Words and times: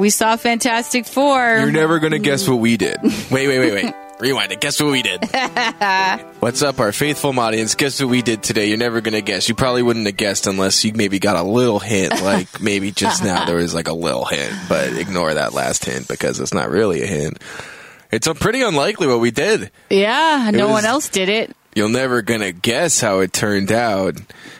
We 0.00 0.08
saw 0.08 0.36
Fantastic 0.36 1.04
Four. 1.04 1.58
You're 1.58 1.70
never 1.70 1.98
gonna 1.98 2.18
guess 2.18 2.48
what 2.48 2.56
we 2.56 2.78
did. 2.78 3.02
Wait, 3.02 3.30
wait, 3.30 3.58
wait, 3.58 3.72
wait. 3.84 3.94
Rewind 4.20 4.50
it. 4.50 4.58
Guess 4.58 4.80
what 4.80 4.92
we 4.92 5.02
did. 5.02 5.22
What's 6.40 6.62
up, 6.62 6.80
our 6.80 6.90
faithful 6.90 7.38
audience? 7.38 7.74
Guess 7.74 8.00
what 8.00 8.08
we 8.08 8.22
did 8.22 8.42
today? 8.42 8.70
You're 8.70 8.78
never 8.78 9.02
gonna 9.02 9.20
guess. 9.20 9.46
You 9.50 9.54
probably 9.54 9.82
wouldn't 9.82 10.06
have 10.06 10.16
guessed 10.16 10.46
unless 10.46 10.82
you 10.86 10.94
maybe 10.94 11.18
got 11.18 11.36
a 11.36 11.42
little 11.42 11.78
hint. 11.78 12.22
Like 12.22 12.60
maybe 12.62 12.92
just 12.92 13.22
now 13.22 13.44
there 13.44 13.56
was 13.56 13.74
like 13.74 13.88
a 13.88 13.92
little 13.92 14.24
hint, 14.24 14.54
but 14.70 14.94
ignore 14.94 15.34
that 15.34 15.52
last 15.52 15.84
hint 15.84 16.08
because 16.08 16.40
it's 16.40 16.54
not 16.54 16.70
really 16.70 17.02
a 17.02 17.06
hint. 17.06 17.38
It's 18.10 18.26
a 18.26 18.32
pretty 18.34 18.62
unlikely 18.62 19.06
what 19.06 19.20
we 19.20 19.30
did. 19.30 19.70
yeah, 19.90 20.50
no 20.50 20.68
was- 20.68 20.72
one 20.72 20.84
else 20.86 21.10
did 21.10 21.28
it. 21.28 21.54
You're 21.74 21.90
never 21.90 22.22
gonna 22.22 22.52
guess 22.52 23.02
how 23.02 23.20
it 23.20 23.34
turned 23.34 23.70
out 23.70 24.16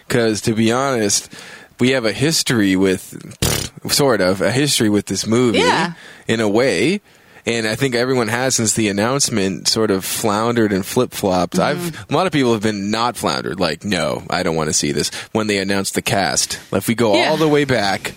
because, 0.07 0.43
to 0.43 0.53
be 0.55 0.71
honest, 0.71 1.33
we 1.81 1.93
have 1.93 2.05
a 2.05 2.13
history 2.13 2.77
with, 2.77 3.70
sort 3.89 4.21
of, 4.21 4.41
a 4.43 4.51
history 4.51 4.89
with 4.89 5.07
this 5.07 5.27
movie 5.27 5.59
Yeah. 5.59 5.95
in 6.29 6.41
a 6.41 6.49
way. 6.49 7.01
And 7.47 7.67
I 7.67 7.75
think 7.75 7.95
everyone 7.95 8.29
has 8.29 8.55
since 8.57 8.75
the 8.75 8.89
announcement 8.89 9.67
sort 9.67 9.91
of 9.91 10.05
floundered 10.05 10.73
and 10.75 10.85
flip 10.85 11.13
flopped. 11.13 11.55
Mm-hmm. 11.55 11.87
I've 11.87 12.11
a 12.11 12.15
lot 12.15 12.27
of 12.27 12.33
people 12.33 12.53
have 12.53 12.63
been 12.63 12.91
not 12.91 13.17
floundered, 13.17 13.59
like 13.59 13.83
no, 13.83 14.23
I 14.29 14.43
don't 14.43 14.57
want 14.57 14.69
to 14.69 14.75
see 14.75 14.93
this. 14.93 15.11
When 15.33 15.47
they 15.47 15.57
announced 15.59 15.95
the 15.95 16.03
cast, 16.03 16.61
if 16.73 16.87
we 16.87 16.95
go 16.95 17.15
Yeah. 17.17 17.31
all 17.31 17.39
the 17.39 17.49
way 17.49 17.65
back, 17.65 18.13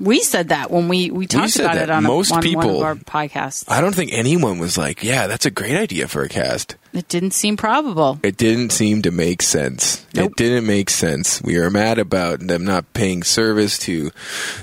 We 0.00 0.20
said 0.22 0.48
that 0.48 0.70
when 0.70 0.88
we, 0.88 1.10
we 1.10 1.26
talked 1.26 1.50
said 1.50 1.66
about 1.66 1.74
that. 1.74 1.82
it 1.84 1.90
on, 1.90 2.04
a- 2.04 2.08
Most 2.08 2.32
on 2.32 2.36
one 2.38 2.42
people- 2.42 2.76
of 2.78 2.82
our 2.82 2.94
podcasts. 2.96 3.64
I 3.68 3.80
don't 3.82 3.94
think 3.94 4.10
anyone 4.14 4.58
was 4.58 4.76
like, 4.78 5.04
"Yeah, 5.04 5.26
that's 5.26 5.44
a 5.46 5.50
great 5.50 5.76
idea 5.76 6.08
for 6.08 6.22
a 6.24 6.28
cast." 6.28 6.74
It 6.92 7.08
didn't 7.08 7.30
seem 7.32 7.56
probable. 7.56 8.18
It 8.22 8.36
didn't 8.36 8.70
seem 8.70 9.02
to 9.02 9.10
make 9.12 9.42
sense. 9.42 10.04
Nope. 10.12 10.32
It 10.32 10.36
didn't 10.36 10.66
make 10.66 10.90
sense. 10.90 11.40
We 11.40 11.56
are 11.58 11.70
mad 11.70 11.98
about 12.00 12.40
them 12.40 12.64
not 12.64 12.92
paying 12.94 13.22
service 13.22 13.78
to 13.80 14.10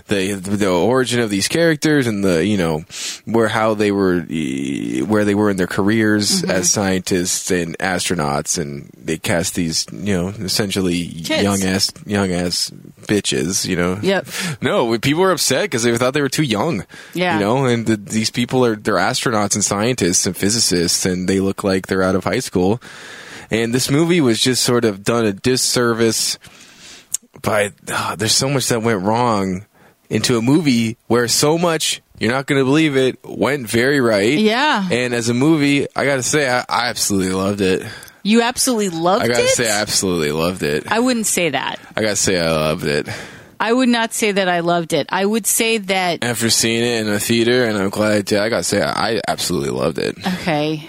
the 0.08 0.34
the 0.34 0.70
origin 0.70 1.22
of 1.22 1.30
these 1.30 1.48
characters 1.48 2.06
and 2.06 2.24
the 2.26 2.46
you 2.46 2.58
know 2.58 2.84
where 3.26 3.48
how 3.48 3.74
they 3.76 3.92
were 3.92 4.22
where 5.08 5.24
they 5.24 5.36
were 5.36 5.50
in 5.50 5.58
their 5.58 5.68
careers 5.68 6.18
Mm-hmm. 6.42 6.52
as 6.52 6.70
scientists 6.72 7.50
and 7.52 7.78
astronauts 7.80 8.58
and 8.58 8.90
they 8.98 9.18
cast 9.18 9.56
these 9.56 9.86
you 9.92 10.14
know 10.14 10.28
essentially 10.30 11.06
Kids. 11.08 11.44
young 11.44 11.64
ass 11.64 11.94
young 12.06 12.32
ass 12.32 12.72
bitches 13.08 13.66
you 13.66 13.76
know 13.78 13.98
Yep. 14.02 14.28
no 14.62 14.98
people 15.00 15.22
were 15.22 15.32
upset 15.32 15.64
because 15.64 15.84
they 15.84 15.96
thought 15.98 16.14
they 16.14 16.22
were 16.22 16.28
too 16.30 16.44
young 16.44 16.86
Yeah. 17.14 17.36
you 17.36 17.40
know 17.46 17.66
and 17.66 17.86
the, 17.86 17.96
these 17.96 18.30
people 18.32 18.66
are 18.66 18.76
they're 18.76 18.96
astronauts 18.96 19.56
and 19.56 19.64
scientists 19.64 20.26
and 20.28 20.36
physicists 20.36 21.06
and 21.06 21.30
they 21.30 21.40
look 21.40 21.64
like 21.64 21.88
they're 21.88 22.04
out 22.04 22.16
of 22.18 22.24
high 22.26 22.40
school 22.40 22.82
and 23.50 23.74
this 23.74 23.90
movie 23.90 24.20
was 24.20 24.42
just 24.42 24.62
sort 24.64 24.84
of 24.84 25.04
done 25.04 25.26
a 25.26 25.32
disservice 25.34 26.38
by 27.42 27.72
ah, 27.90 28.16
there's 28.18 28.34
so 28.36 28.50
much 28.50 28.68
that 28.70 28.82
went 28.82 29.02
wrong 29.04 29.66
into 30.10 30.38
a 30.38 30.42
movie 30.42 30.98
where 31.08 31.28
so 31.28 31.58
much 31.58 32.02
you're 32.20 32.32
not 32.32 32.48
going 32.48 32.60
to 32.60 32.66
believe 32.66 32.98
it 32.98 33.20
went 33.24 33.68
very 33.70 34.02
right 34.02 34.38
Yeah. 34.40 34.88
and 34.92 35.14
as 35.14 35.30
a 35.30 35.34
movie 35.34 35.88
i 35.96 36.06
gotta 36.06 36.24
say 36.24 36.50
i, 36.50 36.60
I 36.68 36.90
absolutely 36.90 37.34
loved 37.34 37.62
it 37.62 37.84
You 38.24 38.42
absolutely 38.42 38.90
loved 38.90 39.26
it. 39.26 39.32
i 39.32 39.34
gotta 39.34 39.48
say 39.50 39.70
i 39.70 39.82
absolutely 39.82 40.32
loved 40.32 40.64
it 40.64 40.92
I 40.92 41.00
wouldn't 41.00 41.28
say 41.28 41.50
that. 41.50 41.80
i 41.96 42.02
gotta 42.02 42.16
say 42.16 42.40
i 42.40 42.50
loved 42.52 42.86
it 42.86 43.08
I 43.60 43.74
would 43.74 43.90
not 43.90 44.14
say 44.14 44.32
that 44.34 44.48
I 44.48 44.60
loved 44.60 44.94
it. 44.94 45.08
I 45.10 45.26
would 45.26 45.48
say 45.48 45.80
that, 45.80 46.24
after 46.24 46.52
seeing 46.52 46.84
it 46.84 47.02
in 47.02 47.12
a 47.12 47.20
theater 47.20 47.66
and 47.66 47.76
i'm 47.78 47.90
glad 47.90 48.12
i 48.14 48.22
did 48.22 48.40
i 48.40 48.50
gotta 48.50 48.64
say 48.64 48.82
i 48.84 49.20
absolutely 49.28 49.72
loved 49.72 49.98
it 50.00 50.16
okay, 50.26 50.88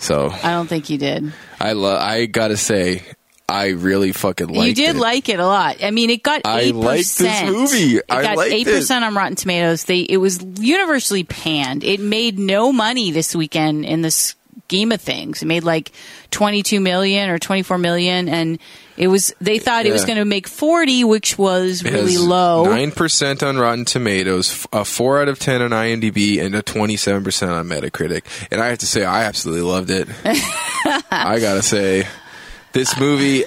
so 0.00 0.30
I 0.30 0.50
don't 0.50 0.66
think 0.66 0.90
you 0.90 0.98
did. 0.98 1.32
i 1.60 1.72
love 1.74 2.00
i 2.00 2.26
gotta 2.26 2.56
say 2.56 3.02
i 3.48 3.68
really 3.68 4.12
fucking 4.12 4.48
liked 4.48 4.62
it. 4.62 4.68
you 4.68 4.74
did 4.74 4.96
it. 4.96 4.98
like 4.98 5.28
it 5.28 5.40
a 5.40 5.44
lot. 5.46 5.82
I 5.82 5.90
mean, 5.90 6.08
it 6.10 6.22
got 6.22 6.42
I 6.44 6.60
eight 6.60 6.74
liked 6.74 7.18
this 7.18 7.42
movie. 7.50 7.96
It 7.96 8.04
I 8.08 8.22
got 8.22 8.38
eight 8.46 8.64
percent 8.64 9.04
on 9.04 9.14
Rotten 9.16 9.34
Tomatoes. 9.34 9.84
They 9.84 10.00
it 10.00 10.18
was 10.18 10.40
universally 10.60 11.24
panned. 11.24 11.82
It 11.82 11.98
made 12.00 12.38
no 12.38 12.72
money 12.72 13.10
this 13.10 13.34
weekend 13.34 13.84
in 13.84 14.02
the 14.02 14.34
scheme 14.70 14.92
of 14.92 15.00
things. 15.00 15.42
It 15.42 15.46
made 15.46 15.64
like 15.64 15.90
twenty 16.30 16.62
two 16.62 16.78
million 16.78 17.28
or 17.28 17.40
twenty 17.40 17.62
four 17.62 17.76
million, 17.76 18.28
and 18.28 18.60
it 18.96 19.08
was 19.08 19.34
they 19.40 19.58
thought 19.58 19.84
it 19.84 19.92
was 19.92 20.04
going 20.04 20.18
to 20.18 20.24
make 20.24 20.46
forty, 20.46 21.02
which 21.02 21.36
was 21.36 21.84
It 21.84 21.92
really 21.92 22.18
low. 22.18 22.66
9% 22.66 23.46
on 23.46 23.58
Rotten 23.58 23.84
Tomatoes, 23.84 24.66
a 24.72 24.84
4 24.84 25.22
out 25.22 25.28
of 25.28 25.38
10 25.38 25.62
on 25.62 25.70
IMDb, 25.70 26.40
and 26.40 26.54
a 26.54 26.62
27% 26.62 27.48
on 27.48 27.66
Metacritic. 27.66 28.22
And 28.50 28.60
I 28.60 28.68
have 28.68 28.78
to 28.78 28.86
say, 28.86 29.04
I 29.04 29.24
absolutely 29.24 29.62
loved 29.62 29.90
it. 29.90 30.08
I 31.10 31.38
gotta 31.40 31.62
say, 31.62 32.06
this 32.72 32.98
movie, 33.00 33.44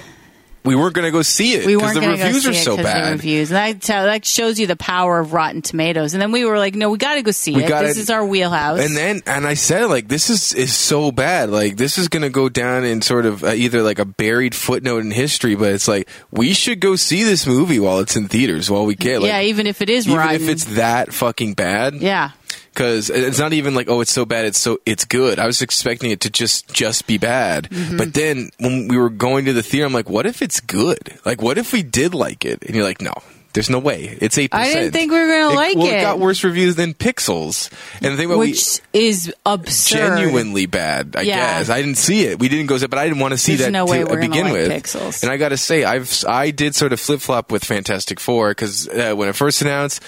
we 0.64 0.74
weren't 0.74 0.94
gonna 0.94 1.10
go 1.10 1.22
see 1.22 1.52
it 1.54 1.66
we 1.66 1.74
because 1.74 1.82
weren't 1.82 1.94
the 1.94 2.00
going 2.00 2.16
to 2.18 2.24
reviews 2.24 2.46
are 2.46 2.54
so 2.54 2.76
bad. 2.76 3.12
Reviews, 3.12 3.50
and 3.50 3.56
that, 3.80 3.80
that 3.82 4.24
shows 4.24 4.58
you 4.58 4.66
the 4.66 4.76
power 4.76 5.18
of 5.20 5.32
Rotten 5.32 5.60
Tomatoes. 5.62 6.14
And 6.14 6.22
then 6.22 6.32
we 6.32 6.44
were 6.44 6.56
like, 6.58 6.74
no, 6.74 6.90
we 6.90 6.98
got 6.98 7.16
to 7.16 7.22
go 7.22 7.30
see 7.32 7.54
We 7.54 7.64
it. 7.64 7.68
gotta- 7.68 7.86
this 7.88 7.98
is 7.98 8.08
our 8.10 8.24
wheelhouse. 8.24 8.80
And 8.80 8.96
then, 8.96 9.20
and 9.26 9.46
I 9.46 9.54
said, 9.54 9.86
like, 9.86 10.08
this 10.08 10.30
is 10.30 10.52
is 10.54 10.74
so 10.74 11.12
bad. 11.12 11.50
Like, 11.50 11.76
this 11.76 11.98
is 11.98 12.08
gonna 12.08 12.30
go 12.30 12.48
down 12.48 12.84
in 12.84 13.02
sort 13.02 13.26
of 13.26 13.44
uh, 13.44 13.48
either 13.52 13.82
like 13.82 13.98
a 13.98 14.04
buried 14.06 14.54
footnote 14.54 15.04
in 15.04 15.10
history, 15.10 15.54
but 15.54 15.72
it's 15.72 15.86
like 15.88 16.08
we 16.30 16.52
should 16.54 16.80
go 16.80 16.96
see 16.96 17.24
this 17.24 17.46
movie 17.46 17.78
while 17.80 17.98
it's 17.98 18.16
in 18.16 18.28
theaters 18.28 18.70
while 18.70 18.86
we 18.86 18.96
can. 18.96 19.20
Like, 19.20 19.28
yeah, 19.28 19.40
even 19.42 19.66
if 19.66 19.82
it 19.82 19.90
is 19.90 20.06
even 20.06 20.18
rotten. 20.18 20.34
if 20.36 20.48
it's 20.48 20.64
that 20.76 21.12
fucking 21.12 21.54
bad. 21.54 21.94
yeah. 21.94 22.30
Because 22.74 23.08
it's 23.08 23.38
not 23.38 23.52
even 23.52 23.74
like 23.74 23.88
oh 23.88 24.00
it's 24.00 24.10
so 24.12 24.24
bad 24.24 24.44
it's 24.44 24.58
so 24.58 24.78
it's 24.84 25.04
good 25.04 25.38
i 25.38 25.46
was 25.46 25.62
expecting 25.62 26.10
it 26.10 26.20
to 26.20 26.28
just 26.30 26.72
just 26.74 27.06
be 27.06 27.16
bad 27.18 27.68
Mm-hmm. 27.70 27.96
but 27.96 28.12
then 28.14 28.50
when 28.58 28.88
we 28.88 28.96
were 28.98 29.10
going 29.10 29.44
to 29.46 29.52
the 29.52 29.62
theater 29.62 29.86
i'm 29.86 29.92
like 29.92 30.08
what 30.10 30.26
if 30.26 30.42
it's 30.42 30.60
good 30.60 31.18
like 31.24 31.40
what 31.40 31.56
if 31.58 31.72
we 31.72 31.82
did 31.82 32.14
like 32.14 32.44
it 32.44 32.62
and 32.64 32.74
you're 32.74 32.84
like 32.84 33.00
no 33.00 33.12
there's 33.52 33.70
no 33.70 33.78
way 33.78 34.18
it's 34.20 34.36
8% 34.36 34.48
I 34.50 34.72
didn't 34.72 34.90
think 34.90 35.12
we 35.12 35.18
were 35.20 35.28
gonna 35.28 35.54
like 35.54 35.76
well, 35.76 35.86
it. 35.86 35.94
it 35.98 36.00
got 36.02 36.18
worse 36.18 36.42
reviews 36.42 36.74
than 36.74 36.92
pixels 36.92 37.70
and 38.02 38.12
the 38.12 38.16
thing 38.16 38.26
about 38.26 38.38
we 38.40 38.50
which 38.50 38.80
is 38.92 39.32
absurd. 39.46 39.96
genuinely 39.96 40.66
bad. 40.66 41.14
I 41.16 41.20
Yeah. 41.22 41.36
guess 41.60 41.70
I 41.70 41.80
didn't 41.80 41.98
see 41.98 42.24
it. 42.26 42.40
We 42.40 42.48
didn't 42.48 42.66
go, 42.66 42.80
but 42.80 42.98
I 42.98 43.04
didn't 43.06 43.20
want 43.20 43.30
to 43.30 43.38
see 43.38 43.54
There's 43.54 43.70
that 43.70 43.70
no 43.70 43.86
to 43.86 44.04
gonna 44.06 44.20
begin 44.20 44.44
like 44.46 44.52
with. 44.54 44.72
Pixels. 44.72 45.22
And 45.22 45.30
I 45.30 45.36
got 45.36 45.50
to 45.50 45.56
say, 45.56 45.84
I've 45.84 46.24
I 46.26 46.50
did 46.50 46.74
sort 46.74 46.92
of 46.92 46.98
flip 46.98 47.20
flop 47.20 47.52
with 47.52 47.64
Fantastic 47.64 48.18
Four 48.18 48.48
because 48.50 48.88
uh, 48.88 49.14
when 49.14 49.28
it 49.28 49.36
first 49.36 49.62
announced, 49.62 50.02
it 50.02 50.06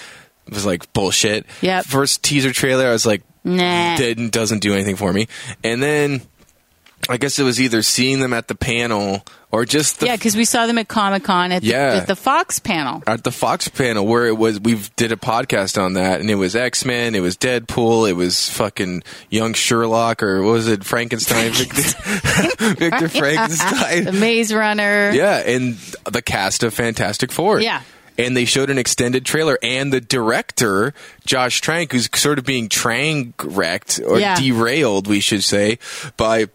was 0.49 0.65
like 0.65 0.91
bullshit. 0.93 1.45
Yeah. 1.61 1.81
First 1.81 2.23
teaser 2.23 2.51
trailer, 2.53 2.87
I 2.87 2.91
was 2.91 3.05
like, 3.05 3.23
Nah. 3.43 3.95
didn't 3.95 4.31
doesn't 4.33 4.59
do 4.59 4.73
anything 4.73 4.97
for 4.97 5.11
me. 5.13 5.27
And 5.63 5.81
then 5.81 6.21
I 7.09 7.15
guess 7.15 7.39
it 7.39 7.43
was 7.43 7.61
either 7.61 7.81
seeing 7.81 8.19
them 8.19 8.33
at 8.33 8.49
the 8.49 8.55
panel 8.55 9.23
or 9.49 9.63
just 9.63 10.01
the 10.01 10.07
yeah, 10.07 10.17
because 10.17 10.35
we 10.35 10.43
saw 10.43 10.65
them 10.65 10.77
at 10.77 10.89
Comic 10.89 11.23
Con 11.23 11.53
at, 11.53 11.61
the- 11.61 11.69
Yeah. 11.69 11.93
at 12.01 12.07
the 12.07 12.17
Fox 12.17 12.59
panel. 12.59 13.01
at 13.07 13.23
the 13.23 13.31
Fox 13.31 13.69
panel 13.69 14.05
where 14.05 14.25
it 14.27 14.37
was 14.37 14.59
we 14.59 14.81
did 14.97 15.13
a 15.13 15.15
podcast 15.15 15.81
on 15.81 15.93
that 15.93 16.19
and 16.19 16.29
it 16.29 16.35
was 16.35 16.53
X 16.57 16.83
Men, 16.83 17.15
it 17.15 17.21
was 17.21 17.37
Deadpool, 17.37 18.09
it 18.09 18.13
was 18.13 18.49
fucking 18.49 19.03
young 19.29 19.53
Sherlock 19.53 20.21
or 20.21 20.43
what 20.43 20.51
was 20.51 20.67
it 20.67 20.83
Frankenstein, 20.83 21.51
Victor, 21.53 21.81
Victor 22.75 23.07
The 23.07 23.09
Frankenstein. 23.17 24.19
Maze 24.19 24.53
Runner. 24.53 25.11
Yeah, 25.13 25.37
and 25.37 25.77
the 26.11 26.21
cast 26.21 26.63
of 26.63 26.73
Fantastic 26.73 27.31
Four. 27.31 27.61
Yeah. 27.61 27.81
And 28.17 28.35
they 28.35 28.45
showed 28.45 28.69
an 28.69 28.77
extended 28.77 29.25
trailer, 29.25 29.57
and 29.61 29.93
the 29.93 30.01
director, 30.01 30.93
Josh 31.25 31.61
Trank, 31.61 31.91
who's 31.91 32.09
sort 32.15 32.39
of 32.39 32.45
being 32.45 32.67
train 32.69 33.33
wrecked 33.43 33.99
or 34.05 34.19
Yeah. 34.19 34.35
derailed, 34.39 35.05
we 35.07 35.19
should 35.19 35.43
say, 35.43 35.77
by 36.17 36.47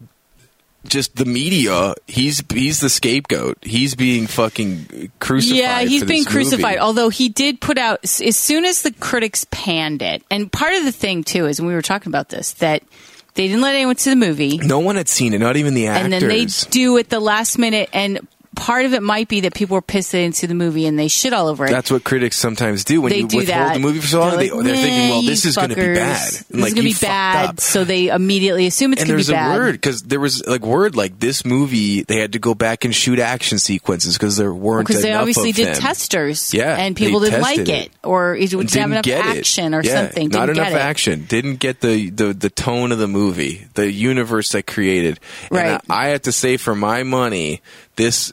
just 0.89 1.15
the 1.15 1.25
media. 1.25 1.95
He's 2.09 2.43
he's 2.53 2.81
the 2.81 2.89
scapegoat. 2.91 3.59
He's 3.63 3.95
being 3.95 4.27
fucking 4.27 5.13
crucified. 5.21 5.57
Yeah, 5.59 5.81
he's 5.83 6.03
being 6.03 6.25
this 6.25 6.35
movie. 6.35 6.45
crucified. 6.51 6.79
Although 6.79 7.09
he 7.09 7.29
did 7.29 7.61
put 7.61 7.79
out 7.79 8.01
as 8.03 8.37
soon 8.37 8.65
as 8.65 8.83
the 8.83 8.91
critics 8.91 9.47
panned 9.53 10.03
it, 10.03 10.25
and 10.31 10.51
part 10.51 10.75
of 10.75 10.85
the 10.85 10.91
thing 10.91 11.23
too 11.23 11.47
is, 11.47 11.61
and 11.61 11.69
we 11.69 11.75
were 11.75 11.83
talking 11.83 12.11
about 12.11 12.31
this, 12.31 12.51
that 12.55 12.83
they 13.35 13.47
didn't 13.47 13.63
let 13.63 13.77
anyone 13.77 13.97
see 13.97 14.11
the 14.11 14.17
movie, 14.17 14.59
No 14.59 14.81
one 14.81 14.97
had 14.97 15.09
seen 15.09 15.33
it, 15.35 15.39
not 15.39 15.57
even 15.57 15.75
the 15.75 15.87
actors. 15.87 16.05
and 16.05 16.13
then 16.13 16.29
they 16.29 16.47
do 16.71 16.99
at 16.99 17.09
the 17.09 17.21
last 17.21 17.57
minute, 17.59 17.89
and 17.93 18.27
part 18.55 18.85
of 18.85 18.93
it 18.93 19.03
might 19.03 19.29
be 19.29 19.41
that 19.41 19.55
people 19.55 19.75
were 19.75 19.83
pissed 19.83 20.13
they 20.13 20.23
didn't 20.23 20.37
see 20.37 20.47
the 20.47 20.55
movie 20.55 20.87
and 20.87 20.99
they 20.99 21.09
shit 21.09 21.33
all 21.33 21.49
over 21.49 21.67
it. 21.67 21.71
That's 21.71 21.91
what 21.91 22.05
critics 22.05 22.37
sometimes 22.37 22.85
do 22.85 23.01
when 23.01 23.11
they 23.11 23.19
you 23.21 23.27
do 23.29 23.39
withhold 23.39 23.59
that. 23.69 23.75
the 23.75 23.81
movie 23.81 24.01
for 24.01 24.07
so 24.07 24.21
long. 24.21 24.31
They're, 24.37 24.55
like, 24.55 24.65
they're 24.65 24.77
thinking, 24.77 25.09
well, 25.11 25.23
this 25.23 25.45
is 25.45 25.57
going 25.57 25.71
to 25.71 25.75
be 25.75 25.81
bad. 25.95 26.17
This 26.33 26.51
like, 26.51 26.69
is 26.69 26.75
going 26.75 26.87
to 26.89 26.95
be 26.95 27.01
bad, 27.01 27.61
so 27.61 27.85
they 27.85 28.09
immediately 28.09 28.67
assume 28.67 28.93
it's 28.93 29.01
going 29.03 29.09
to 29.09 29.13
there's 29.15 29.29
be 29.29 29.33
a 29.33 29.37
bad. 29.37 29.57
word 29.59 29.73
because 29.73 30.03
there 30.03 30.21
was 30.21 30.47
like 30.47 30.63
word 30.63 30.95
like 30.97 31.19
this 31.19 31.45
movie 31.45 32.03
they 32.03 32.19
had 32.21 32.33
to 32.35 32.39
go 32.39 32.55
back 32.55 32.85
and 32.85 32.95
shoot 32.95 33.19
action 33.19 33.59
sequences 33.59 34.17
because 34.19 34.37
there 34.37 34.53
weren't 34.53 34.87
because 34.87 35.03
they 35.03 35.13
obviously 35.13 35.53
did 35.53 35.69
them. 35.69 35.75
testers, 35.77 36.53
Yeah, 36.53 36.77
and 36.77 36.95
people 36.97 37.21
didn't 37.21 37.41
like 37.41 37.59
it, 37.61 37.69
it. 37.69 37.91
or 38.05 38.35
it 38.37 38.51
didn't 38.51 38.71
have 38.75 38.91
enough 38.91 39.05
get 39.05 39.25
it. 39.25 39.39
action 39.39 39.75
or 39.75 39.83
Yeah, 39.83 40.03
something. 40.05 40.29
Not 40.29 40.47
didn't 40.47 40.59
enough 40.59 40.69
get 40.73 40.77
it. 40.79 40.85
action. 40.85 41.25
Didn't 41.29 41.57
get 41.57 41.81
the, 41.81 42.11
the 42.11 42.33
the 42.33 42.51
tone 42.51 42.93
of 42.93 42.99
the 42.99 43.09
movie, 43.09 43.67
the 43.75 43.91
universe 43.91 44.53
that 44.53 44.67
created. 44.67 45.19
And 45.51 45.57
Right. 45.59 45.81
I, 45.89 46.07
I 46.07 46.09
have 46.09 46.23
to 46.23 46.33
say, 46.33 46.57
for 46.57 46.75
my 46.75 47.03
money, 47.03 47.61
this, 47.97 48.33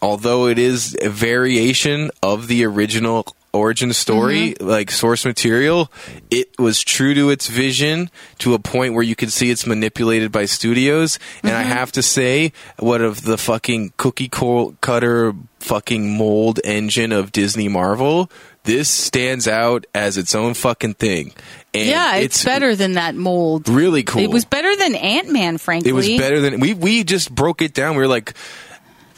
although 0.00 0.46
it 0.46 0.58
is 0.58 0.96
a 1.00 1.08
variation 1.08 2.10
of 2.22 2.46
the 2.48 2.64
original 2.64 3.26
origin 3.52 3.92
story, 3.94 4.50
Mm-hmm. 4.52 4.66
like 4.68 4.90
source 4.90 5.24
material, 5.24 5.90
it 6.30 6.48
was 6.58 6.82
true 6.84 7.14
to 7.14 7.30
its 7.30 7.48
vision 7.48 8.10
to 8.38 8.54
a 8.54 8.58
point 8.58 8.94
where 8.94 9.02
you 9.02 9.16
could 9.16 9.32
see 9.32 9.50
it's 9.50 9.66
manipulated 9.66 10.30
by 10.30 10.44
studios. 10.44 11.18
And 11.42 11.52
Mm-hmm. 11.52 11.60
I 11.60 11.62
have 11.62 11.90
to 11.92 12.02
say, 12.02 12.52
what 12.78 13.00
of 13.00 13.22
the 13.22 13.38
fucking 13.38 13.94
cookie 13.96 14.28
cutter 14.28 15.32
fucking 15.60 16.16
mold 16.16 16.60
engine 16.62 17.10
of 17.10 17.32
Disney 17.32 17.68
Marvel, 17.68 18.30
this 18.64 18.88
stands 18.88 19.48
out 19.48 19.86
as 19.94 20.16
its 20.18 20.34
own 20.34 20.54
fucking 20.54 20.94
thing. 20.94 21.32
And 21.74 21.88
yeah, 21.88 22.16
it's, 22.16 22.44
better 22.44 22.76
than 22.76 22.94
that 22.94 23.14
mold. 23.14 23.68
Really 23.68 24.02
cool. 24.02 24.22
It 24.22 24.30
was 24.30 24.44
better 24.44 24.74
than 24.76 24.94
Ant 24.94 25.30
Man, 25.32 25.58
frankly. 25.58 25.90
It 25.90 25.94
was 25.94 26.06
better 26.06 26.40
than 26.40 26.60
we 26.60 26.74
we 26.74 27.02
just 27.02 27.34
broke 27.34 27.62
it 27.62 27.72
down. 27.74 27.96
We 27.96 28.02
were 28.02 28.08
like, 28.08 28.34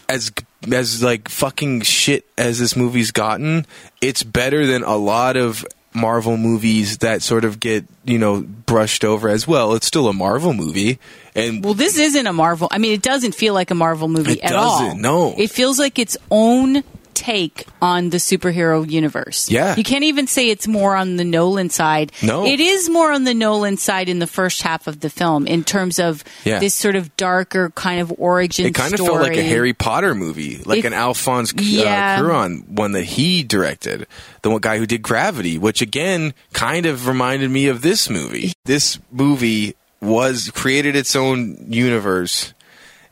as 0.08 0.30
as 0.72 1.02
like 1.02 1.28
fucking 1.28 1.82
shit 1.82 2.24
as 2.36 2.58
this 2.58 2.76
movie's 2.76 3.10
gotten, 3.10 3.66
it's 4.00 4.22
better 4.22 4.66
than 4.66 4.82
a 4.82 4.96
lot 4.96 5.36
of 5.36 5.64
Marvel 5.92 6.36
movies 6.36 6.98
that 6.98 7.20
sort 7.22 7.44
of 7.44 7.58
get 7.58 7.84
you 8.04 8.18
know 8.18 8.42
brushed 8.42 9.04
over 9.04 9.28
as 9.28 9.46
well. 9.48 9.74
It's 9.74 9.86
still 9.86 10.06
a 10.08 10.12
Marvel 10.12 10.52
movie, 10.54 10.98
and 11.34 11.64
Well, 11.64 11.74
this 11.74 11.98
isn't 11.98 12.26
a 12.26 12.32
Marvel. 12.32 12.68
I 12.70 12.78
mean, 12.78 12.92
it 12.92 13.02
doesn't 13.02 13.34
feel 13.34 13.54
like 13.54 13.70
a 13.70 13.74
Marvel 13.74 14.06
movie 14.08 14.34
It 14.34 14.42
at 14.44 14.52
all. 14.54 14.80
doesn't, 14.80 15.00
no. 15.02 15.34
It 15.36 15.50
feels 15.50 15.78
like 15.78 15.98
its 15.98 16.16
own 16.30 16.84
take 17.20 17.66
on 17.82 18.08
the 18.08 18.16
superhero 18.16 18.88
universe. 18.90 19.50
Yeah. 19.50 19.76
You 19.76 19.84
can't 19.84 20.04
even 20.04 20.26
say 20.26 20.48
it's 20.48 20.66
more 20.66 20.96
on 20.96 21.16
the 21.16 21.24
Nolan 21.24 21.68
side. 21.68 22.12
No. 22.22 22.46
It 22.46 22.60
is 22.60 22.88
more 22.88 23.12
on 23.12 23.24
the 23.24 23.34
Nolan 23.34 23.76
side 23.76 24.08
in 24.08 24.20
the 24.20 24.26
first 24.26 24.62
half 24.62 24.86
of 24.86 25.00
the 25.00 25.10
film 25.10 25.46
in 25.46 25.62
terms 25.62 25.98
of 25.98 26.24
Yeah. 26.44 26.58
this 26.60 26.74
sort 26.74 26.96
of 26.96 27.14
darker 27.18 27.70
kind 27.74 28.00
of 28.00 28.10
origin 28.18 28.64
it 28.66 28.74
kind 28.74 28.94
of 28.94 29.00
story. 29.00 29.12
felt 29.12 29.28
like 29.28 29.36
a 29.36 29.42
Harry 29.42 29.74
Potter 29.74 30.14
movie, 30.14 30.62
like 30.64 30.78
It- 30.78 30.86
an 30.86 30.92
Alphonse 30.94 31.52
Yeah. 31.56 32.16
uh, 32.18 32.22
Cuarón 32.22 32.66
one 32.68 32.92
that 32.92 33.04
he 33.04 33.42
directed, 33.42 34.06
the 34.40 34.48
one 34.50 34.60
guy 34.62 34.78
who 34.78 34.86
did 34.86 35.02
Gravity, 35.02 35.58
which 35.58 35.82
again 35.82 36.32
kind 36.54 36.86
of 36.86 37.06
reminded 37.06 37.50
me 37.50 37.66
of 37.66 37.82
this 37.82 38.08
movie. 38.08 38.54
This 38.64 38.98
movie 39.12 39.74
was 40.00 40.50
created 40.54 40.96
its 40.96 41.14
own 41.14 41.66
universe 41.68 42.54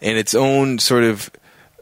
and 0.00 0.16
its 0.16 0.34
own 0.34 0.78
sort 0.78 1.04
of 1.04 1.28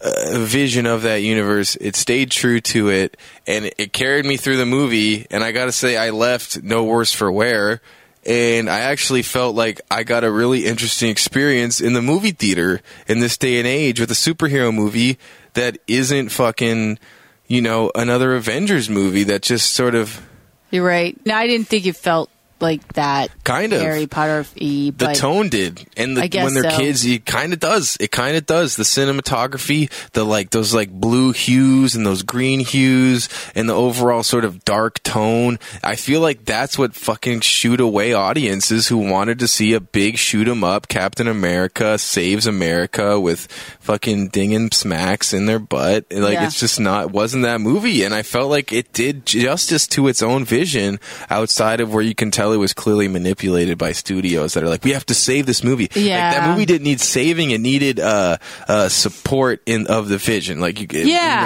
vision 0.02 0.86
of 0.86 1.02
that 1.02 1.22
universe. 1.22 1.76
It 1.76 1.96
stayed 1.96 2.30
true 2.30 2.60
to 2.60 2.88
it, 2.88 3.16
and 3.46 3.70
it 3.78 3.92
carried 3.92 4.26
me 4.26 4.36
through 4.36 4.56
the 4.58 4.66
movie. 4.66 5.26
And 5.30 5.42
I 5.42 5.52
got 5.52 5.66
to 5.66 5.72
say, 5.72 5.96
I 5.96 6.10
left 6.10 6.62
no 6.62 6.84
worse 6.84 7.12
for 7.12 7.30
wear. 7.30 7.80
And 8.24 8.68
I 8.68 8.80
actually 8.80 9.22
felt 9.22 9.54
like 9.54 9.80
I 9.88 10.02
got 10.02 10.24
a 10.24 10.30
really 10.30 10.66
interesting 10.66 11.10
experience 11.10 11.80
in 11.80 11.92
the 11.92 12.02
movie 12.02 12.32
theater 12.32 12.80
in 13.06 13.20
this 13.20 13.38
day 13.38 13.58
and 13.58 13.68
age 13.68 14.00
with 14.00 14.10
a 14.10 14.14
superhero 14.14 14.74
movie 14.74 15.16
that 15.54 15.78
isn't 15.86 16.30
fucking, 16.30 16.98
you 17.46 17.60
know, 17.60 17.92
another 17.94 18.34
Avengers 18.34 18.90
movie 18.90 19.22
that 19.24 19.42
just 19.42 19.72
sort 19.72 19.94
of 19.94 20.20
You're 20.72 20.84
right. 20.84 21.16
No, 21.24 21.36
I 21.36 21.46
didn't 21.46 21.68
think 21.68 21.86
it 21.86 21.94
felt 21.94 22.28
like 22.60 22.94
that. 22.94 23.30
Kind 23.44 23.72
of. 23.72 23.80
Harry 23.82 24.06
Potter 24.06 24.44
the 24.56 25.12
tone 25.14 25.48
did 25.48 25.86
and 25.96 26.16
the, 26.16 26.28
when 26.44 26.54
they're 26.54 26.70
so. 26.70 26.76
kids 26.76 27.04
it 27.04 27.24
kind 27.26 27.52
of 27.52 27.60
does 27.60 27.96
it 28.00 28.10
kind 28.10 28.36
of 28.36 28.46
does 28.46 28.76
the 28.76 28.82
cinematography 28.82 29.90
the 30.12 30.24
like 30.24 30.50
those 30.50 30.74
like 30.74 30.90
blue 30.90 31.32
hues 31.32 31.94
and 31.94 32.06
those 32.06 32.22
green 32.22 32.60
hues 32.60 33.28
and 33.54 33.68
the 33.68 33.74
overall 33.74 34.22
sort 34.22 34.44
of 34.44 34.64
dark 34.64 35.02
tone 35.02 35.58
i 35.82 35.94
feel 35.96 36.20
like 36.20 36.44
that's 36.44 36.78
what 36.78 36.94
fucking 36.94 37.40
shoot 37.40 37.80
away 37.80 38.12
audiences 38.12 38.88
who 38.88 38.98
wanted 38.98 39.38
to 39.38 39.48
see 39.48 39.72
a 39.72 39.80
big 39.80 40.16
shoot 40.16 40.48
'em 40.48 40.64
up 40.64 40.88
captain 40.88 41.28
america 41.28 41.98
saves 41.98 42.46
america 42.46 43.18
with 43.20 43.46
fucking 43.80 44.28
dinging 44.28 44.70
smacks 44.70 45.32
in 45.32 45.46
their 45.46 45.58
butt 45.58 46.04
like 46.10 46.34
Yeah. 46.34 46.46
it's 46.46 46.60
just 46.60 46.80
not 46.80 47.10
wasn't 47.10 47.44
that 47.44 47.60
movie 47.60 48.02
and 48.04 48.14
i 48.14 48.22
felt 48.22 48.50
like 48.50 48.72
it 48.72 48.92
did 48.92 49.26
justice 49.26 49.86
to 49.88 50.08
its 50.08 50.22
own 50.22 50.44
vision 50.44 50.98
outside 51.30 51.80
of 51.80 51.92
where 51.92 52.02
you 52.02 52.14
can 52.14 52.30
tell 52.30 52.45
it 52.52 52.56
was 52.58 52.72
clearly 52.72 53.08
manipulated 53.08 53.78
by 53.78 53.92
studios 53.92 54.54
that 54.54 54.62
are 54.62 54.68
like 54.68 54.84
we 54.84 54.92
have 54.92 55.06
to 55.06 55.14
save 55.14 55.46
this 55.46 55.62
movie 55.64 55.84
like 55.84 55.96
Yeah. 55.96 56.30
that 56.40 56.50
movie 56.50 56.66
didn't 56.66 56.84
need 56.84 57.00
saving 57.00 57.50
it 57.50 57.60
needed 57.60 58.00
uh, 58.00 58.38
uh 58.68 58.88
support 58.88 59.62
in 59.66 59.86
of 59.86 60.08
the 60.08 60.18
vision 60.18 60.60
like 60.60 60.80
you, 60.80 60.86
Yeah. 60.90 61.04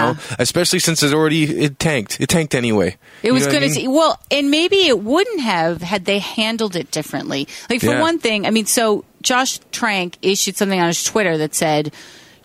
you 0.08 0.14
know 0.14 0.20
especially 0.38 0.78
since 0.78 1.02
it 1.02 1.12
already 1.14 1.44
it 1.44 1.78
tanked 1.78 2.20
it 2.20 2.28
tanked 2.28 2.54
anyway 2.54 2.96
It 3.22 3.28
You 3.28 3.34
was 3.34 3.46
going 3.46 3.60
to 3.60 3.66
mean? 3.66 3.74
see 3.74 3.88
well, 3.88 4.18
and 4.30 4.50
maybe 4.50 4.86
it 4.86 5.00
wouldn't 5.00 5.40
have 5.40 5.82
had 5.82 6.04
they 6.06 6.18
handled 6.20 6.74
it 6.76 6.90
differently. 6.90 7.46
Like 7.68 7.80
for 7.80 7.86
Yeah. 7.92 8.00
one 8.00 8.18
thing, 8.18 8.46
I 8.46 8.50
mean, 8.50 8.64
so 8.66 9.04
Josh 9.22 9.58
Trank 9.72 10.16
issued 10.22 10.56
something 10.56 10.80
on 10.80 10.86
his 10.86 11.04
Twitter 11.04 11.36
that 11.38 11.54
said, 11.54 11.92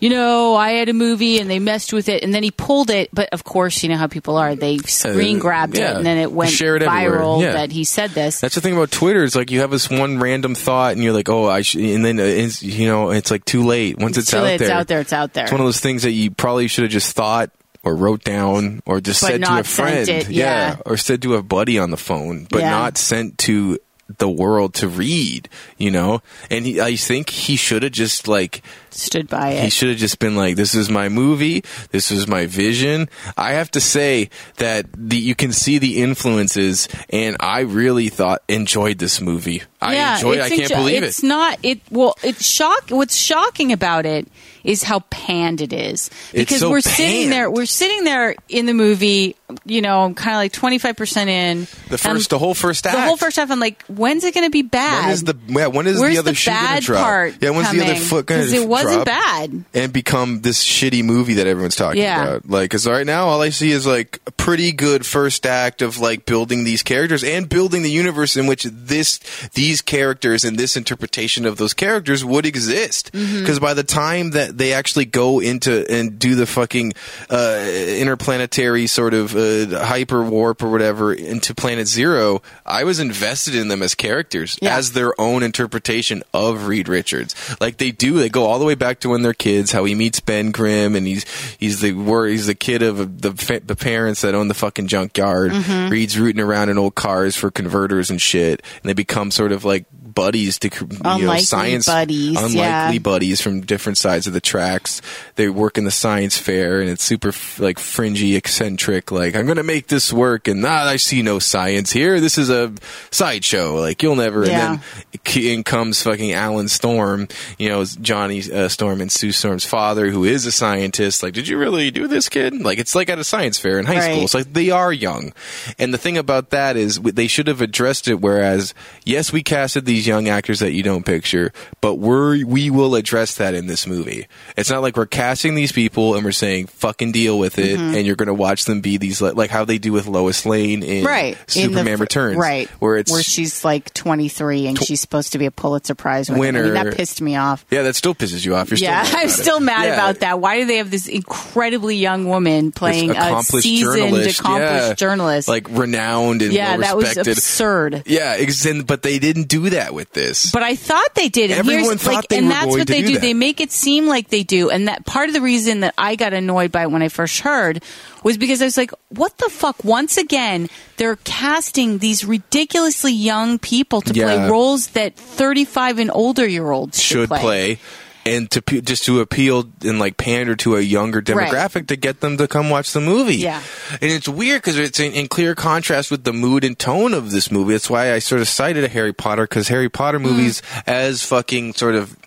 you 0.05 0.11
know, 0.11 0.55
I 0.55 0.73
had 0.73 0.87
a 0.87 0.93
movie 0.93 1.39
and 1.39 1.49
they 1.49 1.57
messed 1.57 1.91
with 1.91 2.09
it, 2.09 2.23
and 2.23 2.31
then 2.31 2.43
he 2.43 2.51
pulled 2.51 2.91
it. 2.91 3.09
But 3.11 3.29
of 3.31 3.43
course, 3.43 3.81
you 3.81 3.89
know 3.89 3.97
how 3.97 4.05
people 4.05 4.37
are; 4.37 4.55
they 4.55 4.77
screen 4.77 5.39
grabbed 5.39 5.77
yeah. 5.77 5.91
it, 5.93 5.97
and 5.97 6.05
then 6.05 6.19
it 6.19 6.31
went 6.31 6.51
Share 6.51 6.75
it 6.75 6.83
viral 6.83 7.41
Yeah. 7.41 7.53
that 7.53 7.71
he 7.71 7.83
said 7.85 8.11
this. 8.11 8.39
That's 8.39 8.53
the 8.53 8.61
thing 8.61 8.75
about 8.75 8.91
Twitter. 8.91 9.23
It's 9.23 9.35
like 9.35 9.49
you 9.49 9.61
have 9.61 9.71
this 9.71 9.89
one 9.89 10.19
random 10.19 10.53
thought, 10.53 10.91
and 10.93 11.03
you're 11.03 11.13
like, 11.13 11.27
"Oh, 11.27 11.47
I," 11.49 11.61
should, 11.61 11.81
and 11.81 12.05
then 12.05 12.19
uh, 12.19 12.23
it's, 12.23 12.61
you 12.61 12.85
know, 12.87 13.09
it's 13.09 13.31
like 13.31 13.45
too 13.45 13.63
late. 13.63 13.97
Once 13.97 14.17
it's, 14.17 14.29
too 14.29 14.37
out 14.37 14.43
late, 14.43 14.57
there, 14.59 14.67
it's 14.67 14.71
out 14.73 14.87
there. 14.87 14.99
It's 15.01 15.13
out 15.13 15.33
there. 15.33 15.43
It's 15.45 15.51
one 15.51 15.61
of 15.61 15.65
those 15.67 15.79
things 15.79 16.03
that 16.03 16.11
you 16.11 16.29
probably 16.29 16.67
should 16.67 16.83
have 16.83 16.91
just 16.91 17.15
thought 17.15 17.49
or 17.83 17.95
wrote 17.95 18.23
down 18.23 18.81
or 18.85 18.99
just 19.01 19.21
But 19.21 19.27
said 19.27 19.43
to 19.43 19.59
a 19.59 19.63
friend. 19.63 20.09
it, 20.09 20.29
yeah. 20.29 20.77
Or 20.85 20.97
said 20.97 21.21
to 21.23 21.35
a 21.35 21.43
buddy 21.43 21.79
on 21.79 21.89
the 21.91 21.97
phone, 21.97 22.45
but 22.49 22.59
Yeah. 22.61 22.69
not 22.71 22.97
sent 22.97 23.37
to 23.39 23.79
the 24.07 24.29
world 24.29 24.73
to 24.75 24.87
read, 24.87 25.49
you 25.77 25.89
know? 25.89 26.21
And 26.51 26.65
he, 26.65 26.79
I 26.79 26.95
think 26.95 27.29
he 27.29 27.55
should 27.55 27.81
have 27.83 27.91
just 27.91 28.27
like 28.27 28.61
Stood 28.91 29.27
by 29.27 29.49
it. 29.51 29.63
he 29.63 29.69
should 29.69 29.89
have 29.89 29.97
just 29.97 30.19
been 30.19 30.35
like, 30.35 30.55
"This 30.55 30.73
is 30.75 30.89
my 30.89 31.09
movie. 31.09 31.63
This 31.91 32.11
is 32.11 32.27
my 32.27 32.45
vision." 32.45 33.09
I 33.35 33.51
have 33.53 33.69
to 33.71 33.81
say 33.81 34.29
that 34.57 34.85
the, 34.95 35.17
you 35.17 35.33
can 35.35 35.51
see 35.51 35.79
the 35.79 36.01
influences, 36.01 36.87
and 37.09 37.35
I 37.39 37.61
really 37.61 38.09
thought 38.09 38.41
enjoyed 38.47 38.99
this 38.99 39.19
movie. 39.19 39.63
I 39.81 40.13
enjoyed. 40.15 40.37
it. 40.37 40.41
I 40.41 40.45
it's 40.47 40.55
can't 40.55 40.71
enjo- 40.71 40.75
believe 40.77 41.03
it's 41.03 41.23
it. 41.23 41.27
not. 41.27 41.59
It 41.63 41.81
well, 41.91 42.15
it's 42.23 42.47
shock. 42.47 42.89
What's 42.89 43.15
shocking 43.17 43.71
about 43.73 44.05
it 44.05 44.27
is 44.65 44.83
how 44.83 44.99
panned 45.09 45.61
it 45.61 45.71
is 45.71 46.09
because 46.33 46.59
so 46.59 46.69
we're 46.69 46.81
sitting 46.81 47.29
there. 47.29 47.49
We're 47.49 47.65
sitting 47.65 48.03
there 48.03 48.35
in 48.49 48.65
the 48.65 48.73
movie. 48.73 49.35
You 49.63 49.81
know, 49.83 50.11
kind 50.15 50.31
of 50.35 50.37
like 50.39 50.53
twenty 50.53 50.79
five 50.79 50.95
percent 50.97 51.29
in 51.29 51.67
The 51.89 51.99
first, 51.99 52.31
the 52.31 52.39
whole 52.39 52.55
first 52.55 52.85
act. 52.87 52.95
the 52.95 53.03
whole 53.03 53.15
first 53.15 53.37
half. 53.37 53.51
I'm 53.51 53.59
like, 53.59 53.83
when's 53.83 54.23
it 54.23 54.33
going 54.33 54.45
to 54.45 54.49
be 54.51 54.63
bad? 54.63 55.03
When 55.05 55.13
is 55.13 55.23
the 55.23 55.37
yeah? 55.47 55.67
When 55.67 55.85
is 55.85 55.99
Where's 55.99 56.13
the 56.15 56.19
other 56.19 56.31
the 56.31 56.35
shoe 56.35 56.49
gonna 56.49 56.61
bad 56.67 56.83
drop? 56.83 57.33
yeah, 57.41 57.49
when's 57.51 57.71
the 57.71 57.81
other 57.83 57.95
foot 57.95 58.25
going 58.25 58.47
to 58.47 58.55
it 58.55 58.67
wasn't 58.67 59.05
drop 59.05 59.05
bad. 59.05 59.63
and 59.75 59.93
become 59.93 60.41
this 60.41 60.63
shitty 60.63 61.03
movie 61.03 61.35
that 61.35 61.45
everyone's 61.45 61.75
talking 61.75 62.01
Yeah. 62.01 62.23
about? 62.23 62.49
Like, 62.49 62.63
because 62.71 62.87
right 62.87 63.05
now 63.05 63.27
all 63.27 63.39
I 63.41 63.49
see 63.49 63.69
is 63.69 63.85
like 63.85 64.19
a 64.25 64.31
pretty 64.31 64.71
good 64.71 65.05
first 65.05 65.45
act 65.45 65.83
of 65.83 65.99
like 65.99 66.25
building 66.25 66.63
these 66.63 66.81
characters 66.81 67.23
and 67.23 67.47
building 67.47 67.83
the 67.83 67.91
universe 67.91 68.35
in 68.35 68.47
which 68.47 68.63
this 68.63 69.19
these 69.53 69.83
characters 69.83 70.43
and 70.43 70.57
this 70.57 70.75
interpretation 70.75 71.45
of 71.45 71.57
those 71.57 71.75
characters 71.75 72.25
would 72.25 72.47
exist. 72.47 73.11
Mm-hmm. 73.13 73.41
Because 73.41 73.59
by 73.59 73.75
the 73.75 73.83
time 73.83 74.31
that 74.31 74.54
they 74.55 74.73
actually 74.73 75.05
go 75.05 75.39
into 75.39 75.85
and 75.91 76.17
do 76.17 76.35
the 76.35 76.45
fucking 76.45 76.93
uh, 77.29 77.65
interplanetary 78.05 78.87
sort 78.87 79.13
of 79.13 79.35
uh, 79.35 79.85
hyper 79.85 80.23
warp 80.23 80.63
or 80.63 80.69
whatever 80.69 81.13
into 81.13 81.53
Planet 81.53 81.87
Zero, 81.87 82.41
I 82.65 82.83
was 82.83 82.99
invested 82.99 83.55
in 83.55 83.67
them 83.67 83.81
as 83.81 83.95
characters, 83.95 84.57
Yeah. 84.61 84.77
as 84.77 84.91
their 84.93 85.19
own 85.19 85.43
interpretation 85.43 86.23
of 86.33 86.67
Reed 86.67 86.87
Richards. 86.87 87.35
Like 87.59 87.77
they 87.77 87.91
do, 87.91 88.13
they 88.19 88.29
go 88.29 88.45
all 88.45 88.59
the 88.59 88.65
way 88.65 88.75
back 88.75 88.99
to 89.01 89.09
when 89.09 89.21
they're 89.21 89.33
kids, 89.33 89.71
how 89.71 89.85
he 89.85 89.95
meets 89.95 90.19
Ben 90.19 90.51
Grimm, 90.51 90.95
and 90.95 91.05
he's 91.07 91.25
he's 91.57 91.81
the 91.81 91.93
he's 92.29 92.47
the 92.47 92.55
kid 92.55 92.81
of 92.81 93.21
the 93.21 93.61
the 93.65 93.75
parents 93.75 94.21
that 94.21 94.35
own 94.35 94.47
the 94.47 94.53
fucking 94.53 94.87
junkyard. 94.87 95.51
Mm-hmm. 95.51 95.89
Reed's 95.91 96.17
rooting 96.19 96.41
around 96.41 96.69
in 96.69 96.77
old 96.77 96.95
cars 96.95 97.35
for 97.35 97.51
converters 97.51 98.09
and 98.09 98.21
shit, 98.21 98.61
and 98.81 98.89
they 98.89 98.93
become 98.93 99.31
sort 99.31 99.51
of 99.51 99.65
like 99.65 99.85
buddies 100.15 100.57
to 100.59 100.69
you 100.79 101.25
know 101.25 101.37
science 101.37 101.85
buddies, 101.85 102.37
unlikely 102.37 102.55
yeah. 102.55 102.97
buddies 102.99 103.41
from 103.41 103.61
different 103.61 103.97
sides 103.97 104.25
of 104.27 104.33
the 104.33 104.41
tracks. 104.41 105.01
They 105.35 105.49
work 105.49 105.77
in 105.77 105.83
the 105.83 105.91
science 105.91 106.37
fair, 106.37 106.81
and 106.81 106.89
it's 106.89 107.03
super 107.03 107.33
like 107.59 107.77
fringy, 107.77 108.35
eccentric. 108.35 109.11
Like 109.11 109.35
I'm 109.35 109.45
gonna 109.45 109.63
make 109.63 109.87
this 109.87 110.11
work, 110.11 110.47
and 110.47 110.65
ah, 110.65 110.87
I 110.87 110.95
see 110.95 111.21
no 111.21 111.39
science 111.39 111.91
here. 111.91 112.19
This 112.19 112.37
is 112.37 112.49
a 112.49 112.73
sideshow. 113.11 113.75
Like 113.75 114.01
you'll 114.01 114.15
never. 114.15 114.45
Yeah. 114.45 114.73
And 114.73 114.79
then 114.79 115.43
in 115.43 115.63
comes 115.63 116.01
fucking 116.01 116.31
Alan 116.31 116.67
Storm. 116.67 117.27
You 117.57 117.69
know, 117.69 117.83
Johnny 117.85 118.41
uh, 118.51 118.69
Storm 118.69 119.01
and 119.01 119.11
Sue 119.11 119.31
Storm's 119.31 119.65
father, 119.65 120.09
who 120.09 120.23
is 120.23 120.45
a 120.45 120.51
scientist. 120.51 121.21
Like, 121.23 121.33
did 121.33 121.47
you 121.47 121.57
really 121.57 121.91
do 121.91 122.07
this, 122.07 122.29
kid? 122.29 122.61
Like, 122.61 122.79
it's 122.79 122.95
like 122.95 123.09
at 123.09 123.19
a 123.19 123.23
science 123.23 123.57
fair 123.57 123.79
in 123.79 123.85
high 123.85 123.95
Right. 123.95 124.11
school. 124.11 124.23
It's 124.23 124.33
like 124.33 124.53
they 124.53 124.71
are 124.71 124.93
young, 124.93 125.33
and 125.77 125.93
the 125.93 125.97
thing 125.97 126.17
about 126.17 126.51
that 126.51 126.77
is 126.77 126.99
they 126.99 127.27
should 127.27 127.47
have 127.47 127.61
addressed 127.61 128.07
it. 128.07 128.21
Whereas, 128.21 128.73
yes, 129.03 129.31
we 129.33 129.43
casted 129.43 129.85
these 129.85 130.04
these 130.05 130.09
young 130.09 130.27
actors 130.27 130.59
that 130.59 130.71
you 130.73 130.83
don't 130.83 131.05
picture, 131.05 131.51
but 131.81 131.95
we're 131.95 132.45
we 132.45 132.69
will 132.69 132.95
address 132.95 133.35
that 133.35 133.53
in 133.53 133.67
this 133.67 133.87
movie. 133.87 134.27
It's 134.57 134.69
not 134.69 134.81
like 134.81 134.95
we're 134.97 135.05
casting 135.05 135.55
these 135.55 135.71
people 135.71 136.15
and 136.15 136.23
we're 136.23 136.31
saying 136.31 136.67
fucking 136.67 137.11
deal 137.11 137.37
with 137.39 137.57
it, 137.59 137.65
Mm-hmm. 137.65 137.95
and 137.95 138.05
you're 138.05 138.15
going 138.15 138.27
to 138.27 138.33
watch 138.33 138.65
them 138.65 138.79
be 138.81 138.97
these 138.97 139.21
like, 139.21 139.35
like 139.35 139.49
how 139.49 139.65
they 139.65 139.77
do 139.79 139.91
with 139.91 140.05
Lois 140.07 140.45
Lane 140.45 140.83
in 140.83 141.03
right 141.03 141.33
in 141.33 141.37
the 141.45 141.51
Superman 141.51 141.99
Returns, 141.99 142.37
right 142.37 142.69
Where 142.79 142.97
it's 142.97 143.11
where 143.11 143.23
she's 143.23 143.65
like 143.65 143.91
23 143.93 144.67
and 144.67 144.79
she's 144.81 145.01
supposed 145.01 145.31
to 145.33 145.37
be 145.39 145.45
a 145.47 145.51
Pulitzer 145.51 145.95
Prize 145.95 146.29
winner. 146.29 146.59
I 146.59 146.63
mean, 146.65 146.73
that 146.75 146.95
pissed 146.95 147.21
me 147.21 147.35
off. 147.35 147.65
yeah, 147.71 147.81
that 147.83 147.95
still 147.95 148.13
pisses 148.13 148.45
you 148.45 148.55
off. 148.55 148.69
You're 148.69 148.77
yeah, 148.77 149.03
still 149.03 149.15
I'm 149.17 149.25
about 149.25 149.25
it. 149.25 149.31
still 149.43 149.59
mad 149.59 149.83
Yeah. 149.85 149.93
about 149.95 150.19
that. 150.19 150.39
Why 150.39 150.59
do 150.59 150.65
they 150.65 150.77
have 150.77 150.91
this 150.91 151.07
incredibly 151.07 151.95
young 151.95 152.27
woman 152.29 152.71
playing 152.71 153.09
a 153.09 153.13
accomplished 153.13 153.63
seasoned, 153.63 153.95
journalist, 153.97 154.39
accomplished 154.39 154.87
yeah. 154.87 154.93
journalist? 154.93 155.47
like 155.47 155.67
renowned 155.69 156.41
and 156.43 156.53
yeah, 156.53 156.77
well 156.77 156.79
that 156.81 156.95
was 156.97 157.17
absurd. 157.17 158.03
Yeah, 158.05 158.35
ex- 158.37 158.65
and- 158.65 158.85
but 158.85 159.01
they 159.01 159.17
didn't 159.19 159.47
do 159.47 159.69
that 159.71 159.93
with 159.95 160.11
this. 160.13 160.51
But 160.51 160.61
I 160.61 160.75
thought 160.75 161.15
they 161.15 161.29
did. 161.29 161.49
And 161.49 161.59
Everyone 161.59 161.97
thought 161.97 162.13
like, 162.13 162.27
they 162.27 162.37
and 162.37 162.47
were 162.47 162.53
that's 162.53 162.65
going 162.65 162.77
what 162.79 162.87
to 162.87 162.93
they 162.93 163.01
do 163.01 163.07
do. 163.07 163.13
that. 163.15 163.21
They 163.21 163.33
make 163.33 163.59
it 163.59 163.71
seem 163.71 164.05
like 164.07 164.27
they 164.29 164.43
do. 164.43 164.69
And 164.69 164.87
that 164.87 165.05
part 165.05 165.29
of 165.29 165.33
the 165.33 165.41
reason 165.41 165.79
that 165.79 165.93
I 165.97 166.15
got 166.15 166.33
annoyed 166.33 166.71
by 166.71 166.83
it 166.83 166.91
when 166.91 167.01
I 167.01 167.09
first 167.09 167.39
heard 167.39 167.81
was 168.23 168.37
because 168.37 168.61
I 168.61 168.65
was 168.65 168.77
like, 168.77 168.91
what 169.09 169.35
the 169.39 169.49
fuck? 169.49 169.83
Once 169.83 170.17
again, 170.17 170.69
they're 170.97 171.15
casting 171.23 171.97
these 171.97 172.23
ridiculously 172.25 173.13
young 173.13 173.57
people 173.57 174.01
to 174.01 174.13
Yeah. 174.13 174.25
play 174.25 174.49
roles 174.49 174.87
that 174.89 175.15
35 175.15 175.99
and 175.99 176.11
older 176.13 176.45
year 176.47 176.69
olds 176.69 177.01
should 177.01 177.29
play. 177.29 177.79
And 178.27 178.49
to 178.51 178.61
just 178.81 179.05
to 179.05 179.19
appeal 179.21 179.69
and 179.83 179.99
like 179.99 180.17
pander 180.17 180.55
to 180.55 180.77
a 180.77 180.81
younger 180.81 181.21
demographic 181.21 181.87
to 181.89 181.95
get 181.95 182.21
them 182.21 182.37
to 182.37 182.47
come 182.47 182.71
watch 182.71 182.91
the 182.91 182.99
movie, 182.99 183.35
Yeah. 183.35 183.61
And 183.91 184.11
it's 184.11 184.27
weird 184.27 184.63
because 184.63 184.79
it's 184.79 184.99
in, 184.99 185.11
in 185.13 185.27
clear 185.27 185.53
contrast 185.53 186.09
with 186.09 186.23
the 186.23 186.33
mood 186.33 186.63
and 186.63 186.77
tone 186.77 187.13
of 187.13 187.29
this 187.29 187.51
movie. 187.51 187.73
That's 187.73 187.87
why 187.89 188.13
I 188.13 188.19
sort 188.19 188.41
of 188.41 188.47
cited 188.47 188.83
a 188.83 188.87
Harry 188.87 189.13
Potter 189.13 189.43
because 189.43 189.67
Harry 189.67 189.89
Potter 189.89 190.17
Mm-hmm. 190.17 190.27
movies, 190.27 190.61
as 190.87 191.21
fucking 191.23 191.73
sort 191.75 191.93
of 191.93 192.17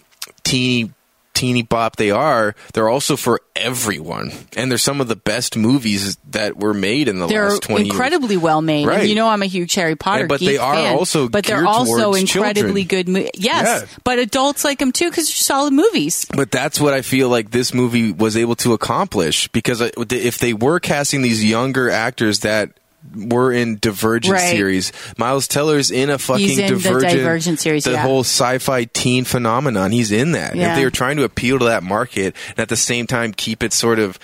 teeny 0.44 0.92
teeny 1.38 1.62
bop 1.62 1.96
they 1.96 2.10
are, 2.10 2.54
they're 2.74 2.88
also 2.88 3.16
for 3.16 3.40
everyone, 3.54 4.32
and 4.56 4.70
they're 4.70 4.78
some 4.78 5.00
of 5.00 5.08
the 5.08 5.16
best 5.16 5.56
movies 5.56 6.16
that 6.30 6.56
were 6.56 6.74
made 6.74 7.06
in 7.08 7.18
the 7.20 7.26
They're 7.26 7.48
last 7.50 7.62
twenty 7.62 7.84
years. 7.84 7.94
incredibly 7.94 8.36
well 8.36 8.60
made. 8.60 8.86
Right. 8.86 9.00
And 9.00 9.08
you 9.08 9.14
know 9.14 9.28
I'm 9.28 9.42
a 9.42 9.46
huge 9.46 9.74
Harry 9.74 9.94
Potter 9.96 10.20
And- 10.22 10.28
but 10.28 10.40
geek 10.40 10.48
they 10.50 10.58
are 10.58 10.74
fan, 10.74 10.94
also 10.96 11.28
but 11.28 11.44
they're 11.44 11.66
also 11.66 12.14
incredibly 12.14 12.84
children. 12.84 13.04
good 13.06 13.08
mo- 13.08 13.30
Yes, 13.34 13.82
Yeah. 13.82 13.98
but 14.04 14.18
adults 14.18 14.64
like 14.64 14.78
them 14.80 14.92
too 14.92 15.08
because 15.10 15.26
they're 15.28 15.34
solid 15.34 15.72
movies. 15.72 16.26
But 16.34 16.50
that's 16.50 16.80
what 16.80 16.92
I 16.94 17.02
feel 17.02 17.28
like 17.28 17.50
this 17.50 17.72
movie 17.72 18.12
was 18.12 18.36
able 18.36 18.56
to 18.56 18.72
accomplish 18.72 19.48
because 19.48 19.80
uh, 19.80 19.90
if 20.10 20.38
they 20.38 20.52
were 20.52 20.80
casting 20.80 21.22
these 21.22 21.44
younger 21.44 21.88
actors 21.90 22.40
that 22.40 22.70
were 23.14 23.52
in 23.52 23.78
Divergent 23.78 24.34
Right. 24.34 24.50
series, 24.50 24.92
Miles 25.16 25.48
Teller's 25.48 25.90
in 25.90 26.10
a 26.10 26.18
fucking 26.18 26.46
He's 26.46 26.58
in 26.58 26.66
the 26.66 26.74
Divergent, 26.74 27.12
Divergent 27.12 27.60
series, 27.60 27.84
the 27.84 27.92
yeah. 27.92 28.02
whole 28.02 28.20
sci-fi 28.20 28.84
teen 28.84 29.24
phenomenon. 29.24 29.92
He's 29.92 30.12
in 30.12 30.32
that. 30.32 30.54
Yeah. 30.54 30.70
If 30.70 30.76
they 30.76 30.84
were 30.84 30.90
trying 30.90 31.16
to 31.18 31.24
appeal 31.24 31.58
to 31.60 31.66
that 31.66 31.82
market 31.82 32.34
and 32.50 32.58
at 32.58 32.68
the 32.68 32.76
same 32.76 33.06
time 33.06 33.32
keep 33.32 33.62
it 33.62 33.72
sort 33.72 33.98
of. 33.98 34.18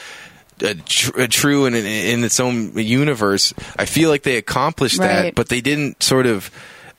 Uh, 0.63 0.73
tr- 0.87 1.23
uh, 1.23 1.27
true 1.29 1.67
in, 1.67 1.75
in 1.75 1.85
in 1.85 2.23
its 2.23 2.39
own 2.39 2.79
universe. 2.79 3.53
I 3.77 3.87
feel 3.87 4.09
like 4.09 4.23
they 4.23 4.37
accomplished 4.37 4.99
that, 4.99 5.35
but 5.35 5.49
they 5.49 5.61
didn't 5.61 6.01
sort 6.01 6.27
of 6.27 6.49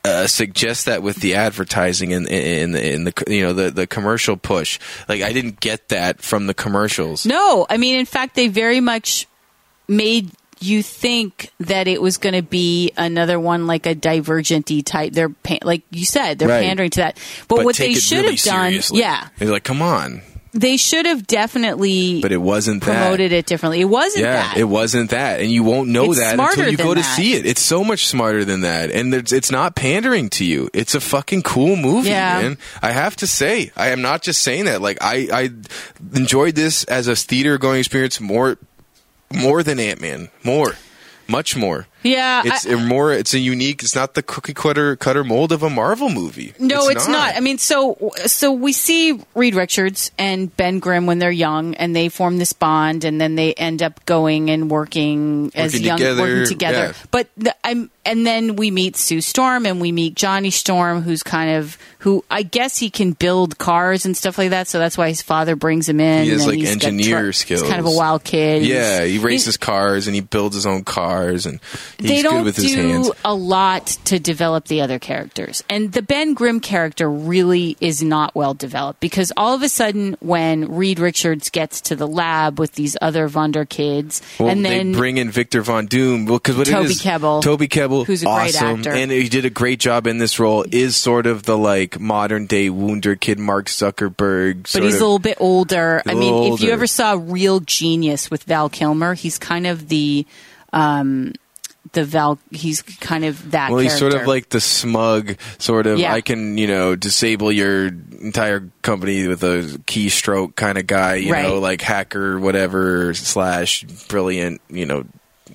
uh, 0.04 0.26
suggest 0.26 0.84
that 0.84 1.02
with 1.02 1.16
the 1.16 1.34
advertising 1.36 2.12
and 2.12 2.28
in, 2.28 2.76
in, 2.76 2.82
in 2.84 3.04
the 3.04 3.24
you 3.28 3.42
know 3.42 3.54
the 3.54 3.70
the 3.70 3.86
commercial 3.86 4.36
push. 4.36 4.78
Like 5.08 5.22
I 5.22 5.32
didn't 5.32 5.58
get 5.60 5.88
that 5.88 6.20
from 6.20 6.46
the 6.48 6.52
commercials. 6.54 7.24
No, 7.24 7.66
I 7.70 7.78
mean, 7.78 7.98
in 7.98 8.04
fact, 8.04 8.34
they 8.34 8.48
very 8.48 8.80
much 8.80 9.26
made 9.88 10.30
you 10.60 10.82
think 10.82 11.50
that 11.60 11.86
it 11.88 12.00
was 12.00 12.16
going 12.16 12.34
to 12.34 12.42
be 12.42 12.92
another 12.96 13.38
one 13.38 13.66
like 13.66 13.86
a 13.86 13.94
divergenty 13.94 14.84
type. 14.84 15.12
They're 15.12 15.28
pa- 15.28 15.58
like 15.62 15.82
you 15.90 16.04
said, 16.04 16.38
they're 16.38 16.48
Right. 16.48 16.62
pandering 16.64 16.90
to 16.90 17.00
that. 17.00 17.18
But, 17.48 17.56
But 17.56 17.64
what 17.64 17.76
they 17.76 17.94
should 17.94 18.18
really 18.24 18.36
have 18.36 18.44
done, 18.44 18.68
seriously. 18.70 19.00
yeah, 19.00 19.28
They're 19.38 19.50
like, 19.50 19.64
come 19.64 19.82
on, 19.82 20.22
they 20.54 20.78
should 20.78 21.04
have 21.04 21.26
definitely 21.26 22.22
but 22.22 22.32
it 22.32 22.38
wasn't 22.40 22.82
promoted 22.82 23.30
that. 23.30 23.36
it 23.36 23.46
differently. 23.46 23.82
It 23.82 23.84
wasn't 23.90 24.24
Yeah, 24.24 24.36
that. 24.48 24.56
it 24.56 24.64
wasn't 24.64 25.10
that, 25.10 25.40
and 25.40 25.50
you 25.50 25.62
won't 25.62 25.90
know 25.90 26.06
It's 26.12 26.18
that 26.20 26.38
until 26.40 26.70
you 26.70 26.78
go 26.78 26.94
to 26.94 27.00
that. 27.02 27.16
see 27.16 27.34
it. 27.34 27.44
It's 27.44 27.60
so 27.60 27.84
much 27.84 28.06
smarter 28.06 28.42
than 28.44 28.62
that, 28.62 28.90
and 28.90 29.12
it's, 29.14 29.32
it's 29.32 29.50
not 29.50 29.74
pandering 29.74 30.30
to 30.30 30.44
you. 30.46 30.70
It's 30.72 30.94
a 30.94 31.00
fucking 31.00 31.42
cool 31.42 31.76
movie, 31.76 32.08
Yeah. 32.08 32.40
man. 32.40 32.58
I 32.82 32.92
have 32.92 33.16
to 33.16 33.26
say, 33.26 33.70
I 33.76 33.88
am 33.90 34.00
not 34.00 34.22
just 34.22 34.40
saying 34.42 34.64
that. 34.64 34.80
Like, 34.80 34.96
I 35.02 35.28
I 35.30 35.50
enjoyed 36.14 36.54
this 36.54 36.84
as 36.84 37.06
a 37.08 37.16
theater 37.16 37.58
going 37.58 37.78
experience 37.80 38.18
more 38.20 38.56
more 39.32 39.62
than 39.62 39.78
Ant 39.80 40.00
Man, 40.00 40.28
more, 40.44 40.74
much 41.28 41.56
more. 41.56 41.86
yeah, 42.02 42.42
It's 42.44 42.66
I- 42.66 42.70
a 42.70 42.76
more. 42.76 43.12
It's 43.12 43.34
a 43.34 43.38
unique. 43.40 43.82
It's 43.82 43.96
not 43.96 44.14
the 44.14 44.22
cookie 44.22 44.54
cutter 44.54 44.94
cutter 44.94 45.24
mold 45.24 45.50
of 45.50 45.62
a 45.64 45.68
Marvel 45.70 46.08
movie. 46.08 46.54
No, 46.60 46.88
it's, 46.88 47.08
not. 47.08 47.34
I 47.34 47.40
mean, 47.40 47.58
so 47.58 48.12
so 48.26 48.52
we 48.52 48.72
see 48.72 49.20
Reed 49.34 49.56
Richards 49.56 50.12
and 50.18 50.56
Ben 50.56 50.78
Grimm 50.78 51.06
when 51.06 51.18
they're 51.18 51.30
young, 51.32 51.74
and 51.74 51.96
they 51.96 52.08
form 52.08 52.38
this 52.38 52.52
bond, 52.52 53.04
and 53.04 53.20
then 53.20 53.34
they 53.34 53.54
end 53.54 53.82
up 53.82 54.04
going 54.06 54.50
and 54.50 54.70
working, 54.70 55.50
as 55.56 55.78
young, 55.80 55.98
together, 55.98 56.22
working 56.22 56.46
together. 56.46 56.78
yeah. 56.78 56.92
But 57.10 57.28
the, 57.36 57.56
I'm, 57.64 57.90
and 58.06 58.26
then 58.26 58.56
we 58.56 58.70
meet 58.70 58.96
Sue 58.96 59.20
Storm, 59.20 59.66
and 59.66 59.80
we 59.80 59.92
meet 59.92 60.14
Johnny 60.14 60.50
Storm, 60.50 61.02
who's 61.02 61.22
kind 61.22 61.56
of 61.56 61.76
who 61.98 62.24
I 62.30 62.42
guess 62.44 62.76
he 62.78 62.88
can 62.88 63.12
build 63.12 63.58
cars 63.58 64.06
and 64.06 64.16
stuff 64.16 64.38
like 64.38 64.50
that. 64.50 64.68
So 64.68 64.78
that's 64.78 64.96
why 64.96 65.08
his 65.08 65.22
father 65.22 65.56
brings 65.56 65.88
him 65.88 65.98
in. 65.98 66.24
He 66.24 66.30
has, 66.30 66.46
like, 66.46 66.56
he's 66.56 66.76
got 66.76 66.84
engineer 66.92 67.26
He's 67.32 67.44
kind 67.62 67.80
of 67.80 67.86
a 67.86 67.90
wild 67.90 68.22
kid. 68.22 68.62
Yeah, 68.62 69.02
he 69.04 69.12
He's- 69.12 69.24
races 69.24 69.56
cars 69.56 70.06
and 70.06 70.14
he 70.14 70.20
builds 70.20 70.54
his 70.54 70.66
own 70.66 70.84
cars 70.84 71.46
and 71.46 71.58
he's 71.98 72.08
they 72.08 72.22
don't 72.22 72.38
good 72.38 72.44
with 72.44 72.56
his 72.56 72.72
do 72.72 72.76
hands. 72.88 73.10
a 73.24 73.34
lot 73.34 73.86
to 74.04 74.20
develop 74.20 74.66
the 74.68 74.82
other 74.82 75.00
characters. 75.00 75.64
And 75.68 75.92
the 75.92 76.02
Ben 76.02 76.34
Grimm 76.34 76.60
character 76.60 77.10
really 77.10 77.76
is 77.80 78.02
not 78.04 78.34
well 78.36 78.54
developed 78.54 79.00
because 79.00 79.32
all 79.36 79.54
of 79.54 79.62
a 79.62 79.68
sudden, 79.68 80.16
when 80.20 80.70
Reed 80.76 81.00
Richards 81.00 81.50
gets 81.50 81.80
to 81.82 81.96
the 81.96 82.06
lab 82.06 82.60
with 82.60 82.72
these 82.72 82.96
other 83.02 83.26
Wunder 83.26 83.64
kids, 83.64 84.22
Well, 84.38 84.48
and 84.50 84.64
then 84.64 84.92
they 84.92 84.98
bring 84.98 85.16
in 85.18 85.30
Victor 85.30 85.60
Von 85.62 85.86
Doom. 85.86 86.26
Well, 86.26 86.38
because 86.38 86.56
what 86.56 86.68
Toby 86.68 86.84
it 86.86 86.90
is, 86.92 87.02
Kebbell, 87.02 87.42
Toby 87.42 87.66
Kebbell, 87.66 87.95
who's 88.04 88.22
a 88.22 88.26
great 88.26 88.60
actor. 88.60 88.92
and 88.92 89.10
he 89.10 89.28
did 89.28 89.44
a 89.44 89.50
great 89.50 89.80
job 89.80 90.06
in 90.06 90.18
this 90.18 90.38
role. 90.38 90.64
Is 90.70 90.96
sort 90.96 91.26
of 91.26 91.44
the 91.44 91.56
like 91.56 91.98
modern 91.98 92.46
day 92.46 92.70
Wunder 92.70 93.16
Kid, 93.16 93.38
Mark 93.38 93.66
Zuckerberg. 93.66 94.72
but 94.72 94.82
he's 94.82 94.94
of- 94.94 95.00
a 95.00 95.04
little 95.04 95.18
bit 95.18 95.36
older. 95.40 96.02
I 96.06 96.14
mean, 96.14 96.32
little 96.32 96.54
if 96.54 96.60
you 96.60 96.70
ever 96.70 96.86
saw 96.86 97.18
Real 97.20 97.60
Genius 97.60 98.30
with 98.30 98.44
Val 98.44 98.68
Kilmer, 98.68 99.14
he's 99.14 99.38
kind 99.38 99.66
of 99.66 99.88
the. 99.88 100.26
Um, 100.72 101.32
the 101.92 102.04
Val, 102.04 102.38
he's 102.50 102.82
kind 102.82 103.24
of 103.24 103.52
that. 103.52 103.70
Well, 103.70 103.80
he's 103.80 103.96
sort 103.96 104.12
of 104.12 104.26
like 104.26 104.50
the 104.50 104.60
smug 104.60 105.36
sort 105.58 105.86
of. 105.86 105.98
Yeah. 105.98 106.12
I 106.12 106.20
can, 106.20 106.58
you 106.58 106.66
know, 106.66 106.96
disable 106.96 107.50
your 107.50 107.86
entire 107.86 108.68
company 108.82 109.26
with 109.26 109.42
a 109.42 109.62
keystroke 109.86 110.56
kind 110.56 110.78
of 110.78 110.86
guy. 110.86 111.14
You 111.14 111.32
know, 111.32 111.58
like 111.58 111.80
hacker, 111.80 112.38
whatever 112.38 113.14
slash 113.14 113.84
brilliant. 114.08 114.60
You 114.68 114.84
know, 114.84 115.04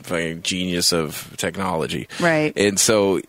fucking 0.03 0.41
genius 0.43 0.93
of 0.93 1.33
technology. 1.37 2.07
Right. 2.19 2.53
And 2.55 2.79
so 2.79 3.21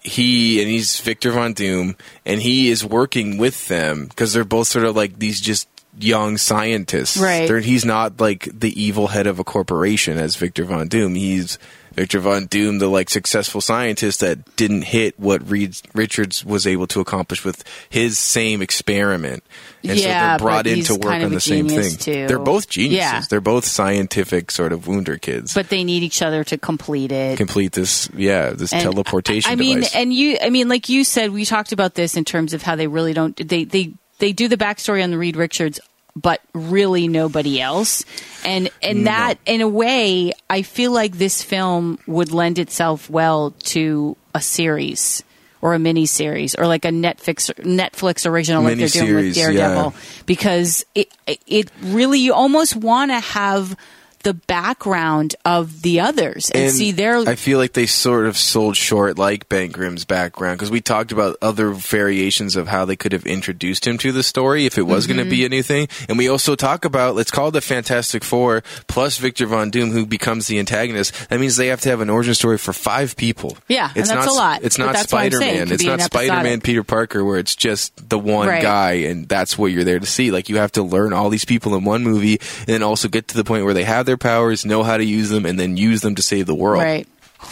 he 0.00 0.60
and 0.60 0.70
he's 0.70 1.00
Victor 1.00 1.32
Von 1.32 1.52
Doom, 1.52 1.96
and 2.24 2.40
he 2.40 2.70
is 2.70 2.84
working 2.84 3.38
with 3.38 3.68
them 3.68 4.06
because 4.06 4.32
they're 4.32 4.44
both 4.44 4.66
sort 4.68 4.84
of 4.84 4.96
like 4.96 5.18
these 5.18 5.40
just 5.40 5.68
young 5.98 6.36
scientists. 6.36 7.16
Right. 7.16 7.48
They're, 7.48 7.60
he's 7.60 7.84
not 7.84 8.20
like 8.20 8.48
the 8.52 8.80
evil 8.80 9.08
head 9.08 9.26
of 9.26 9.38
a 9.38 9.44
corporation 9.44 10.18
as 10.18 10.36
Victor 10.36 10.64
Von 10.64 10.88
Doom. 10.88 11.14
He's 11.14 11.58
Victor 11.98 12.20
Von 12.20 12.46
Doom, 12.46 12.78
the 12.78 12.88
like 12.88 13.10
successful 13.10 13.60
scientist 13.60 14.20
that 14.20 14.56
didn't 14.56 14.82
hit 14.82 15.18
what 15.18 15.48
Reed 15.50 15.76
Richards 15.94 16.44
was 16.44 16.66
able 16.66 16.86
to 16.88 17.00
accomplish 17.00 17.44
with 17.44 17.64
his 17.90 18.18
same 18.18 18.62
experiment. 18.62 19.42
And 19.82 19.98
so 19.98 20.06
Yeah, 20.06 20.36
they're 20.36 20.46
brought 20.46 20.66
in 20.66 20.84
to 20.84 20.94
work 20.94 21.02
kind 21.02 21.22
of 21.24 21.28
on 21.28 21.34
the 21.34 21.40
same 21.40 21.68
thing. 21.68 21.96
too. 21.96 22.26
They're 22.28 22.38
both 22.38 22.68
geniuses. 22.68 22.96
Yeah. 22.98 23.22
They're 23.28 23.40
both 23.40 23.64
scientific 23.64 24.50
sort 24.50 24.72
of 24.72 24.86
wounder 24.86 25.18
kids. 25.18 25.54
but 25.54 25.68
they 25.70 25.82
need 25.84 26.02
each 26.02 26.22
other 26.22 26.44
to 26.44 26.56
complete 26.56 27.10
it. 27.12 27.36
complete 27.36 27.72
this 27.72 28.08
yeah, 28.14 28.50
this 28.50 28.72
And 28.72 28.82
teleportation 28.82 29.50
I, 29.50 29.52
I 29.52 29.56
mean, 29.56 29.76
device. 29.78 29.94
and 29.96 30.12
you, 30.14 30.38
I 30.40 30.50
mean, 30.50 30.68
like 30.68 30.88
you 30.88 31.04
said, 31.04 31.30
we 31.32 31.44
talked 31.44 31.72
about 31.72 31.94
this 31.94 32.16
in 32.16 32.24
terms 32.24 32.54
of 32.54 32.62
how 32.62 32.76
they 32.76 32.86
really 32.86 33.12
don't. 33.12 33.36
They 33.36 33.64
they 33.64 33.92
they 34.18 34.32
do 34.32 34.46
the 34.48 34.56
backstory 34.56 35.02
on 35.02 35.10
the 35.10 35.18
Reed 35.18 35.36
Richards, 35.36 35.80
but 36.20 36.40
really 36.52 37.08
nobody 37.08 37.60
else. 37.60 38.04
And 38.44 38.70
and 38.82 39.06
that, 39.06 39.38
in 39.46 39.60
a 39.60 39.68
way, 39.68 40.32
I 40.48 40.62
feel 40.62 40.92
like 40.92 41.18
this 41.18 41.42
film 41.42 41.98
would 42.06 42.32
lend 42.32 42.58
itself 42.58 43.08
well 43.10 43.52
to 43.64 44.16
a 44.34 44.40
series. 44.40 45.22
Or 45.60 45.74
a 45.74 45.78
mini 45.80 46.06
series, 46.06 46.54
or 46.54 46.68
like 46.68 46.84
a 46.84 46.90
Netflix 46.90 47.52
Netflix 47.64 48.30
original, 48.30 48.62
like 48.62 48.78
they're 48.78 48.86
doing 48.86 49.12
with 49.12 49.34
Daredevil, 49.34 49.92
yeah. 49.92 50.00
because 50.24 50.86
it 50.94 51.08
it 51.48 51.72
really 51.82 52.20
you 52.20 52.32
almost 52.32 52.76
want 52.76 53.10
to 53.10 53.18
have 53.18 53.76
the 54.20 54.34
background 54.34 55.34
of 55.44 55.82
the 55.82 56.00
others 56.00 56.50
and, 56.50 56.72
see 56.72 56.92
their 56.92 57.18
I 57.18 57.34
feel 57.36 57.58
like 57.58 57.72
they 57.72 57.86
sort 57.86 58.26
of 58.26 58.36
sold 58.36 58.76
short, 58.76 59.18
like 59.18 59.48
Ben 59.48 59.70
Grimm's 59.70 60.04
background, 60.04 60.58
because 60.58 60.70
we 60.70 60.80
talked 60.80 61.12
about 61.12 61.36
other 61.40 61.70
variations 61.70 62.56
of 62.56 62.68
how 62.68 62.84
they 62.84 62.96
could 62.96 63.12
have 63.12 63.26
introduced 63.26 63.86
him 63.86 63.98
to 63.98 64.12
the 64.12 64.22
story 64.22 64.66
if 64.66 64.78
it 64.78 64.82
was 64.82 65.06
going 65.06 65.18
Mm-hmm. 65.18 65.24
to 65.30 65.30
be 65.30 65.44
a 65.44 65.48
new 65.48 65.62
thing. 65.62 65.88
And 66.08 66.16
we 66.18 66.28
also 66.28 66.54
talk 66.54 66.84
about 66.84 67.14
let's 67.16 67.30
call 67.30 67.48
it 67.48 67.52
the 67.52 67.60
Fantastic 67.60 68.22
Four 68.22 68.62
plus 68.86 69.18
Victor 69.18 69.46
Von 69.46 69.70
Doom, 69.70 69.90
who 69.90 70.06
becomes 70.06 70.46
the 70.46 70.58
antagonist. 70.58 71.28
That 71.28 71.40
means 71.40 71.56
they 71.56 71.68
have 71.68 71.80
to 71.82 71.88
have 71.88 72.00
an 72.00 72.10
origin 72.10 72.34
story 72.34 72.58
for 72.58 72.72
five 72.72 73.16
people. 73.16 73.56
Yeah, 73.68 73.88
and 73.88 73.96
it's 73.98 74.08
that's 74.10 74.26
not, 74.26 74.32
a 74.32 74.36
lot, 74.36 74.62
It's 74.62 74.78
not 74.78 74.92
that's 74.92 75.12
what 75.12 75.22
I'm 75.24 75.30
Spider. 75.32 75.44
It 75.44 75.54
Man. 75.58 75.72
It's 75.72 75.84
not 75.84 76.00
Spider 76.02 76.42
Man. 76.42 76.60
Peter 76.60 76.84
Parker, 76.84 77.24
where 77.24 77.38
it's 77.38 77.56
just 77.56 78.08
the 78.08 78.18
one 78.18 78.48
Right. 78.48 78.62
guy, 78.62 78.92
and 79.08 79.28
that's 79.28 79.58
what 79.58 79.72
you're 79.72 79.84
there 79.84 79.98
to 79.98 80.06
see. 80.06 80.30
Like 80.30 80.48
you 80.48 80.56
have 80.58 80.72
to 80.72 80.82
learn 80.82 81.12
all 81.12 81.30
these 81.30 81.44
people 81.44 81.74
in 81.74 81.84
one 81.84 82.02
movie, 82.04 82.38
and 82.60 82.66
then 82.68 82.82
also 82.82 83.08
get 83.08 83.28
to 83.28 83.36
the 83.36 83.44
point 83.44 83.64
where 83.64 83.74
they 83.74 83.84
have 83.84 84.07
their 84.08 84.16
powers, 84.16 84.66
know 84.66 84.82
how 84.82 84.96
to 84.96 85.04
use 85.04 85.28
them, 85.30 85.46
and 85.46 85.60
then 85.60 85.76
use 85.76 86.00
them 86.00 86.16
to 86.16 86.22
save 86.22 86.46
the 86.46 86.54
world. 86.56 86.82
right. 86.82 87.06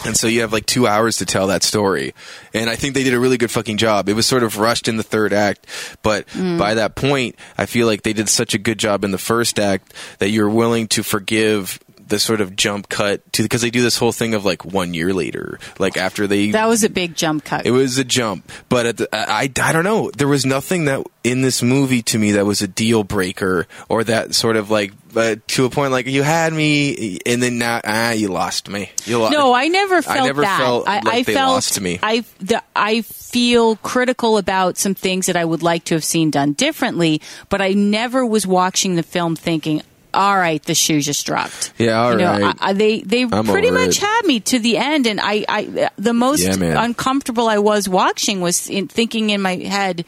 And 0.05 0.17
so 0.17 0.27
you 0.27 0.41
have 0.41 0.51
like 0.51 0.65
two 0.65 0.85
hours 0.85 1.15
to 1.19 1.25
tell 1.25 1.47
that 1.47 1.63
story. 1.63 2.13
And 2.53 2.69
I 2.69 2.75
think 2.75 2.93
they 2.93 3.05
did 3.05 3.13
a 3.13 3.19
really 3.21 3.37
good 3.37 3.49
fucking 3.49 3.77
job. 3.77 4.09
It 4.09 4.13
was 4.13 4.25
sort 4.25 4.43
of 4.43 4.57
rushed 4.57 4.89
in 4.89 4.97
the 4.97 5.03
third 5.03 5.31
act, 5.31 5.65
but 6.03 6.27
Mm. 6.35 6.59
by 6.59 6.73
that 6.73 6.95
point, 6.95 7.35
I 7.57 7.65
feel 7.67 7.87
like 7.87 8.03
they 8.03 8.11
did 8.11 8.27
such 8.27 8.53
a 8.53 8.57
good 8.57 8.79
job 8.79 9.05
in 9.05 9.11
the 9.11 9.17
first 9.17 9.59
act 9.59 9.93
that 10.19 10.29
you're 10.29 10.49
willing 10.49 10.89
to 10.89 11.03
forgive 11.03 11.79
the 12.05 12.19
sort 12.19 12.39
of 12.41 12.55
jump 12.55 12.87
cut 12.89 13.21
to 13.33 13.43
because 13.43 13.61
they 13.61 13.69
do 13.69 13.81
this 13.81 13.97
whole 13.97 14.13
thing 14.13 14.33
of 14.33 14.43
like 14.45 14.63
one 14.65 14.93
year 14.93 15.13
later, 15.13 15.57
like 15.79 15.97
after 15.97 16.25
they 16.27 16.51
That 16.51 16.67
was 16.69 16.83
a 16.85 16.89
big 16.89 17.15
jump 17.15 17.43
cut. 17.45 17.65
it 17.65 17.71
was 17.71 17.97
a 17.97 18.03
jump, 18.05 18.49
but 18.69 18.85
at 18.85 18.97
the, 18.97 19.09
I, 19.13 19.49
I 19.61 19.71
don't 19.73 19.83
know. 19.83 20.11
There 20.17 20.27
was 20.27 20.45
nothing 20.45 20.85
that 20.85 21.05
in 21.25 21.41
this 21.41 21.61
movie 21.61 22.01
to 22.03 22.17
me 22.19 22.31
that 22.33 22.45
was 22.45 22.61
a 22.61 22.67
deal 22.67 23.03
breaker 23.03 23.67
or 23.89 24.03
that 24.05 24.33
sort 24.35 24.55
of 24.55 24.69
like 24.69 24.91
uh, 25.17 25.35
to 25.47 25.65
a 25.65 25.69
point 25.69 25.91
like 25.91 26.05
you 26.05 26.23
had 26.23 26.53
me 26.53 27.19
and 27.25 27.41
then 27.41 27.57
now 27.57 27.81
ah 27.83 28.11
you 28.11 28.27
lost 28.29 28.69
me. 28.69 28.91
You 29.05 29.19
lost. 29.19 29.33
No, 29.33 29.53
I 29.53 29.67
never 29.67 30.01
felt 30.01 30.25
never 30.25 30.41
that. 30.41 30.59
felt 30.59 30.87
I, 30.87 30.95
like 30.95 31.07
I 31.07 31.21
they 31.23 31.33
felt 31.33 31.51
lost 31.53 31.81
me. 31.81 31.99
I 32.01 32.23
the, 32.39 32.61
I 32.75 33.01
feel 33.01 33.75
critical 33.77 34.37
about 34.37 34.77
some 34.77 34.95
things 34.95 35.25
that 35.25 35.35
I 35.35 35.43
would 35.43 35.63
like 35.63 35.83
to 35.85 35.95
have 35.95 36.03
seen 36.03 36.31
done 36.31 36.53
differently, 36.53 37.21
but 37.49 37.61
I 37.61 37.73
never 37.73 38.25
was 38.25 38.47
watching 38.47 38.95
the 38.95 39.03
film 39.03 39.35
thinking. 39.35 39.81
All 40.13 40.37
right, 40.37 40.63
the 40.63 40.73
shoe 40.73 41.01
just 41.01 41.25
dropped. 41.27 41.73
Yeah, 41.77 42.01
all 42.01 42.11
you 42.13 42.17
know, 42.19 42.31
right. 42.31 42.55
I, 42.59 42.69
I, 42.69 42.73
they 42.73 43.01
they 43.01 43.23
I'm 43.23 43.45
pretty 43.45 43.69
much 43.71 43.97
it. 43.97 44.01
had 44.01 44.21
me 44.25 44.39
to 44.39 44.57
the 44.57 44.77
end, 44.77 45.05
and 45.05 45.19
I, 45.21 45.45
I 45.47 45.89
the 45.97 46.13
most 46.13 46.41
Yeah, 46.43 46.83
uncomfortable 46.83 47.47
I 47.47 47.59
was 47.59 47.87
watching 47.87 48.41
was 48.41 48.67
in 48.69 48.87
thinking 48.87 49.29
in 49.29 49.41
my 49.41 49.55
head, 49.57 50.05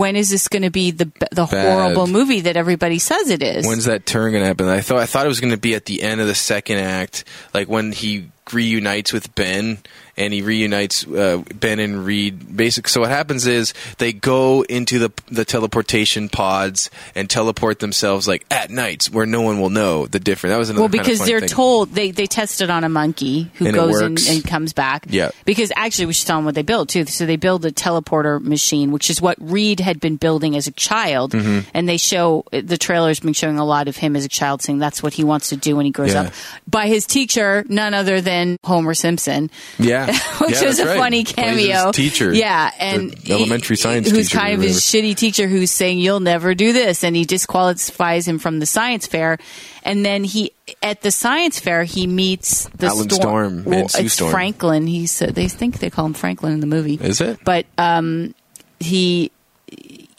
when 0.00 0.16
is 0.16 0.30
this 0.30 0.48
going 0.48 0.62
to 0.62 0.70
be 0.70 0.90
the 0.92 1.12
the 1.30 1.44
horrible 1.44 2.06
movie 2.06 2.40
that 2.40 2.56
everybody 2.56 2.98
says 2.98 3.28
it 3.28 3.42
is? 3.42 3.66
When's 3.66 3.84
that 3.84 4.06
turn 4.06 4.32
gonna 4.32 4.46
happen? 4.46 4.66
I 4.66 4.80
thought 4.80 4.98
I 4.98 5.04
thought 5.04 5.26
it 5.26 5.28
was 5.28 5.40
gonna 5.40 5.58
be 5.58 5.74
at 5.74 5.84
the 5.84 6.02
end 6.02 6.22
of 6.22 6.26
the 6.26 6.34
second 6.34 6.78
act, 6.78 7.24
like 7.52 7.68
when 7.68 7.92
he 7.92 8.30
reunites 8.52 9.12
with 9.12 9.34
Ben 9.34 9.78
and 10.16 10.34
he 10.34 10.42
reunites 10.42 11.06
uh, 11.06 11.42
Ben 11.54 11.78
and 11.78 12.04
Reed. 12.04 12.54
Basic. 12.56 12.88
So 12.88 13.00
what 13.00 13.10
happens 13.10 13.46
is 13.46 13.72
they 13.98 14.12
go 14.12 14.62
into 14.62 14.98
the 14.98 15.12
the 15.30 15.44
teleportation 15.44 16.28
pods 16.28 16.90
and 17.14 17.30
teleport 17.30 17.78
themselves 17.78 18.26
like 18.28 18.44
at 18.50 18.70
nights 18.70 19.08
where 19.10 19.24
no 19.24 19.40
one 19.42 19.60
will 19.60 19.70
know 19.70 20.06
the 20.06 20.18
difference. 20.20 20.52
That 20.52 20.58
was 20.58 20.68
another 20.68 20.82
Well, 20.82 20.88
kind 20.90 21.00
of 21.00 21.06
because 21.06 21.26
they're 21.26 21.40
thing. 21.40 21.48
told 21.48 21.90
they 21.94 22.10
they 22.10 22.26
tested 22.26 22.68
on 22.70 22.84
a 22.84 22.88
monkey 22.88 23.50
who 23.54 23.66
And 23.66 23.74
goes 23.74 24.00
in 24.00 24.10
works. 24.12 24.28
and 24.28 24.44
comes 24.44 24.72
back. 24.72 25.06
Yeah. 25.08 25.30
Because 25.44 25.72
actually, 25.76 26.06
we 26.06 26.12
should 26.12 26.26
tell 26.26 26.36
them 26.38 26.44
what 26.44 26.54
they 26.56 26.62
build 26.62 26.88
too. 26.90 27.06
So 27.06 27.24
they 27.24 27.36
build 27.36 27.64
a 27.64 27.70
teleporter 27.72 28.42
machine, 28.42 28.90
which 28.90 29.08
is 29.10 29.22
what 29.22 29.36
Reed 29.40 29.80
had 29.80 30.00
been 30.00 30.16
building 30.16 30.56
as 30.56 30.66
a 30.66 30.72
child, 30.72 31.32
Mm-hmm. 31.32 31.68
and 31.72 31.88
they 31.88 31.96
show 31.96 32.44
the 32.50 32.76
trailer's 32.76 33.20
been 33.20 33.32
showing 33.32 33.58
a 33.58 33.64
lot 33.64 33.86
of 33.88 33.96
him 33.96 34.16
as 34.16 34.24
a 34.24 34.28
child, 34.28 34.60
saying 34.60 34.80
that's 34.80 35.02
what 35.02 35.14
he 35.14 35.24
wants 35.24 35.50
to 35.50 35.56
do 35.56 35.76
when 35.76 35.86
he 35.86 35.92
grows 35.92 36.12
Yeah. 36.12 36.22
up. 36.22 36.32
By 36.68 36.88
his 36.88 37.06
teacher, 37.06 37.64
none 37.68 37.94
other 37.94 38.20
than 38.20 38.39
Homer 38.64 38.94
Simpson. 38.94 39.50
Yeah, 39.78 40.06
which 40.40 40.60
Yeah, 40.60 40.66
was 40.66 40.78
a 40.78 40.86
right. 40.86 40.98
funny 40.98 41.24
cameo. 41.24 41.92
teacher, 41.92 42.32
yeah, 42.32 42.70
and 42.78 43.14
elementary 43.28 43.76
he- 43.76 43.80
science 43.82 44.10
who's 44.10 44.28
teacher 44.28 44.38
kind 44.38 44.54
of 44.54 44.62
his 44.62 44.80
shitty 44.80 45.14
teacher 45.16 45.46
who's 45.48 45.70
saying 45.70 45.98
you'll 45.98 46.20
never 46.20 46.54
do 46.54 46.72
this, 46.72 47.04
and 47.04 47.14
he 47.16 47.24
disqualifies 47.24 48.26
him 48.26 48.38
from 48.38 48.58
the 48.58 48.66
science 48.66 49.06
fair. 49.06 49.38
And 49.82 50.04
then 50.04 50.24
he 50.24 50.52
at 50.82 51.00
the 51.00 51.10
science 51.10 51.58
fair 51.58 51.84
he 51.84 52.06
meets 52.06 52.68
the 52.76 52.86
Alan 52.88 53.08
Storm 53.10 53.64
Well, 53.64 53.78
and 53.80 53.90
Sue 53.90 54.02
it's 54.04 54.14
Storm. 54.14 54.30
Franklin. 54.30 54.86
He 54.86 55.06
said 55.06 55.34
they 55.34 55.48
think 55.48 55.78
they 55.78 55.88
call 55.90 56.04
him 56.06 56.12
Franklin 56.12 56.52
in 56.52 56.60
the 56.60 56.66
movie. 56.66 56.94
Is 57.00 57.20
it? 57.22 57.38
But 57.44 57.64
um, 57.78 58.34
he 58.78 59.30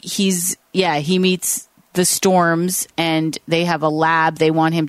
he's 0.00 0.56
yeah 0.72 0.96
he 0.98 1.18
meets 1.18 1.68
the 1.92 2.04
storms 2.04 2.88
and 2.96 3.38
they 3.46 3.64
have 3.66 3.82
a 3.82 3.88
lab 3.88 4.38
they 4.38 4.50
want 4.50 4.74
him 4.74 4.88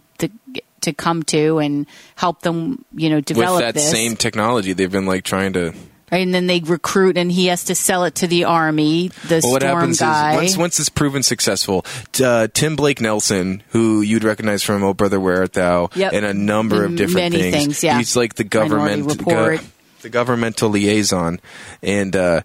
to 0.83 0.93
come 0.93 1.23
to 1.23 1.59
and 1.59 1.85
help 2.15 2.41
them 2.41 2.85
you 2.93 3.09
know 3.09 3.17
With 3.17 3.25
develop 3.25 3.61
that 3.61 3.73
this 3.73 3.89
same 3.89 4.15
technology, 4.15 4.73
they've 4.73 4.91
been 4.91 5.05
like 5.05 5.23
trying 5.23 5.53
to. 5.53 5.73
right? 6.11 6.21
And 6.21 6.33
then 6.33 6.45
they 6.47 6.59
recruit, 6.59 7.17
and 7.17 7.31
he 7.31 7.47
has 7.47 7.63
to 7.65 7.75
sell 7.75 8.03
it 8.05 8.15
to 8.15 8.27
the 8.27 8.43
army. 8.43 9.09
The 9.27 9.41
Well, 9.43 9.53
what 9.53 9.63
happens 9.63 9.99
guy. 9.99 10.33
is 10.33 10.37
once 10.37 10.57
once 10.57 10.79
it's 10.79 10.89
proven 10.89 11.23
successful, 11.23 11.85
uh, 12.23 12.47
Tim 12.53 12.75
Blake 12.75 13.01
Nelson, 13.01 13.63
who 13.69 14.01
you'd 14.01 14.23
recognize 14.23 14.61
from 14.63 14.83
"Oh 14.83 14.93
Brother 14.93 15.19
Where 15.19 15.39
Art 15.39 15.53
Thou" 15.53 15.89
Yep. 15.95 16.13
and 16.13 16.25
a 16.25 16.33
number 16.33 16.85
of 16.85 16.95
different 16.95 17.33
many 17.33 17.51
things, 17.51 17.83
yeah. 17.83 17.97
he's 17.97 18.15
like 18.15 18.35
the 18.35 18.43
government, 18.43 19.05
Report. 19.07 19.59
the 20.01 20.09
governmental 20.09 20.69
liaison, 20.69 21.39
and. 21.81 22.15
Uh, 22.15 22.41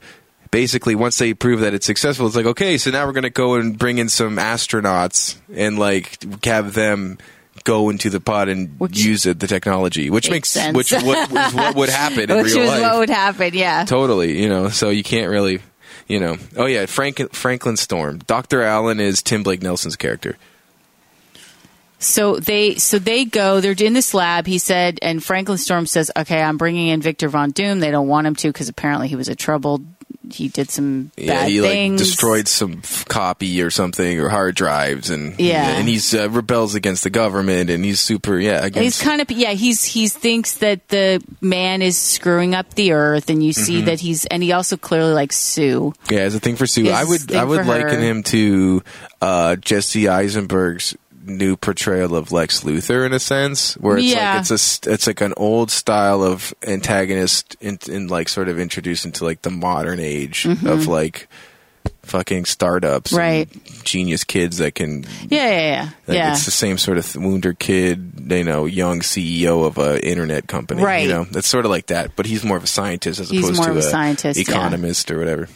Basically, 0.50 0.94
once 0.94 1.18
they 1.18 1.34
prove 1.34 1.60
that 1.60 1.74
it's 1.74 1.84
successful, 1.84 2.26
it's 2.26 2.34
like 2.34 2.46
okay, 2.46 2.78
so 2.78 2.90
now 2.90 3.04
we're 3.04 3.12
going 3.12 3.24
to 3.24 3.28
go 3.28 3.56
and 3.56 3.78
bring 3.78 3.98
in 3.98 4.08
some 4.08 4.38
astronauts 4.38 5.36
and 5.54 5.78
like 5.78 6.16
have 6.46 6.72
them 6.72 7.18
go 7.68 7.90
into 7.90 8.08
the 8.08 8.18
pod 8.20 8.48
and 8.48 8.80
Which 8.80 8.98
use 8.98 9.26
it, 9.26 9.38
the 9.40 9.46
technology, 9.46 10.08
which 10.08 10.30
makes 10.30 10.48
sense. 10.48 10.74
which 10.76 10.90
what, 10.90 11.30
was 11.30 11.54
what 11.54 11.76
would 11.76 11.90
happen 11.90 12.30
in 12.30 12.36
which 12.42 12.54
real 12.54 12.66
life 12.66 12.80
what 12.82 12.98
would 12.98 13.10
happen. 13.10 13.50
Yeah. 13.52 13.84
totally 13.84 14.40
you 14.40 14.48
know 14.48 14.70
so 14.70 14.88
you 14.88 15.02
can't 15.02 15.30
really 15.30 15.60
you 16.06 16.18
know 16.18 16.36
oh 16.56 16.64
yeah 16.66 16.86
frank 16.86 17.20
franklin 17.34 17.76
storm 17.76 18.18
dr 18.26 18.62
allen 18.62 19.00
is 19.00 19.22
tim 19.22 19.42
blake 19.42 19.60
nelson's 19.62 19.96
character 19.96 20.36
So 21.98 22.38
they 22.38 22.76
so 22.76 22.98
they 22.98 23.24
go. 23.24 23.60
They're 23.60 23.74
in 23.76 23.92
this 23.92 24.14
lab. 24.14 24.46
He 24.46 24.58
said, 24.58 25.00
and 25.02 25.22
Franklin 25.22 25.58
Storm 25.58 25.84
says, 25.86 26.12
"Okay, 26.16 26.40
I'm 26.40 26.56
bringing 26.56 26.88
in 26.94 27.02
Victor 27.02 27.28
Von 27.28 27.50
Doom. 27.50 27.80
They 27.80 27.90
don't 27.90 28.06
want 28.06 28.24
him 28.26 28.36
to 28.36 28.48
because 28.48 28.68
apparently 28.68 29.08
he 29.08 29.16
was 29.16 29.28
a 29.28 29.34
troubled. 29.34 29.82
He 30.30 30.48
did 30.48 30.70
some 30.70 31.10
yeah 31.16 31.40
bad 31.42 31.48
he 31.48 31.60
things. 31.60 32.00
like 32.00 32.06
destroyed 32.06 32.48
some 32.48 32.80
f- 32.84 33.06
copy 33.06 33.62
or 33.62 33.70
something 33.70 34.20
or 34.20 34.28
hard 34.28 34.54
drives 34.56 35.08
and 35.08 35.34
Yeah. 35.40 35.66
and 35.78 35.88
he's 35.88 36.12
uh, 36.14 36.28
rebels 36.28 36.74
against 36.74 37.02
the 37.02 37.08
government 37.10 37.70
and 37.70 37.82
he's 37.84 37.98
super 38.00 38.38
yeah 38.38 38.68
He's 38.68 39.00
kind 39.00 39.22
of 39.22 39.30
yeah. 39.30 39.52
He's 39.52 39.82
he 39.84 40.06
thinks 40.08 40.56
that 40.58 40.86
the 40.88 41.22
man 41.40 41.80
is 41.80 41.96
screwing 41.96 42.54
up 42.54 42.74
the 42.74 42.92
earth, 42.92 43.30
and 43.30 43.42
you 43.42 43.52
Mm-hmm. 43.52 43.62
see 43.62 43.80
that 43.82 44.00
he's 44.00 44.26
and 44.26 44.42
he 44.42 44.52
also 44.52 44.76
clearly 44.76 45.14
likes 45.14 45.36
Sue. 45.36 45.94
yeah 46.10 46.20
as 46.20 46.34
a 46.34 46.40
thing 46.40 46.56
for 46.56 46.66
sue 46.66 46.84
His 46.84 46.92
i 46.92 47.04
would 47.04 47.32
i 47.34 47.44
would 47.44 47.66
liken 47.66 47.88
her. 47.88 48.00
him 48.00 48.22
to 48.24 48.82
uh 49.22 49.56
jesse 49.56 50.08
eisenberg's 50.08 50.94
new 51.28 51.56
portrayal 51.56 52.16
of 52.16 52.32
Lex 52.32 52.62
Luthor 52.64 53.06
in 53.06 53.12
a 53.12 53.18
sense, 53.20 53.74
where 53.74 53.96
it's 53.98 54.06
Yeah. 54.06 54.34
like 54.40 54.50
it's 54.50 54.86
a 54.86 54.90
it's 54.92 55.06
like 55.06 55.20
an 55.20 55.34
old 55.36 55.70
style 55.70 56.22
of 56.22 56.52
antagonist 56.66 57.56
in, 57.60 57.78
in 57.88 58.08
like 58.08 58.28
sort 58.28 58.48
of 58.48 58.58
introduced 58.58 59.04
into 59.04 59.24
like 59.24 59.42
the 59.42 59.50
modern 59.50 60.00
age 60.00 60.46
of 60.46 60.86
like 60.86 61.28
fucking 62.02 62.44
startups, 62.46 63.12
and 63.12 63.20
Mm-hmm. 63.20 63.58
Right. 63.68 63.84
genius 63.84 64.24
kids 64.24 64.58
that 64.58 64.74
can. 64.74 65.04
Yeah, 65.28 65.48
yeah, 65.48 65.60
yeah. 65.60 65.82
Like 66.06 66.16
yeah. 66.16 66.32
It's 66.32 66.44
the 66.44 66.50
same 66.50 66.78
sort 66.78 66.98
of 66.98 67.04
th- 67.10 67.24
Wunder 67.24 67.52
kid, 67.52 68.12
you 68.30 68.44
know, 68.44 68.64
young 68.66 69.00
CEO 69.00 69.66
of 69.66 69.78
a 69.78 70.04
internet 70.06 70.46
company. 70.48 70.82
Right. 70.82 71.02
You 71.06 71.08
know, 71.08 71.26
it's 71.32 71.46
sort 71.48 71.64
of 71.64 71.70
like 71.70 71.86
that, 71.86 72.16
but 72.16 72.26
he's 72.26 72.44
more 72.44 72.56
of 72.56 72.64
a 72.64 72.68
scientist 72.68 73.20
as 73.20 73.30
He's 73.30 73.44
opposed 73.44 73.62
to 73.62 73.70
of 73.70 73.76
a 73.76 73.82
scientist, 73.82 74.38
yeah. 74.38 74.42
economist 74.50 75.10
or 75.10 75.18
whatever. 75.18 75.48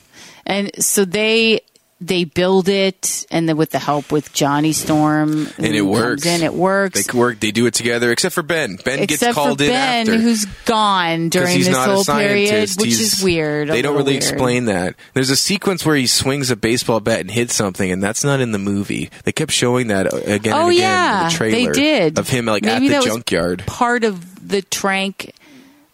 And 0.44 0.70
so 0.84 1.04
they 1.04 1.60
they 2.06 2.24
build 2.24 2.68
it, 2.68 3.26
and 3.30 3.48
then 3.48 3.56
with 3.56 3.70
the 3.70 3.78
help 3.78 4.10
with 4.12 4.32
Johnny 4.32 4.72
Storm, 4.72 5.48
And 5.58 5.74
it 5.74 5.82
works. 5.82 6.26
In, 6.26 6.42
it 6.42 6.52
works. 6.54 7.06
They 7.06 7.18
work. 7.18 7.40
They 7.40 7.50
do 7.50 7.66
it 7.66 7.74
together, 7.74 8.10
except 8.10 8.34
for 8.34 8.42
Ben. 8.42 8.76
Ben 8.84 9.06
gets 9.06 9.22
called 9.32 9.58
for 9.58 9.64
in 9.64 9.70
Ben, 9.70 10.00
after. 10.08 10.18
who's 10.20 10.44
gone 10.64 11.28
during 11.28 11.58
this 11.60 11.76
whole 11.76 12.04
period, 12.04 12.70
which 12.76 12.96
He's- 12.96 13.14
is 13.18 13.22
weird. 13.24 13.68
They 13.68 13.82
don't 13.82 13.96
really 13.96 14.12
weird. 14.12 14.22
explain 14.22 14.64
that. 14.66 14.94
There's 15.14 15.30
a 15.30 15.36
sequence 15.36 15.84
where 15.86 15.96
he 15.96 16.06
swings 16.06 16.50
a 16.50 16.56
baseball 16.56 17.00
bat 17.00 17.20
and 17.20 17.30
hits 17.30 17.54
something, 17.54 17.90
and 17.90 18.02
that's 18.02 18.24
not 18.24 18.40
in 18.40 18.52
the 18.52 18.58
movie. 18.58 19.10
They 19.24 19.32
kept 19.32 19.52
showing 19.52 19.88
that 19.88 20.12
uh, 20.12 20.16
again 20.18 20.52
Oh 20.54 20.66
and 20.66 20.72
again 20.72 20.80
yeah, 20.82 21.18
in 21.22 21.28
the 21.28 21.34
trailer 21.34 21.72
they 21.74 21.80
did 21.80 22.18
of 22.18 22.28
him 22.28 22.46
like 22.46 22.64
Maybe 22.64 22.92
at 22.92 23.02
the 23.02 23.06
junkyard. 23.08 23.64
Part 23.66 24.04
of 24.04 24.48
the 24.48 24.62
Trank 24.62 25.32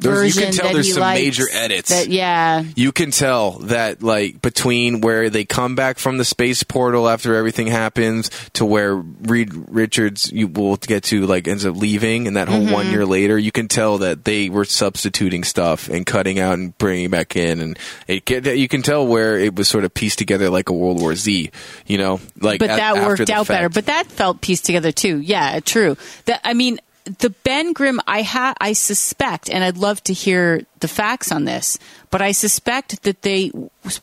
There's- 0.00 0.37
you 0.37 0.42
can 0.42 0.52
tell 0.52 0.72
there's 0.72 0.92
some 0.94 1.00
likes, 1.00 1.20
major 1.22 1.46
edits. 1.52 1.90
That, 1.90 2.08
yeah, 2.08 2.62
You 2.76 2.92
can 2.92 3.11
tell 3.11 3.58
that 3.64 4.00
like 4.02 4.40
between 4.40 5.00
where 5.00 5.28
they 5.28 5.44
come 5.44 5.74
back 5.74 5.98
from 5.98 6.18
the 6.18 6.24
space 6.24 6.62
portal 6.62 7.08
after 7.08 7.34
everything 7.34 7.66
happens 7.66 8.30
to 8.52 8.64
where 8.64 8.94
Reed 8.94 9.50
Richards 9.68 10.30
you 10.32 10.46
will 10.46 10.76
get 10.76 11.02
to 11.04 11.26
like 11.26 11.48
ends 11.48 11.66
up 11.66 11.76
leaving, 11.76 12.26
and 12.28 12.37
that 12.37 12.46
whole 12.48 12.58
Mm-hmm. 12.58 12.72
one 12.72 12.90
year 12.90 13.06
later, 13.06 13.38
you 13.38 13.50
can 13.52 13.66
tell 13.68 13.98
that 13.98 14.24
they 14.24 14.48
were 14.48 14.64
substituting 14.64 15.42
stuff 15.44 15.88
and 15.88 16.04
cutting 16.06 16.38
out 16.38 16.54
and 16.54 16.76
bringing 16.78 17.08
back 17.11 17.34
in, 17.37 17.61
and 17.61 17.78
it 18.06 18.24
get, 18.24 18.44
you 18.56 18.68
can 18.68 18.82
tell 18.82 19.06
where 19.06 19.38
it 19.38 19.54
was 19.56 19.68
sort 19.68 19.84
of 19.84 19.94
pieced 19.94 20.18
together 20.18 20.50
like 20.50 20.68
a 20.68 20.72
World 20.72 21.00
War 21.00 21.14
Z, 21.16 21.50
you 21.87 21.98
know, 21.98 22.20
like 22.40 22.58
but 22.61 22.68
that 22.68 22.96
worked 22.96 23.30
out 23.30 23.46
better. 23.48 23.68
But 23.68 23.87
that 23.87 24.06
felt 24.06 24.40
pieced 24.40 24.64
together 24.64 24.92
too. 24.92 25.18
Yeah, 25.18 25.58
true. 25.61 25.96
That 26.26 26.40
I 26.44 26.54
mean, 26.54 26.78
the 27.09 27.31
Ben 27.31 27.73
Grimm, 27.73 28.01
I 28.07 28.23
ha 28.23 28.55
I 28.61 28.73
suspect, 28.73 29.51
and 29.51 29.64
I'd 29.64 29.79
love 29.79 30.03
to 30.05 30.12
hear 30.12 30.62
the 30.81 30.88
facts 30.88 31.33
on 31.33 31.44
this, 31.44 31.79
but 32.11 32.23
I 32.23 32.33
suspect 32.33 33.03
that 33.03 33.23
they 33.23 33.51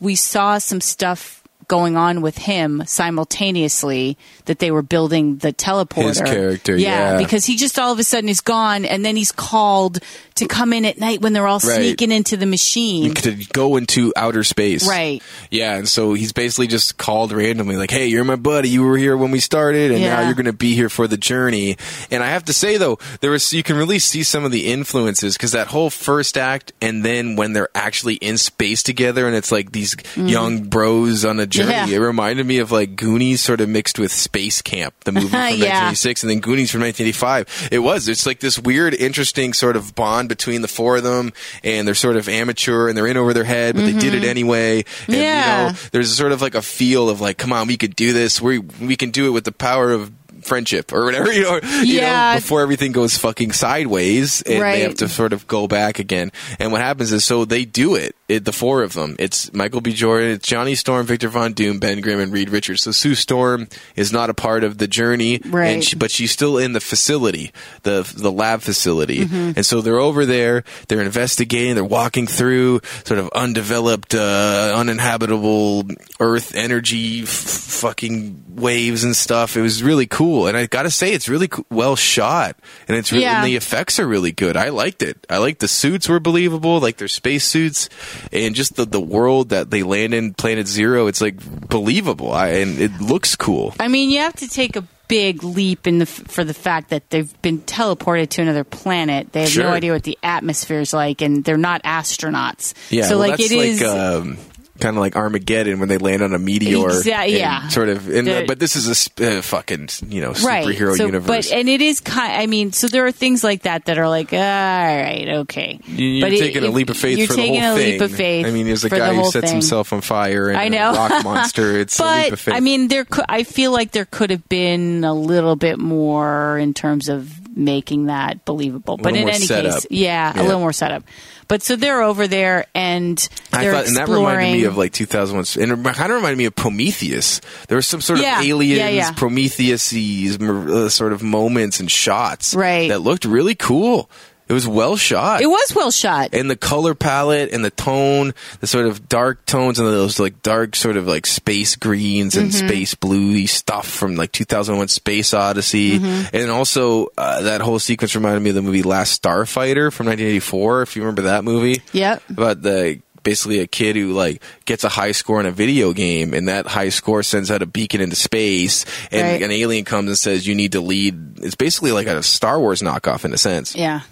we 0.00 0.14
saw 0.14 0.58
some 0.58 0.80
stuff 0.80 1.42
going 1.68 1.96
on 1.96 2.20
with 2.20 2.38
him 2.38 2.82
simultaneously 2.86 4.16
that 4.44 4.58
they 4.58 4.70
were 4.70 4.82
building 4.82 5.38
the 5.38 5.52
teleporter. 5.52 6.08
His 6.08 6.20
character, 6.20 6.76
yeah. 6.76 7.18
because 7.18 7.44
he 7.44 7.56
just 7.56 7.78
all 7.78 7.92
of 7.92 7.98
a 7.98 8.04
sudden 8.04 8.28
is 8.28 8.40
gone, 8.40 8.84
and 8.84 9.04
then 9.04 9.16
he's 9.16 9.32
called 9.32 9.98
to 10.36 10.46
come 10.46 10.72
in 10.72 10.84
at 10.84 10.98
night 10.98 11.20
when 11.20 11.32
they're 11.32 11.46
all 11.46 11.60
Right. 11.60 11.76
sneaking 11.76 12.12
into 12.12 12.36
the 12.36 12.46
machine. 12.46 13.14
to 13.14 13.32
go 13.52 13.76
into 13.76 14.12
outer 14.16 14.44
space. 14.44 14.86
Right. 14.86 15.22
Yeah, 15.50 15.76
and 15.76 15.88
so 15.88 16.12
he's 16.12 16.32
basically 16.32 16.66
just 16.66 16.98
called 16.98 17.32
randomly, 17.32 17.76
like, 17.76 17.90
"Hey, 17.90 18.06
you're 18.08 18.24
my 18.24 18.36
buddy. 18.36 18.68
You 18.68 18.82
were 18.82 18.96
here 18.96 19.16
when 19.16 19.30
we 19.30 19.40
started, 19.40 19.90
and 19.90 20.02
now 20.02 20.20
you're 20.20 20.34
going 20.34 20.46
to 20.46 20.52
be 20.52 20.74
here 20.74 20.88
for 20.90 21.08
the 21.08 21.16
journey." 21.16 21.76
And 22.10 22.22
I 22.22 22.28
have 22.28 22.44
to 22.46 22.52
say, 22.52 22.76
though, 22.76 22.98
there 23.20 23.30
was 23.30 23.52
you 23.52 23.62
can 23.62 23.76
really 23.76 23.98
see 23.98 24.22
some 24.22 24.44
of 24.44 24.52
the 24.52 24.66
influences 24.66 25.36
because 25.36 25.52
that 25.52 25.68
whole 25.68 25.90
first 25.90 26.36
act, 26.36 26.72
and 26.80 27.04
then 27.04 27.36
when 27.36 27.52
they're 27.52 27.70
actually 27.74 28.14
in 28.16 28.38
space 28.38 28.82
together, 28.82 29.26
and 29.26 29.34
it's 29.34 29.50
like 29.50 29.72
these 29.72 29.96
mm. 29.96 30.28
young 30.28 30.64
bros 30.64 31.24
on 31.24 31.40
a 31.40 31.46
journey. 31.56 31.72
Mm-hmm. 31.72 31.90
Yeah. 31.90 31.96
It 31.96 32.00
reminded 32.00 32.46
me 32.46 32.58
of 32.58 32.70
like 32.72 32.96
Goonies, 32.96 33.40
sort 33.40 33.60
of 33.60 33.68
mixed 33.68 33.98
with 33.98 34.12
Space 34.12 34.62
Camp, 34.62 34.94
the 35.04 35.12
movie 35.12 35.28
from 35.28 35.38
Yeah. 35.40 35.90
1986, 35.90 36.22
and 36.22 36.30
then 36.30 36.40
Goonies 36.40 36.70
from 36.70 36.80
1985. 36.82 37.68
It 37.72 37.78
was. 37.80 38.08
It's 38.08 38.26
like 38.26 38.40
this 38.40 38.58
weird, 38.58 38.94
interesting 38.94 39.52
sort 39.52 39.76
of 39.76 39.94
bond 39.94 40.28
between 40.28 40.62
the 40.62 40.68
four 40.68 40.96
of 40.96 41.02
them, 41.02 41.32
and 41.64 41.86
they're 41.86 41.94
sort 41.94 42.16
of 42.16 42.28
amateur 42.28 42.88
and 42.88 42.96
they're 42.96 43.06
in 43.06 43.16
over 43.16 43.32
their 43.34 43.44
head, 43.44 43.74
but 43.76 43.82
they 43.84 43.92
did 43.92 44.14
it 44.14 44.24
anyway. 44.24 44.78
And, 44.78 44.86
Mm-hmm. 44.86 45.12
Yeah. 45.12 45.66
You 45.66 45.72
know, 45.72 45.78
there's 45.92 46.12
sort 46.16 46.32
of 46.32 46.42
like 46.42 46.54
a 46.54 46.62
feel 46.62 47.08
of 47.08 47.20
like, 47.20 47.38
come 47.38 47.52
on, 47.52 47.66
we 47.66 47.76
could 47.76 47.94
do 47.96 48.12
this. 48.12 48.40
We 48.40 48.58
we 48.58 48.96
can 48.96 49.10
do 49.10 49.26
it 49.26 49.30
with 49.30 49.44
the 49.44 49.52
power 49.52 49.92
of 49.92 50.10
friendship 50.42 50.92
or 50.92 51.04
whatever 51.04 51.32
you 51.32 51.42
know, 51.42 51.60
you 51.82 51.98
Yeah. 52.00 52.32
know 52.34 52.38
before 52.40 52.60
everything 52.62 52.92
goes 52.92 53.16
fucking 53.18 53.52
sideways 53.52 54.42
and 54.42 54.60
Right. 54.62 54.72
they 54.76 54.80
have 54.82 54.94
to 54.96 55.08
sort 55.08 55.32
of 55.32 55.46
go 55.46 55.66
back 55.68 55.98
again 55.98 56.32
and 56.58 56.72
what 56.72 56.80
happens 56.80 57.12
is 57.12 57.24
so 57.24 57.44
they 57.44 57.64
do 57.64 57.94
it, 57.94 58.15
it 58.28 58.44
the 58.44 58.52
four 58.52 58.82
of 58.82 58.94
them. 58.94 59.14
It's 59.18 59.52
michael 59.52 59.80
b. 59.80 59.92
Jordan 59.92 60.30
it's 60.32 60.46
johnny 60.48 60.74
storm 60.74 61.06
victor 61.06 61.28
von 61.28 61.52
doom 61.52 61.78
ben 61.78 62.00
grimm 62.00 62.20
and 62.20 62.32
reed 62.32 62.50
richards. 62.50 62.82
So 62.82 62.90
sue 62.92 63.14
storm 63.14 63.68
is 63.94 64.12
not 64.12 64.30
a 64.30 64.34
part 64.34 64.64
of 64.64 64.78
the 64.78 64.88
journey 64.88 65.40
Right. 65.44 65.66
and 65.68 65.84
she, 65.84 65.96
but 65.96 66.10
she's 66.10 66.32
still 66.32 66.58
in 66.58 66.72
the 66.72 66.80
facility 66.80 67.52
the 67.82 68.02
the 68.16 68.32
lab 68.32 68.60
facility. 68.62 69.20
Mm-hmm. 69.26 69.52
and 69.56 69.64
so 69.66 69.80
they're 69.80 69.98
over 70.00 70.26
there 70.26 70.64
they're 70.88 71.00
investigating 71.02 71.74
they're 71.76 71.84
walking 71.84 72.26
through 72.26 72.80
sort 73.04 73.20
of 73.20 73.28
undeveloped 73.34 74.14
uh, 74.14 74.74
uninhabitable 74.76 75.84
earth 76.20 76.54
energy 76.54 77.22
f- 77.22 77.28
fucking 77.28 78.42
waves 78.48 79.04
and 79.04 79.14
stuff. 79.14 79.56
It 79.56 79.60
was 79.62 79.82
really 79.82 80.06
cool. 80.06 80.46
And 80.46 80.56
i 80.56 80.66
gotta 80.66 80.90
say 80.90 81.12
it's 81.12 81.28
really 81.28 81.48
co- 81.48 81.64
well 81.70 81.94
shot. 81.96 82.56
And 82.88 82.96
it's 82.96 83.12
really 83.12 83.24
Yeah. 83.24 83.38
and 83.38 83.46
the 83.46 83.56
effects 83.56 84.00
are 84.00 84.06
really 84.06 84.32
good. 84.32 84.56
I 84.56 84.70
liked 84.70 85.02
it. 85.02 85.26
I 85.30 85.38
liked 85.38 85.60
the 85.60 85.68
suits 85.68 86.08
were 86.08 86.20
believable 86.20 86.80
like 86.80 86.96
their 86.96 87.08
space 87.08 87.44
suits 87.46 87.88
and 88.32 88.54
just 88.54 88.76
the, 88.76 88.84
the 88.84 89.00
world 89.00 89.50
that 89.50 89.70
they 89.70 89.82
land 89.82 90.14
in 90.14 90.34
planet 90.34 90.66
zero 90.66 91.06
it's 91.06 91.20
like 91.20 91.36
believable 91.68 92.32
I, 92.32 92.48
and 92.48 92.78
it 92.78 93.00
looks 93.00 93.36
cool 93.36 93.74
I 93.80 93.88
mean, 93.88 94.10
you 94.10 94.20
have 94.20 94.36
to 94.36 94.48
take 94.48 94.76
a 94.76 94.84
big 95.08 95.44
leap 95.44 95.86
in 95.86 95.98
the 95.98 96.06
for 96.06 96.42
the 96.42 96.52
fact 96.54 96.90
that 96.90 97.08
they've 97.10 97.40
been 97.40 97.60
teleported 97.60 98.28
to 98.30 98.42
another 98.42 98.64
planet. 98.64 99.32
They 99.32 99.42
have 99.42 99.50
Sure. 99.50 99.62
no 99.64 99.70
idea 99.70 99.92
what 99.92 100.02
the 100.02 100.18
atmosphere 100.22 100.80
is 100.80 100.92
like, 100.92 101.22
and 101.22 101.44
they're 101.44 101.56
not 101.56 101.84
astronauts. 101.84 102.74
Yeah, 102.90 103.04
so 103.04 103.18
well, 103.18 103.28
like 103.30 103.38
it 103.40 103.52
is. 103.52 103.82
um, 103.84 104.36
kind 104.80 104.96
of 104.96 105.00
like 105.00 105.16
Armageddon 105.16 105.80
when 105.80 105.88
they 105.88 105.98
land 105.98 106.22
on 106.22 106.32
a 106.34 106.38
meteor. 106.38 106.76
Exa- 106.88 107.28
yeah. 107.30 107.68
sort 107.68 107.88
of. 107.88 108.08
And, 108.08 108.26
The- 108.26 108.44
but 108.46 108.58
this 108.58 108.76
is 108.76 108.86
a 108.88 108.94
sp- 108.94 109.20
uh, 109.20 109.42
fucking 109.42 109.88
you 110.08 110.20
know 110.20 110.32
Right, 110.44 110.66
superhero 110.66 110.96
so, 110.96 111.06
universe. 111.06 111.48
but 111.50 111.56
and 111.58 111.68
it 111.68 111.80
is 111.80 112.00
kind. 112.00 112.32
I 112.40 112.46
mean, 112.46 112.72
so 112.72 112.88
there 112.88 113.06
are 113.06 113.12
things 113.12 113.42
like 113.44 113.62
that 113.62 113.86
that 113.86 113.98
are 113.98 114.08
like, 114.08 114.32
all 114.32 114.38
right, 114.38 115.26
okay. 115.42 115.80
You- 115.86 116.06
You're 116.06 116.26
But 116.26 116.32
it- 116.34 116.38
taking 116.40 116.64
a 116.64 116.70
leap 116.70 116.90
of 116.90 116.96
faith 116.96 117.18
You're 117.18 117.26
for 117.26 117.34
the 117.34 117.42
taking 117.42 117.60
whole 117.60 117.74
a 117.74 117.78
thing. 117.78 117.92
leap 117.92 118.00
of 118.00 118.12
faith. 118.12 118.46
I 118.46 118.50
mean, 118.50 118.66
there's 118.66 118.84
a 118.84 118.88
for 118.88 118.94
the 118.96 119.00
guy 119.00 119.14
who 119.14 119.24
sets 119.30 119.46
thing. 119.46 119.52
himself 119.52 119.92
on 119.92 120.00
fire 120.00 120.48
and 120.48 120.58
I 120.58 120.68
know. 120.68 120.90
a 120.90 120.94
rock 120.94 121.24
monster. 121.24 121.78
It's 121.78 121.98
a 121.98 122.04
leap 122.04 122.24
of 122.26 122.30
but 122.30 122.38
faith. 122.38 122.54
I 122.54 122.60
mean, 122.60 122.88
there. 122.88 123.04
Could, 123.04 123.24
I 123.28 123.42
feel 123.42 123.72
like 123.72 123.92
there 123.92 124.04
could 124.06 124.30
have 124.30 124.48
been 124.48 125.04
a 125.04 125.14
little 125.14 125.56
bit 125.56 125.78
more 125.78 126.58
in 126.58 126.74
terms 126.74 127.08
of 127.08 127.30
making 127.56 128.06
that 128.06 128.44
believable. 128.44 128.96
But 128.98 129.16
in 129.16 129.28
any 129.28 129.38
setup. 129.46 129.72
case, 129.74 129.86
yeah, 129.90 130.32
Yeah. 130.36 130.42
a 130.42 130.44
little 130.44 130.60
more 130.60 130.72
setup. 130.72 131.02
But 131.48 131.62
so 131.62 131.74
they're 131.76 132.02
over 132.02 132.26
there 132.26 132.66
and 132.74 133.26
I 133.52 133.62
they're 133.62 133.72
thought, 133.72 133.86
and 133.86 133.96
that 133.96 134.08
reminded 134.08 134.52
me 134.52 134.64
of 134.64 134.76
like 134.76 134.92
2001, 134.92 135.62
and 135.62 135.72
it 135.86 135.94
kind 135.94 136.12
of 136.12 136.16
reminded 136.16 136.36
me 136.38 136.44
of 136.44 136.54
Prometheus. 136.54 137.40
There 137.68 137.76
was 137.76 137.86
some 137.86 138.00
sort 138.00 138.20
Yeah, 138.20 138.40
of 138.40 138.44
yeah, 138.44 138.54
aliens, 138.54 138.94
yeah. 138.94 139.12
Prometheus 139.12 139.92
uh, 139.94 140.88
sort 140.88 141.12
of 141.12 141.22
moments 141.22 141.80
and 141.80 141.90
shots 141.90 142.54
Right. 142.54 142.88
that 142.88 143.00
looked 143.00 143.24
really 143.24 143.54
cool. 143.54 144.10
It 144.48 144.52
was 144.52 144.66
well 144.68 144.96
shot. 144.96 145.42
it 145.42 145.46
was 145.48 145.72
well 145.74 145.90
shot. 145.90 146.30
and 146.32 146.48
the 146.50 146.56
color 146.56 146.94
palette 146.94 147.52
and 147.52 147.64
the 147.64 147.70
tone, 147.70 148.32
the 148.60 148.66
sort 148.66 148.86
of 148.86 149.08
dark 149.08 149.44
tones 149.46 149.78
and 149.78 149.88
those 149.88 150.20
like 150.20 150.40
dark 150.42 150.76
sort 150.76 150.96
of 150.96 151.06
like 151.06 151.26
space 151.26 151.74
greens 151.76 152.36
and 152.36 152.50
Mm-hmm. 152.50 152.68
space 152.68 152.94
bluey 152.94 153.46
stuff 153.46 153.88
from 153.88 154.14
like 154.16 154.30
2001 154.32 154.88
Space 154.88 155.34
Odyssey. 155.34 155.98
Mm-hmm. 155.98 156.36
And 156.36 156.50
also 156.50 157.08
uh, 157.18 157.42
that 157.42 157.60
whole 157.60 157.78
sequence 157.80 158.14
reminded 158.14 158.40
me 158.40 158.50
of 158.50 158.56
the 158.56 158.62
movie 158.62 158.82
Last 158.84 159.20
Starfighter 159.22 159.92
from 159.92 160.06
1984, 160.06 160.82
if 160.82 160.96
you 160.96 161.02
remember 161.02 161.22
that 161.22 161.42
movie. 161.44 161.82
Yep. 161.92 162.30
About 162.30 162.62
the 162.62 163.00
basically 163.24 163.58
a 163.58 163.66
kid 163.66 163.96
who 163.96 164.12
like 164.12 164.40
gets 164.66 164.84
a 164.84 164.88
high 164.88 165.10
score 165.10 165.40
in 165.40 165.46
a 165.46 165.50
video 165.50 165.92
game 165.92 166.32
and 166.32 166.46
that 166.46 166.64
high 166.68 166.90
score 166.90 167.24
sends 167.24 167.50
out 167.50 167.60
a 167.60 167.66
beacon 167.66 168.00
into 168.00 168.14
space 168.14 168.84
and 169.10 169.22
Right. 169.26 169.42
an 169.42 169.50
alien 169.50 169.84
comes 169.84 170.06
and 170.06 170.16
says 170.16 170.46
you 170.46 170.54
need 170.54 170.70
to 170.72 170.80
lead 170.80 171.40
it's 171.40 171.56
basically 171.56 171.90
like 171.90 172.06
a 172.06 172.22
Star 172.22 172.60
Wars 172.60 172.82
knockoff 172.82 173.24
in 173.24 173.32
a 173.34 173.36
sense 173.36 173.74
yeah. 173.74 174.02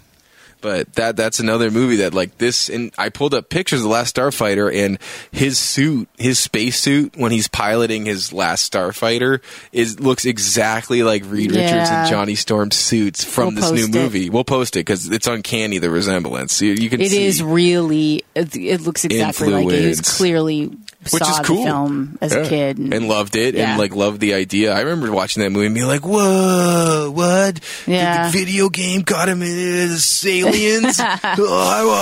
But 0.65 0.91
that 0.93 1.15
that's 1.15 1.39
another 1.39 1.69
movie 1.69 1.97
that 1.97 2.15
like 2.15 2.39
this 2.39 2.69
and 2.69 2.91
I 2.97 3.09
pulled 3.09 3.35
up 3.35 3.49
pictures 3.49 3.81
of 3.81 3.83
the 3.83 3.89
last 3.89 4.15
starfighter 4.15 4.73
and 4.73 4.97
his 5.31 5.59
suit 5.59 6.09
his 6.17 6.39
space 6.39 6.79
suit 6.79 7.15
when 7.15 7.31
he's 7.31 7.47
piloting 7.47 8.05
his 8.05 8.33
last 8.33 8.73
starfighter 8.73 9.41
is 9.71 9.99
looks 9.99 10.25
exactly 10.25 11.03
like 11.03 11.21
Reed 11.27 11.51
Richards 11.51 11.91
and 11.91 12.09
Johnny 12.09 12.33
Storm's 12.33 12.75
suits 12.75 13.23
from 13.23 13.53
We'll 13.53 13.61
this 13.61 13.71
new 13.73 13.85
post 13.85 13.95
it. 13.95 13.99
movie 14.03 14.29
we'll 14.31 14.43
post 14.43 14.75
it 14.75 14.79
because 14.79 15.07
it's 15.11 15.27
uncanny 15.27 15.77
the 15.77 15.91
resemblance 15.91 16.59
you, 16.63 16.73
you 16.73 16.89
can 16.89 16.99
It 16.99 17.13
is 17.13 17.43
really. 17.43 18.25
It, 18.33 18.55
it 18.55 18.81
looks 18.81 19.05
exactly 19.05 19.49
like 19.49 19.67
it. 19.67 19.87
Was 19.87 20.01
clearly 20.01 20.71
which 21.13 21.23
saw 21.23 21.39
is 21.41 21.47
cool 21.47 21.57
the 21.57 21.63
film 21.63 22.17
as 22.21 22.33
Yeah. 22.33 22.39
a 22.39 22.49
kid 22.49 22.77
and, 22.77 23.07
loved 23.07 23.35
it 23.35 23.55
Yeah. 23.55 23.71
and 23.71 23.79
like 23.79 23.95
loved 23.95 24.19
the 24.19 24.33
idea 24.33 24.73
I 24.73 24.81
remember 24.81 25.11
watching 25.11 25.43
that 25.43 25.51
movie 25.51 25.67
and 25.67 25.75
being 25.75 25.87
like 25.87 26.05
whoa 26.05 27.11
what 27.13 27.59
Yeah. 27.87 28.27
the, 28.27 28.37
video 28.37 28.69
game 28.69 29.01
got 29.01 29.29
him 29.29 29.41
as 29.41 30.25
aliens 30.27 30.99
oh, 30.99 31.05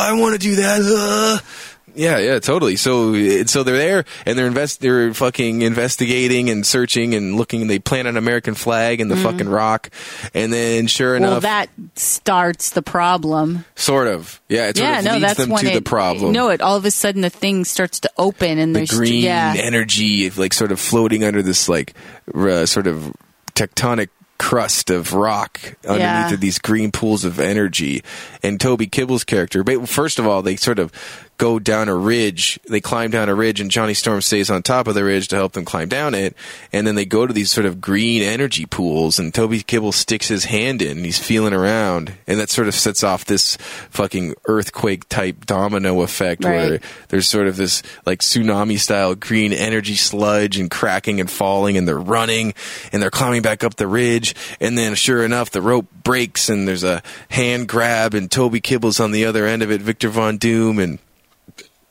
I, 0.01 0.09
I 0.09 0.19
want 0.19 0.33
to 0.33 0.39
do 0.39 0.55
that 0.57 0.81
uh. 0.81 1.45
Yeah, 1.95 2.17
yeah, 2.17 2.39
totally. 2.39 2.75
So, 2.75 3.43
so 3.45 3.63
they're 3.63 3.77
there 3.77 4.05
and 4.25 4.37
they're 4.37 4.47
invest, 4.47 4.81
they're 4.81 5.13
fucking 5.13 5.61
investigating 5.61 6.49
and 6.49 6.65
searching 6.65 7.13
and 7.13 7.35
looking. 7.35 7.67
They 7.67 7.79
plant 7.79 8.07
an 8.07 8.17
American 8.17 8.55
flag 8.55 8.99
in 9.01 9.07
the 9.09 9.15
fucking 9.15 9.47
rock, 9.49 9.89
and 10.33 10.51
then 10.51 10.87
sure 10.87 11.13
Mm-hmm. 11.13 11.21
well, 11.23 11.31
enough, 11.33 11.43
that 11.43 11.69
starts 11.95 12.71
the 12.71 12.81
problem. 12.81 13.65
sort 13.75 14.07
of, 14.07 14.41
yeah, 14.49 14.69
it 14.69 14.79
yeah, 14.79 15.01
no, 15.01 15.11
leads 15.13 15.21
that's 15.21 15.37
them 15.39 15.49
when 15.49 15.63
to 15.65 15.71
it, 15.71 15.73
the 15.75 15.81
problem. 15.81 16.31
No, 16.33 16.49
it 16.49 16.61
all 16.61 16.75
of 16.77 16.85
a 16.85 16.91
sudden 16.91 17.21
the 17.21 17.29
thing 17.29 17.65
starts 17.65 17.99
to 18.01 18.11
open 18.17 18.57
and 18.57 18.75
the 18.75 18.79
there's 18.79 18.91
green 18.91 19.23
yeah, 19.23 19.53
energy, 19.55 20.29
like 20.31 20.53
sort 20.53 20.71
of 20.71 20.79
floating 20.79 21.23
under 21.23 21.41
this 21.41 21.69
like 21.69 21.93
uh, 22.33 22.65
sort 22.65 22.87
of 22.87 23.13
tectonic 23.53 24.09
crust 24.39 24.89
of 24.89 25.13
rock 25.13 25.59
underneath 25.87 25.99
Yeah. 26.01 26.33
of 26.33 26.41
these 26.41 26.59
green 26.59 26.91
pools 26.91 27.23
of 27.23 27.39
energy. 27.39 28.03
And 28.41 28.59
Toby 28.59 28.87
Kebbell's 28.87 29.23
character, 29.23 29.63
but 29.63 29.87
first 29.87 30.19
of 30.19 30.27
all, 30.27 30.41
they 30.41 30.55
sort 30.57 30.79
of 30.79 30.91
go 31.37 31.59
down 31.59 31.89
a 31.89 31.95
ridge. 31.95 32.59
They 32.69 32.81
climb 32.81 33.11
down 33.11 33.29
a 33.29 33.35
ridge, 33.35 33.59
and 33.59 33.71
Johnny 33.71 33.93
Storm 33.93 34.21
stays 34.21 34.49
on 34.49 34.63
top 34.63 34.87
of 34.87 34.95
the 34.95 35.03
ridge 35.03 35.27
to 35.29 35.35
help 35.35 35.53
them 35.53 35.65
climb 35.65 35.89
down 35.89 36.13
it. 36.13 36.35
And 36.71 36.85
then 36.87 36.95
they 36.95 37.05
go 37.05 37.25
to 37.27 37.33
these 37.33 37.51
sort 37.51 37.65
of 37.65 37.81
green 37.81 38.21
energy 38.21 38.65
pools, 38.65 39.19
and 39.19 39.33
Toby 39.33 39.61
Kebbell 39.61 39.93
sticks 39.93 40.27
his 40.27 40.45
hand 40.45 40.81
in, 40.81 40.97
and 40.97 41.05
he's 41.05 41.19
feeling 41.19 41.53
around, 41.53 42.13
and 42.27 42.39
that 42.39 42.49
sort 42.49 42.67
of 42.67 42.75
sets 42.75 43.03
off 43.03 43.25
this 43.25 43.57
fucking 43.89 44.35
earthquake 44.47 45.07
type 45.09 45.45
domino 45.45 46.01
effect 46.01 46.43
where 46.43 46.79
there's 47.09 47.27
sort 47.27 47.47
of 47.47 47.57
this 47.57 47.83
like 48.05 48.19
tsunami 48.19 48.79
style 48.79 49.15
green 49.15 49.53
energy 49.53 49.95
sludge 49.95 50.57
and 50.57 50.69
cracking 50.69 51.19
and 51.19 51.29
falling 51.29 51.77
and 51.77 51.87
they're 51.87 51.97
running 51.97 52.53
and 52.91 53.01
they're 53.01 53.11
climbing 53.11 53.41
back 53.41 53.63
up 53.63 53.75
the 53.75 53.87
ridge 53.87 54.35
and 54.59 54.77
then 54.77 54.95
sure 54.95 55.23
enough 55.23 55.51
the 55.51 55.61
rope 55.61 55.87
breaks 56.03 56.49
and 56.49 56.67
there's 56.67 56.83
a 56.83 57.01
hand 57.29 57.67
grab 57.67 58.13
and 58.13 58.31
Toby 58.31 58.61
Kebbell's 58.61 58.99
on 58.99 59.11
the 59.11 59.25
other 59.25 59.45
end 59.45 59.61
of 59.63 59.71
it 59.71 59.81
Victor 59.81 60.09
Von 60.09 60.37
Doom 60.37 60.79
and 60.79 60.99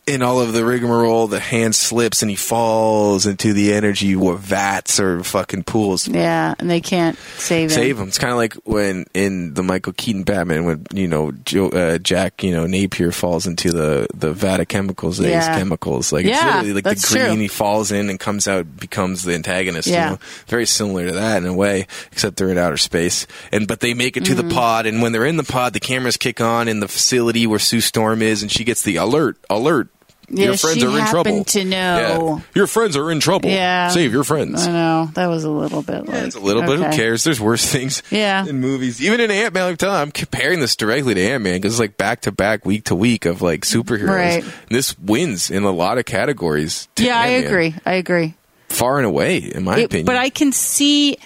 in 0.04 0.20
all 0.20 0.40
of 0.40 0.52
the 0.52 0.64
rigmarole, 0.64 1.28
the 1.28 1.38
hand 1.38 1.76
slips 1.76 2.22
and 2.22 2.30
he 2.30 2.36
falls 2.36 3.24
into 3.24 3.52
the 3.52 3.72
energy 3.72 4.14
vats 4.16 4.98
or 4.98 5.22
fucking 5.22 5.62
pools. 5.62 6.08
Yeah, 6.08 6.54
and 6.58 6.68
they 6.68 6.80
can't 6.80 7.16
save 7.36 7.70
him. 7.70 7.74
Save 7.74 7.98
him. 8.00 8.08
It's 8.08 8.18
kind 8.18 8.32
of 8.32 8.36
like 8.36 8.54
when 8.64 9.06
in 9.14 9.54
the 9.54 9.62
Michael 9.62 9.92
Keaton 9.92 10.24
Batman, 10.24 10.64
when 10.64 10.86
you 10.92 11.06
know 11.06 11.30
Joe, 11.44 11.68
uh, 11.68 11.98
Jack, 11.98 12.42
you 12.42 12.50
know 12.52 12.66
Napier 12.66 13.12
falls 13.12 13.46
into 13.46 13.70
the 13.70 14.08
the 14.12 14.32
vat 14.32 14.58
of 14.60 14.68
chemicals, 14.68 15.18
these 15.18 15.28
Yeah. 15.28 15.56
chemicals. 15.56 16.12
Like 16.12 16.26
it's 16.26 16.42
literally 16.42 16.72
like 16.72 16.84
the 16.84 17.06
green. 17.08 17.26
true. 17.26 17.36
He 17.36 17.48
falls 17.48 17.92
in 17.92 18.10
and 18.10 18.18
comes 18.18 18.48
out, 18.48 18.76
becomes 18.76 19.22
the 19.22 19.34
antagonist. 19.34 19.86
Yeah. 19.88 20.04
You 20.04 20.10
know, 20.12 20.18
very 20.48 20.66
similar 20.66 21.06
to 21.06 21.12
that 21.12 21.38
in 21.42 21.46
a 21.48 21.54
way, 21.54 21.86
except 22.10 22.36
they're 22.38 22.50
in 22.50 22.58
outer 22.58 22.76
space. 22.76 23.26
And 23.52 23.68
but 23.68 23.80
they 23.80 23.94
make 23.94 24.16
it 24.16 24.24
to 24.24 24.32
Mm-hmm. 24.34 24.48
the 24.48 24.54
pod, 24.54 24.86
and 24.86 25.00
when 25.02 25.12
they're 25.12 25.26
in 25.26 25.36
the 25.36 25.44
pod, 25.44 25.74
the 25.74 25.80
cameras 25.80 26.16
kick 26.16 26.40
on 26.40 26.66
in 26.66 26.80
the 26.80 26.88
facility 26.88 27.46
where 27.46 27.58
Sue 27.60 27.80
Storm 27.80 28.20
is, 28.22 28.42
and 28.42 28.50
she 28.50 28.64
gets 28.64 28.82
the 28.82 28.96
alert, 28.96 29.36
alert. 29.48 29.88
Yeah, 30.28 30.46
your 30.46 30.56
friends 30.56 30.82
are 30.82 30.98
in 30.98 31.06
trouble. 31.06 31.44
to 31.44 31.64
know. 31.64 32.36
Yeah. 32.38 32.42
Your 32.54 32.66
friends 32.66 32.96
are 32.96 33.10
in 33.10 33.20
trouble. 33.20 33.50
Yeah. 33.50 33.88
Save 33.88 34.12
your 34.12 34.24
friends. 34.24 34.66
I 34.66 34.72
know 34.72 35.10
that 35.14 35.26
was 35.26 35.44
a 35.44 35.50
little 35.50 35.82
bit 35.82 36.06
like 36.06 36.22
It's 36.24 36.36
a 36.36 36.40
little 36.40 36.62
bit. 36.62 36.78
Who 36.78 36.84
cares? 36.96 37.22
There's 37.24 37.40
worse 37.40 37.66
things. 37.66 38.02
Yeah. 38.10 38.46
In 38.46 38.58
movies, 38.60 39.02
even 39.02 39.20
in 39.20 39.30
Ant 39.30 39.52
Man, 39.52 39.68
I'm 39.68 39.76
telling. 39.76 39.96
I'm 40.00 40.10
comparing 40.12 40.60
this 40.60 40.74
directly 40.76 41.14
to 41.14 41.20
Ant 41.20 41.42
Man 41.44 41.54
because 41.60 41.74
it's 41.74 41.80
like 41.80 41.96
back 41.98 42.22
to 42.22 42.32
back, 42.32 42.64
week 42.64 42.84
to 42.84 42.94
week 42.94 43.26
of 43.26 43.42
like 43.42 43.62
superheroes. 43.62 44.08
Right. 44.08 44.42
And 44.44 44.52
this 44.70 44.98
wins 44.98 45.50
in 45.50 45.64
a 45.64 45.70
lot 45.72 45.98
of 45.98 46.04
categories. 46.06 46.88
Yeah, 46.96 47.18
I 47.18 47.26
Ant-Man. 47.26 47.52
agree. 47.52 47.74
I 47.84 47.94
agree. 47.94 48.34
Far 48.70 48.96
and 48.98 49.06
away, 49.06 49.36
in 49.38 49.64
my 49.64 49.78
It- 49.80 49.84
opinion. 49.84 50.06
but 50.06 50.16
I 50.16 50.30
can 50.30 50.52
see, 50.52 51.18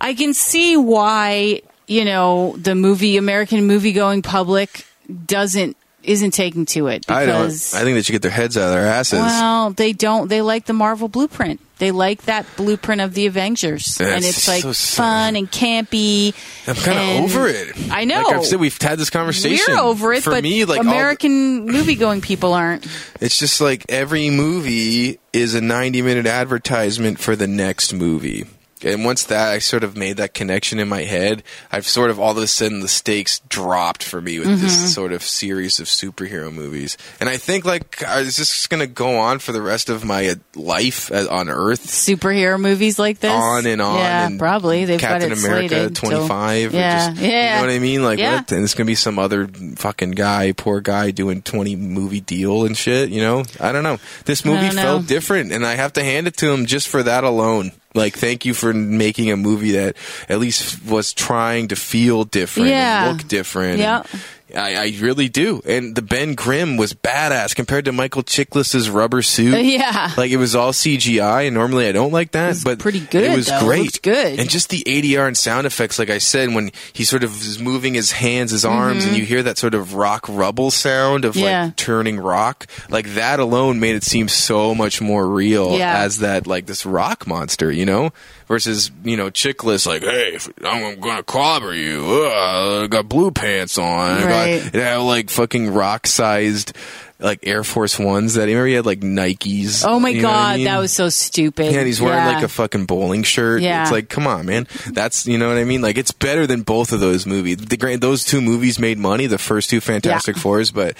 I 0.00 0.14
can 0.14 0.34
see 0.34 0.76
why 0.76 1.62
you 1.86 2.04
know 2.04 2.56
the 2.58 2.74
movie 2.74 3.16
American 3.18 3.66
movie 3.66 3.92
going 3.92 4.22
public 4.22 4.84
doesn't 5.26 5.76
isn't 6.02 6.32
taking 6.32 6.66
to 6.66 6.86
it 6.88 7.04
I 7.10 7.26
don't. 7.26 7.46
because 7.46 7.74
I 7.74 7.82
think 7.82 7.94
they 7.96 8.02
should 8.02 8.12
get 8.12 8.22
their 8.22 8.30
heads 8.30 8.56
out 8.56 8.68
of 8.68 8.72
their 8.74 8.86
asses. 8.86 9.18
well 9.20 9.70
they 9.70 9.92
don't 9.92 10.28
they 10.28 10.42
like 10.42 10.66
the 10.66 10.72
Marvel 10.72 11.08
blueprint. 11.08 11.60
They 11.78 11.92
like 11.92 12.22
that 12.24 12.44
blueprint 12.58 13.00
of 13.00 13.14
the 13.14 13.24
Avengers, 13.24 13.98
and 14.02 14.22
it's 14.22 14.46
like 14.46 14.60
so 14.62 14.74
fun 14.74 15.34
and 15.34 15.50
campy. 15.50 16.34
I'm 16.68 16.74
kind 16.74 16.98
of 17.24 17.24
over 17.24 17.48
it. 17.48 17.74
I 17.90 18.04
know. 18.04 18.20
Like 18.20 18.34
I've 18.36 18.44
said, 18.44 18.60
we've 18.60 18.76
had 18.82 18.98
this 18.98 19.08
conversation. 19.08 19.64
We're 19.74 19.80
over 19.80 20.12
it, 20.12 20.22
For 20.22 20.30
but 20.32 20.42
me, 20.42 20.66
like 20.66 20.82
the- 20.82 20.86
American 20.88 21.64
movie 21.64 21.94
going 21.94 22.20
people 22.20 22.52
aren't. 22.52 22.86
It's 23.22 23.38
just 23.38 23.62
like 23.62 23.86
every 23.88 24.28
movie 24.28 25.20
is 25.32 25.54
a 25.54 25.60
90 25.62 26.02
minute 26.02 26.26
advertisement 26.26 27.18
for 27.18 27.34
the 27.34 27.46
next 27.46 27.94
movie. 27.94 28.44
And 28.84 29.04
once 29.04 29.24
that 29.24 29.50
I 29.50 29.58
sort 29.58 29.84
of 29.84 29.96
made 29.96 30.16
that 30.18 30.34
connection 30.34 30.78
in 30.78 30.88
my 30.88 31.02
head, 31.02 31.42
I've 31.70 31.86
sort 31.86 32.10
of 32.10 32.18
all 32.18 32.30
of 32.32 32.38
a 32.38 32.46
sudden 32.46 32.80
the 32.80 32.88
stakes 32.88 33.40
dropped 33.48 34.02
for 34.02 34.20
me 34.20 34.38
with 34.38 34.48
Mm-hmm. 34.48 34.62
this 34.62 34.94
sort 34.94 35.12
of 35.12 35.22
series 35.22 35.78
of 35.80 35.86
superhero 35.86 36.52
movies. 36.52 36.96
And 37.20 37.28
I 37.28 37.36
think 37.36 37.64
like 37.64 38.02
I 38.02 38.22
was 38.22 38.36
just 38.36 38.68
going 38.70 38.80
to 38.80 38.86
go 38.86 39.16
on 39.18 39.38
for 39.38 39.52
the 39.52 39.62
rest 39.62 39.88
of 39.90 40.04
my 40.04 40.28
uh, 40.30 40.34
life 40.54 41.12
uh, 41.12 41.26
on 41.30 41.48
Earth. 41.48 41.86
Superhero 41.86 42.60
movies 42.60 42.98
like 42.98 43.20
this, 43.20 43.30
On 43.30 43.66
and 43.66 43.80
on, 43.80 43.96
Yeah, 43.98 44.26
and 44.26 44.38
probably 44.38 44.84
they've 44.86 44.98
Captain 45.00 45.28
got 45.30 45.38
it 45.38 45.44
America 45.44 45.90
25 45.90 46.74
yeah, 46.74 47.10
just, 47.10 47.20
yeah. 47.22 47.28
you 47.28 47.54
know 47.56 47.66
what 47.66 47.74
I 47.74 47.78
mean 47.78 48.02
like 48.02 48.18
Yeah. 48.18 48.36
what 48.36 48.52
and 48.52 48.64
it's 48.64 48.74
gonna 48.74 48.86
be 48.86 48.94
some 48.94 49.18
other 49.18 49.46
fucking 49.76 50.12
guy 50.12 50.52
poor 50.52 50.80
guy 50.80 51.10
doing 51.10 51.42
20 51.42 51.76
movie 51.76 52.20
deal 52.20 52.64
and 52.64 52.76
shit 52.76 53.10
you 53.10 53.20
know 53.20 53.44
I 53.60 53.72
don't 53.72 53.82
know 53.82 53.98
this 54.24 54.44
movie 54.44 54.66
don't 54.66 54.76
know. 54.76 54.82
felt 54.82 55.06
different 55.06 55.52
and 55.52 55.64
I 55.66 55.74
have 55.74 55.92
to 55.94 56.02
hand 56.04 56.26
it 56.26 56.36
to 56.38 56.50
him 56.52 56.66
just 56.66 56.88
for 56.88 57.02
that 57.02 57.24
alone 57.24 57.72
like 57.94 58.16
thank 58.16 58.44
you 58.44 58.54
for 58.54 58.72
making 58.72 59.30
a 59.30 59.36
movie 59.36 59.72
that 59.72 59.96
at 60.28 60.38
least 60.38 60.84
was 60.86 61.12
trying 61.12 61.68
to 61.68 61.76
feel 61.76 62.24
different 62.24 62.68
Yeah. 62.68 63.08
and 63.08 63.18
look 63.18 63.28
different 63.28 63.78
Yeah. 63.78 64.02
and 64.12 64.20
I, 64.56 64.74
I 64.84 64.92
really 65.00 65.28
do 65.28 65.62
and 65.66 65.94
the 65.94 66.02
Ben 66.02 66.34
Grimm 66.34 66.76
was 66.76 66.94
badass 66.94 67.54
compared 67.54 67.84
to 67.86 67.92
Michael 67.92 68.22
Chiklis's 68.22 68.88
rubber 68.90 69.22
suit 69.22 69.64
Yeah. 69.64 70.12
like 70.16 70.30
it 70.30 70.36
was 70.36 70.54
all 70.54 70.72
CGI, 70.72 71.46
and 71.46 71.54
normally 71.54 71.86
I 71.88 71.92
don't 71.92 72.12
like 72.12 72.32
that, 72.32 72.48
was 72.48 72.64
but 72.64 72.78
pretty 72.78 73.00
good, 73.00 73.24
It 73.32 73.36
was 73.36 73.46
though. 73.46 73.56
It 73.58 73.64
great, 73.64 73.82
looked 73.82 74.02
good. 74.02 74.38
and 74.40 74.48
just 74.50 74.68
the 74.70 74.82
ADR 74.86 75.26
and 75.26 75.36
sound 75.36 75.66
effects. 75.66 75.98
Like 75.98 76.10
I 76.10 76.18
said, 76.18 76.54
when 76.54 76.70
he 76.92 77.04
sort 77.04 77.24
of 77.24 77.30
is 77.42 77.58
moving 77.58 77.94
his 77.94 78.12
hands, 78.12 78.50
his 78.50 78.64
arms, 78.64 79.04
and 79.04 79.16
you 79.16 79.24
hear 79.24 79.42
that 79.42 79.58
sort 79.58 79.74
of 79.74 79.94
rock 79.94 80.26
rubble 80.28 80.70
sound 80.70 81.24
of 81.24 81.34
Mm-hmm. 81.34 81.44
Yeah. 81.44 81.64
like 81.66 81.76
turning 81.76 82.18
rock, 82.18 82.66
like 82.88 83.14
that 83.14 83.38
alone 83.40 83.80
made 83.80 83.94
it 83.94 84.02
seem 84.04 84.28
so 84.28 84.74
much 84.74 85.00
more 85.00 85.26
real 85.28 85.76
Yeah. 85.78 85.98
as 86.02 86.18
that 86.18 86.46
like 86.46 86.66
this 86.66 86.84
rock 86.84 87.26
monster, 87.26 87.70
you 87.72 87.86
know. 87.86 88.10
Versus, 88.50 88.90
you 89.04 89.16
know, 89.16 89.30
Chiklis, 89.30 89.86
like, 89.86 90.02
hey, 90.02 90.36
I'm 90.66 90.98
gonna 90.98 91.22
clobber 91.22 91.72
you. 91.72 92.04
Ugh, 92.04 92.82
I 92.82 92.86
got 92.88 93.08
blue 93.08 93.30
pants 93.30 93.78
on. 93.78 94.10
I 94.10 94.20
got- 94.22 94.26
Right. 94.26 94.50
it 94.66 94.74
had 94.74 94.96
like 94.96 95.30
fucking 95.30 95.72
rock 95.72 96.08
sized, 96.08 96.72
like 97.20 97.38
Air 97.44 97.62
Force 97.62 97.96
Ones 97.96 98.34
that, 98.34 98.46
remember 98.46 98.66
he 98.66 98.72
had 98.74 98.84
like 98.86 99.02
Nikes. 99.02 99.84
Oh 99.86 100.00
my 100.00 100.08
you 100.08 100.22
know 100.22 100.28
what 100.30 100.34
I 100.36 100.40
god, 100.40 100.56
mean? 100.56 100.64
that 100.64 100.78
was 100.80 100.92
so 100.92 101.08
stupid. 101.10 101.66
Yeah, 101.70 101.78
and 101.78 101.86
he's 101.86 102.00
wearing 102.00 102.18
Yeah. 102.18 102.34
like 102.34 102.42
a 102.42 102.48
fucking 102.48 102.86
bowling 102.86 103.22
shirt. 103.22 103.62
Yeah. 103.62 103.82
It's 103.82 103.92
like, 103.92 104.08
come 104.08 104.26
on, 104.26 104.46
man. 104.46 104.66
That's 104.88 105.28
you 105.28 105.38
know 105.38 105.46
what 105.46 105.56
I 105.58 105.62
mean. 105.62 105.80
Like, 105.80 105.96
it's 105.96 106.10
better 106.10 106.44
than 106.48 106.62
both 106.62 106.90
of 106.90 106.98
those 106.98 107.26
movies. 107.26 107.58
The 107.58 107.98
those 108.00 108.24
two 108.24 108.40
movies 108.40 108.80
made 108.80 108.98
money. 108.98 109.26
The 109.28 109.38
first 109.38 109.70
two 109.70 109.80
Fantastic 109.80 110.34
Yeah. 110.34 110.42
Fours, 110.42 110.72
but 110.72 110.96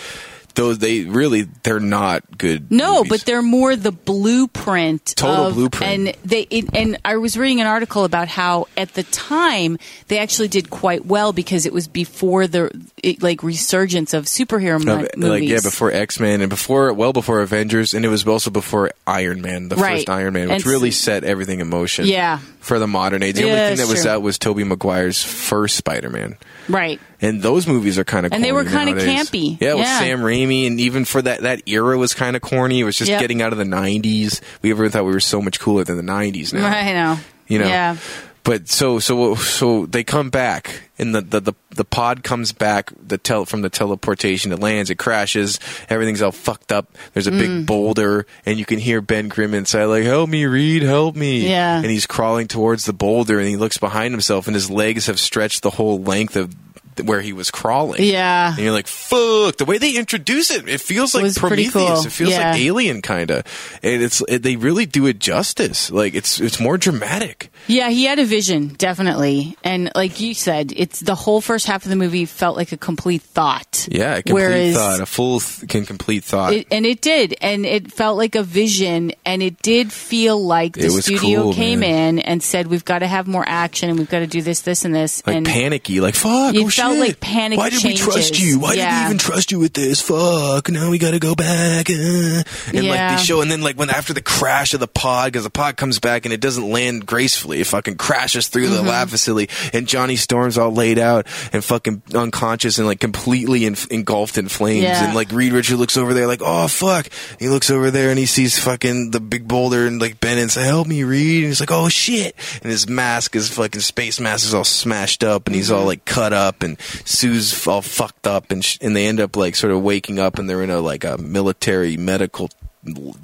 those 0.60 0.78
they 0.78 1.00
really 1.04 1.42
they're 1.62 1.80
not 1.80 2.38
good. 2.38 2.70
No, 2.70 2.98
movies. 2.98 3.08
but 3.10 3.20
they're 3.22 3.42
more 3.42 3.74
the 3.76 3.92
blueprint. 3.92 5.14
Total 5.16 5.46
of- 5.46 5.54
blueprint. 5.54 5.92
And 5.92 6.16
they 6.24 6.42
it, 6.50 6.66
and 6.74 6.98
I 7.04 7.16
was 7.16 7.36
reading 7.36 7.60
an 7.60 7.66
article 7.66 8.04
about 8.04 8.28
how 8.28 8.66
at 8.76 8.94
the 8.94 9.02
time 9.04 9.78
they 10.08 10.18
actually 10.18 10.48
did 10.48 10.70
quite 10.70 11.06
well 11.06 11.32
because 11.32 11.66
it 11.66 11.72
was 11.72 11.88
before 11.88 12.46
the 12.46 12.70
it, 13.02 13.22
like 13.22 13.42
resurgence 13.42 14.14
of 14.14 14.24
superhero 14.26 14.82
mo- 14.84 14.96
No, 15.02 15.08
movies. 15.16 15.40
like 15.40 15.42
yeah, 15.48 15.60
before 15.62 15.90
X 15.92 16.20
Men 16.20 16.40
and 16.40 16.50
before 16.50 16.92
well 16.92 17.12
before 17.12 17.40
Avengers, 17.40 17.94
and 17.94 18.04
it 18.04 18.08
was 18.08 18.26
also 18.26 18.50
before 18.50 18.90
Iron 19.06 19.40
Man, 19.40 19.68
the 19.68 19.76
Right. 19.76 19.98
first 19.98 20.10
Iron 20.10 20.34
Man, 20.34 20.48
which 20.48 20.56
And 20.64 20.66
really 20.66 20.90
set 20.90 21.24
everything 21.24 21.60
in 21.60 21.68
motion. 21.68 22.06
Yeah. 22.06 22.38
For 22.60 22.78
the 22.78 22.86
modern 22.86 23.22
age. 23.22 23.36
The 23.36 23.42
Yeah, 23.46 23.52
only 23.52 23.76
thing 23.76 23.76
that 23.86 23.88
was 23.92 24.02
true. 24.02 24.10
out 24.10 24.22
was 24.22 24.38
Tobey 24.38 24.64
Maguire's 24.64 25.22
first 25.22 25.76
Spider 25.76 26.10
Man. 26.10 26.36
right. 26.68 27.00
And 27.22 27.42
those 27.42 27.66
movies 27.66 27.98
are 27.98 28.04
kind 28.04 28.24
of 28.24 28.32
And 28.32 28.42
they 28.42 28.52
were 28.52 28.64
kinda 28.64 28.94
campy. 28.94 29.58
Yeah, 29.60 29.74
with 29.74 29.84
Yeah. 29.84 29.98
Sam 29.98 30.20
Raimi, 30.20 30.66
and 30.66 30.80
even 30.80 31.04
for 31.04 31.20
that 31.20 31.42
that 31.42 31.62
era 31.66 31.98
was 31.98 32.14
kind 32.14 32.34
of 32.36 32.40
corny. 32.42 32.80
It 32.80 32.84
was 32.84 32.96
just 32.96 33.10
Yep. 33.10 33.20
getting 33.20 33.42
out 33.42 33.52
of 33.52 33.58
the 33.58 33.64
'90s. 33.66 34.40
We 34.62 34.70
ever 34.70 34.88
thought 34.88 35.04
we 35.04 35.12
were 35.12 35.20
so 35.20 35.42
much 35.42 35.60
cooler 35.60 35.84
than 35.84 35.96
the 35.98 36.02
'90s 36.02 36.52
now. 36.54 36.64
Right, 36.66 36.86
I 36.86 36.92
know. 36.94 37.18
You 37.48 37.58
know. 37.58 37.66
Yeah. 37.66 37.96
But 38.42 38.68
so 38.68 38.98
so 38.98 39.34
so 39.34 39.84
they 39.86 40.02
come 40.02 40.30
back, 40.30 40.82
and 40.98 41.14
the 41.14 41.20
the 41.20 41.40
the, 41.40 41.52
the 41.70 41.84
pod 41.84 42.22
comes 42.24 42.52
back 42.52 42.90
the 43.06 43.18
tel- 43.18 43.44
from 43.44 43.60
the 43.60 43.68
teleportation. 43.68 44.50
It 44.50 44.60
lands, 44.60 44.88
it 44.88 44.94
crashes, 44.96 45.60
everything's 45.90 46.22
all 46.22 46.32
fucked 46.32 46.72
up. 46.72 46.90
There's 47.12 47.26
a 47.26 47.30
Mm. 47.32 47.38
big 47.38 47.66
boulder, 47.66 48.26
and 48.46 48.58
you 48.58 48.64
can 48.64 48.78
hear 48.78 49.02
Ben 49.02 49.28
Grimm 49.28 49.52
inside 49.52 49.84
like, 49.84 50.04
"Help 50.04 50.30
me, 50.30 50.46
Reed, 50.46 50.82
help 50.82 51.16
me!" 51.16 51.48
Yeah. 51.48 51.76
and 51.76 51.86
he's 51.86 52.06
crawling 52.06 52.48
towards 52.48 52.86
the 52.86 52.94
boulder, 52.94 53.38
and 53.38 53.46
he 53.46 53.56
looks 53.58 53.76
behind 53.76 54.14
himself, 54.14 54.46
and 54.46 54.54
his 54.56 54.70
legs 54.70 55.06
have 55.06 55.20
stretched 55.20 55.62
the 55.62 55.70
whole 55.70 56.02
length 56.02 56.34
of 56.34 56.54
where 57.04 57.20
he 57.20 57.32
was 57.32 57.50
crawling. 57.50 58.02
Yeah. 58.02 58.48
And 58.50 58.58
you're 58.58 58.72
like, 58.72 58.86
fuck, 58.86 59.56
the 59.56 59.64
way 59.64 59.78
they 59.78 59.96
introduce 59.96 60.50
it, 60.50 60.68
it 60.68 60.80
feels 60.80 61.14
like 61.14 61.22
was 61.22 61.38
pretty 61.38 61.68
Prometheus. 61.68 61.98
cool. 62.00 62.06
It 62.06 62.12
feels 62.12 62.30
Yeah. 62.30 62.50
like 62.52 62.60
Alien 62.60 63.02
kind 63.02 63.30
of. 63.30 63.78
And 63.82 64.02
it's 64.02 64.22
it, 64.28 64.42
they 64.42 64.56
really 64.56 64.86
do 64.86 65.06
it 65.06 65.18
justice. 65.18 65.90
Like 65.90 66.14
it's 66.14 66.40
it's 66.40 66.60
more 66.60 66.78
dramatic. 66.78 67.50
Yeah, 67.66 67.90
he 67.90 68.04
had 68.04 68.18
a 68.18 68.24
vision, 68.24 68.68
definitely. 68.68 69.56
And 69.64 69.90
like 69.94 70.20
you 70.20 70.34
said, 70.34 70.72
it's 70.76 71.00
the 71.00 71.14
whole 71.14 71.40
first 71.40 71.66
half 71.66 71.84
of 71.84 71.90
the 71.90 71.96
movie 71.96 72.24
felt 72.24 72.56
like 72.56 72.72
a 72.72 72.76
complete 72.76 73.22
thought. 73.22 73.86
Yeah, 73.90 74.16
a 74.16 74.22
complete 74.22 74.32
Whereas 74.34 74.74
thought, 74.74 75.00
a 75.00 75.06
full 75.06 75.40
th- 75.40 75.68
can 75.68 75.86
complete 75.86 76.24
thought. 76.24 76.52
It, 76.52 76.66
and 76.70 76.84
it 76.86 77.00
did, 77.00 77.36
and 77.40 77.64
it 77.66 77.92
felt 77.92 78.16
like 78.16 78.34
a 78.34 78.42
vision, 78.42 79.12
and 79.24 79.42
it 79.42 79.60
did 79.62 79.92
feel 79.92 80.42
like 80.42 80.74
the 80.74 80.90
studio 80.90 81.42
cool, 81.44 81.52
came 81.54 81.80
man. 81.80 82.18
in 82.18 82.18
and 82.20 82.42
said, 82.42 82.66
"We've 82.66 82.84
got 82.84 83.00
to 83.00 83.06
have 83.06 83.26
more 83.26 83.44
action, 83.46 83.88
and 83.90 83.98
we've 83.98 84.10
got 84.10 84.20
to 84.20 84.26
do 84.26 84.42
this, 84.42 84.62
this, 84.62 84.84
and 84.84 84.94
this." 84.94 85.22
like 85.26 85.36
and 85.36 85.46
panicky, 85.46 86.00
like 86.00 86.14
fuck. 86.14 86.54
It 86.54 86.64
oh, 86.64 86.68
like 86.98 87.20
panic 87.20 87.58
Why 87.58 87.70
did 87.70 87.82
we 87.84 87.94
trust 87.96 88.38
you? 88.40 88.58
Why 88.60 88.74
did 88.74 88.84
we 88.88 89.04
even 89.06 89.18
trust 89.18 89.52
you 89.52 89.58
with 89.58 89.72
this? 89.74 90.00
Fuck. 90.00 90.68
Now 90.70 90.90
we 90.90 90.98
got 90.98 91.12
to 91.12 91.18
go 91.18 91.34
back. 91.34 91.88
Uh. 91.90 91.92
And 91.92 92.74
like 92.74 92.84
Yeah. 92.84 93.16
they 93.16 93.22
show, 93.22 93.40
and 93.40 93.50
then 93.50 93.60
like 93.62 93.76
when 93.76 93.90
after 93.90 94.12
the 94.12 94.22
crash 94.22 94.74
of 94.74 94.80
the 94.80 94.88
pod, 94.88 95.32
because 95.32 95.44
the 95.44 95.50
pod 95.50 95.76
comes 95.76 95.98
back 95.98 96.24
and 96.24 96.32
it 96.34 96.40
doesn't 96.40 96.68
land 96.68 97.06
gracefully, 97.06 97.60
it 97.60 97.66
fucking 97.66 97.96
crashes 97.96 98.48
through 98.48 98.66
Mm-hmm. 98.66 98.74
the 98.74 98.82
lab 98.90 99.08
facility, 99.08 99.52
and 99.72 99.86
Johnny 99.88 100.16
Storm's 100.16 100.58
all 100.58 100.70
laid 100.72 100.98
out 100.98 101.26
and 101.52 101.64
fucking 101.64 102.02
unconscious 102.14 102.78
and 102.78 102.86
like 102.86 103.00
completely 103.00 103.64
en- 103.66 103.76
engulfed 103.90 104.36
in 104.38 104.48
flames, 104.48 104.82
Yeah. 104.84 105.04
and 105.06 105.14
like 105.14 105.32
Reed 105.32 105.52
Richard 105.52 105.76
looks 105.78 105.96
over 105.96 106.14
there 106.14 106.26
like, 106.26 106.42
oh 106.44 106.68
fuck. 106.68 107.08
He 107.38 107.48
looks 107.48 107.70
over 107.70 107.90
there 107.90 108.10
and 108.10 108.18
he 108.18 108.26
sees 108.26 108.58
fucking 108.58 109.10
the 109.12 109.20
big 109.20 109.46
boulder 109.48 109.86
and 109.86 110.00
like 110.00 110.20
Ben 110.20 110.38
and 110.38 110.50
say, 110.50 110.64
help 110.64 110.86
me, 110.86 111.04
Reed. 111.04 111.38
And 111.44 111.46
he's 111.46 111.60
like, 111.60 111.70
oh 111.70 111.88
shit. 111.88 112.34
And 112.62 112.70
his 112.70 112.88
mask, 112.88 113.34
his 113.34 113.48
fucking 113.48 113.80
space 113.80 114.20
mask 114.20 114.46
is 114.46 114.54
all 114.54 114.64
smashed 114.64 115.24
up 115.24 115.46
and 115.46 115.54
he's 115.56 115.70
all 115.70 115.84
like 115.84 116.04
cut 116.04 116.32
up 116.32 116.62
and 116.62 116.78
Sue's 117.04 117.66
all 117.66 117.82
fucked 117.82 118.26
up 118.26 118.50
and 118.50 118.64
sh- 118.64 118.78
and 118.80 118.94
they 118.96 119.06
end 119.06 119.20
up 119.20 119.36
like 119.36 119.54
sort 119.56 119.72
of 119.72 119.82
waking 119.82 120.18
up 120.18 120.38
and 120.38 120.48
they're 120.48 120.62
in 120.62 120.70
a 120.70 120.80
like 120.80 121.04
a 121.04 121.18
military 121.18 121.96
medical 121.96 122.50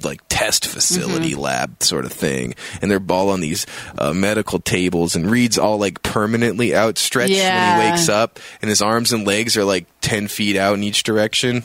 like 0.03 0.21
test 0.29 0.67
facility 0.67 1.31
Mm-hmm. 1.31 1.39
lab 1.41 1.81
sort 1.83 2.05
of 2.05 2.11
thing, 2.13 2.53
and 2.79 2.91
they're 2.91 3.01
all 3.09 3.29
on 3.31 3.39
these 3.39 3.65
uh, 3.97 4.13
medical 4.13 4.59
tables, 4.59 5.15
and 5.15 5.29
Reed's 5.31 5.57
all 5.57 5.79
like 5.79 6.03
permanently 6.03 6.75
outstretched 6.75 7.31
Yeah. 7.33 7.77
when 7.79 7.85
he 7.87 7.91
wakes 7.91 8.07
up, 8.07 8.39
and 8.61 8.69
his 8.69 8.83
arms 8.83 9.13
and 9.13 9.25
legs 9.25 9.57
are 9.57 9.63
like 9.65 9.87
ten 9.99 10.27
feet 10.27 10.57
out 10.57 10.75
in 10.75 10.83
each 10.83 11.01
direction, 11.01 11.63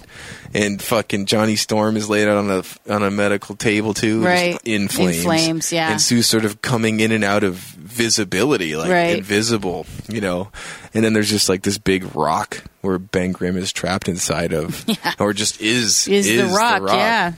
and 0.54 0.80
fucking 0.80 1.26
Johnny 1.26 1.54
Storm 1.54 1.98
is 1.98 2.08
laid 2.08 2.28
out 2.28 2.38
on 2.38 2.50
a 2.50 2.62
on 2.90 3.02
a 3.02 3.10
medical 3.10 3.56
table 3.56 3.92
too, 3.92 4.24
Right. 4.24 4.58
in 4.64 4.82
In 4.82 4.88
flames, 4.88 5.22
flames, 5.22 5.72
yeah. 5.72 5.90
and 5.92 6.00
Sue's 6.00 6.26
sort 6.26 6.46
of 6.46 6.62
coming 6.62 7.00
in 7.00 7.12
and 7.12 7.24
out 7.24 7.44
of 7.44 7.71
visibility, 7.92 8.74
like 8.76 8.90
Right. 8.90 9.18
invisible, 9.18 9.86
you 10.08 10.20
know. 10.20 10.50
And 10.94 11.04
then 11.04 11.12
there's 11.12 11.30
just 11.30 11.48
like 11.48 11.62
this 11.62 11.78
big 11.78 12.14
rock 12.16 12.64
where 12.80 12.98
Ben 12.98 13.32
Grimm 13.32 13.56
is 13.56 13.72
trapped 13.72 14.08
inside 14.08 14.52
of, 14.52 14.84
or 15.18 15.32
just 15.32 15.60
is 15.60 16.08
Is, 16.08 16.26
the, 16.26 16.46
rock, 16.54 16.82
Yeah, 16.88 17.32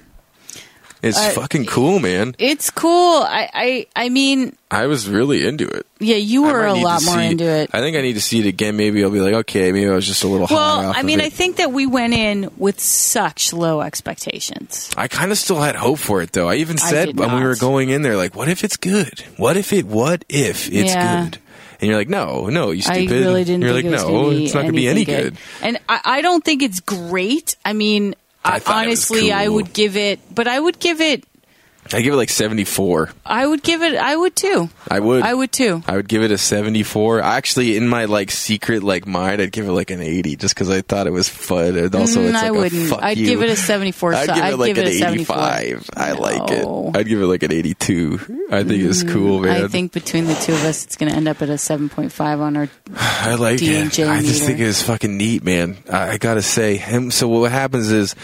It's 1.05 1.19
Uh, 1.19 1.31
fucking 1.31 1.67
cool, 1.67 1.99
man. 1.99 2.35
it's 2.39 2.71
cool. 2.71 3.23
I, 3.23 3.51
I, 3.53 3.87
I 3.95 4.09
mean, 4.09 4.57
I 4.71 4.87
was 4.87 5.07
really 5.09 5.47
into 5.47 5.69
it. 5.69 5.87
yeah, 6.01 6.17
you 6.17 6.45
were 6.45 6.65
a 6.65 6.73
lot 6.75 7.03
more 7.05 7.21
into 7.21 7.45
it. 7.45 7.71
I 7.75 7.81
think 7.81 7.97
I 7.97 8.01
need 8.01 8.15
to 8.15 8.21
see 8.21 8.41
it 8.41 8.47
again. 8.47 8.77
Maybe 8.77 9.05
I'll 9.05 9.11
be 9.11 9.21
like, 9.21 9.35
okay, 9.35 9.71
maybe 9.71 9.87
I 9.89 9.95
was 9.95 10.07
just 10.07 10.25
a 10.25 10.29
little 10.29 10.47
high 10.47 10.55
Well, 10.55 10.93
I 10.97 11.03
mean. 11.03 11.21
I 11.21 11.29
think 11.29 11.57
that 11.57 11.73
we 11.73 11.87
went 11.87 12.15
in 12.15 12.51
with 12.57 12.81
such 12.81 13.53
low 13.53 13.83
expectations. 13.83 14.91
I 14.97 15.09
kind 15.09 15.31
of 15.31 15.39
still 15.39 15.61
had 15.61 15.77
hope 15.77 15.99
for 15.99 16.23
it 16.23 16.33
though. 16.33 16.49
I 16.49 16.57
even 16.57 16.79
said 16.79 17.07
did 17.07 17.19
when 17.19 17.35
we 17.37 17.43
were 17.43 17.57
going 17.57 17.91
in 17.91 18.03
there, 18.03 18.17
like, 18.17 18.35
what 18.35 18.49
if 18.49 18.65
it's 18.65 18.77
good? 18.77 19.21
What 19.37 19.57
if 19.57 19.73
it? 19.73 19.87
What 19.87 20.25
if 20.29 20.67
it's 20.73 20.95
Yeah. 20.95 21.25
good? 21.27 21.39
And 21.81 21.89
you're 21.91 21.99
like, 21.99 22.09
no, 22.09 22.47
no, 22.47 22.71
you 22.71 22.83
I 22.87 22.95
stupid. 23.05 23.11
really 23.25 23.45
didn't 23.45 23.63
You're 23.63 23.75
think 23.75 23.85
like, 23.93 24.01
it 24.01 24.05
was 24.05 24.05
no, 24.05 24.31
it's 24.31 24.55
not 24.55 24.61
going 24.63 24.73
to 24.73 24.77
be 24.81 24.89
any 24.89 25.03
anything 25.03 25.23
good. 25.25 25.37
And 25.61 25.79
I, 25.89 26.01
I 26.05 26.23
don't 26.23 26.43
think 26.45 26.63
it's 26.63 26.81
great. 26.81 27.57
I 27.65 27.73
mean, 27.75 28.15
I 28.45 28.57
I 28.57 28.59
thought 28.59 28.85
it 28.85 28.89
honestly, 28.89 29.33
I 29.33 29.49
would 29.49 29.73
give 29.73 29.97
it, 29.97 30.21
but 30.35 30.47
I 30.47 30.61
would 30.61 30.79
give 30.79 31.01
it, 31.01 31.25
I 31.93 32.01
give 32.01 32.15
it 32.15 32.17
like 32.17 32.31
74. 32.31 33.11
I 33.27 33.47
would 33.47 33.63
give 33.63 33.83
it, 33.83 33.95
I 33.95 34.17
would 34.17 34.35
too. 34.35 34.71
I 34.91 34.99
would. 35.01 35.23
I 35.23 35.35
would 35.35 35.53
too. 35.53 35.83
I 35.87 35.97
would 35.97 36.09
give 36.09 36.23
it 36.23 36.31
a 36.31 36.39
74. 36.39 37.21
Actually, 37.21 37.77
in 37.77 37.87
my 37.89 38.07
like 38.07 38.31
secret 38.31 38.83
like 38.83 39.07
mind, 39.07 39.43
I'd 39.43 39.53
give 39.53 39.69
it 39.69 39.73
like 39.73 39.91
an 39.91 40.01
80 40.01 40.37
just 40.37 40.55
because 40.55 40.71
I 40.71 40.81
thought 40.81 41.07
it 41.07 41.13
was 41.13 41.29
fun. 41.29 41.77
And 41.77 41.95
also, 41.95 42.21
Mm, 42.21 42.25
it's 42.25 42.33
like 42.35 42.45
I 42.45 42.51
wouldn't. 42.51 43.03
I'd 43.03 43.19
you. 43.19 43.27
give 43.27 43.43
it 43.43 43.51
a 43.51 43.57
74. 43.57 44.15
I'd 44.15 44.27
so 44.27 44.35
give 44.35 44.45
it 44.45 44.47
I'd 44.47 44.55
like 44.55 44.75
give 44.75 44.79
an 44.85 44.89
it 44.91 44.95
a 44.95 44.99
74. 44.99 45.37
85. 45.37 45.91
I 45.97 46.13
like 46.13 46.51
it. 46.51 46.97
I'd 46.97 47.07
give 47.07 47.21
it 47.21 47.27
like 47.27 47.43
an 47.43 47.53
82. 47.53 48.47
I 48.51 48.65
think 48.65 48.83
it's 48.83 49.03
cool, 49.03 49.41
man. 49.41 49.61
Mm, 49.61 49.65
I 49.65 49.69
think 49.69 49.93
between 49.93 50.25
the 50.25 50.35
two 50.37 50.53
of 50.53 50.65
us, 50.65 50.85
it's 50.85 50.97
going 50.97 51.11
to 51.11 51.17
end 51.17 51.29
up 51.29 51.43
at 51.43 51.51
a 51.51 51.55
7.5 51.55 52.41
on 52.41 52.57
our. 52.57 52.69
I 52.97 53.35
like 53.35 53.59
D&J 53.59 54.03
it. 54.03 54.09
I 54.09 54.21
just 54.23 54.41
meter. 54.41 54.47
think 54.47 54.61
it's 54.61 54.83
fucking 54.83 55.17
neat, 55.17 55.45
man. 55.45 55.77
I, 55.93 56.13
I 56.13 56.19
gotta 56.19 56.43
say, 56.43 56.77
him. 56.77 57.11
So 57.11 57.29
what 57.29 57.53
happens 57.53 57.91
is. 57.91 58.15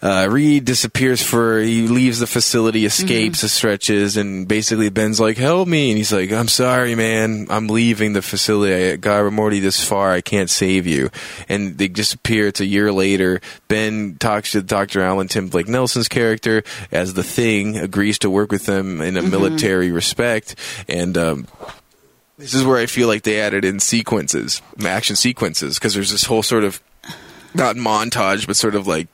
Uh, 0.00 0.28
Reed 0.30 0.64
disappears 0.64 1.20
for 1.20 1.58
he 1.58 1.88
leaves 1.88 2.20
the 2.20 2.26
facility, 2.28 2.84
escapes 2.84 3.40
the 3.40 3.48
stretches, 3.48 4.16
and 4.16 4.46
basically 4.46 4.90
Ben's 4.90 5.18
like, 5.18 5.36
"Help 5.36 5.66
me!" 5.66 5.90
And 5.90 5.98
he's 5.98 6.12
like, 6.12 6.30
"I'm 6.30 6.46
sorry, 6.46 6.94
man. 6.94 7.48
I'm 7.50 7.66
leaving 7.66 8.12
the 8.12 8.22
facility. 8.22 8.92
I 8.92 8.96
got 8.96 9.24
I'm 9.24 9.58
this 9.58 9.84
far. 9.84 10.12
I 10.12 10.20
can't 10.20 10.50
save 10.50 10.86
you." 10.86 11.10
And 11.48 11.78
they 11.78 11.88
disappear. 11.88 12.46
It's 12.46 12.60
a 12.60 12.66
year 12.66 12.92
later. 12.92 13.40
Ben 13.66 14.16
talks 14.20 14.52
to 14.52 14.62
Dr. 14.62 15.02
Alan 15.02 15.26
Tim 15.26 15.48
Blake 15.48 15.68
Nelson's 15.68 16.08
character 16.08 16.62
as 16.92 17.14
the 17.14 17.24
Thing, 17.24 17.76
agrees 17.76 18.18
to 18.20 18.30
work 18.30 18.50
with 18.50 18.66
them 18.66 19.00
in 19.00 19.16
a 19.16 19.22
military 19.22 19.92
respect, 19.92 20.54
and 20.88 21.16
um, 21.18 21.46
this 22.38 22.54
is 22.54 22.64
where 22.64 22.78
I 22.78 22.86
feel 22.86 23.08
like 23.08 23.22
they 23.22 23.40
added 23.40 23.64
in 23.64 23.80
sequences, 23.80 24.62
action 24.84 25.16
sequences, 25.16 25.78
because 25.78 25.94
there's 25.94 26.10
this 26.10 26.24
whole 26.24 26.42
sort 26.42 26.64
of 26.64 26.80
not 27.54 27.76
montage, 27.76 28.46
but 28.46 28.56
sort 28.56 28.76
of 28.76 28.86
like 28.86 29.08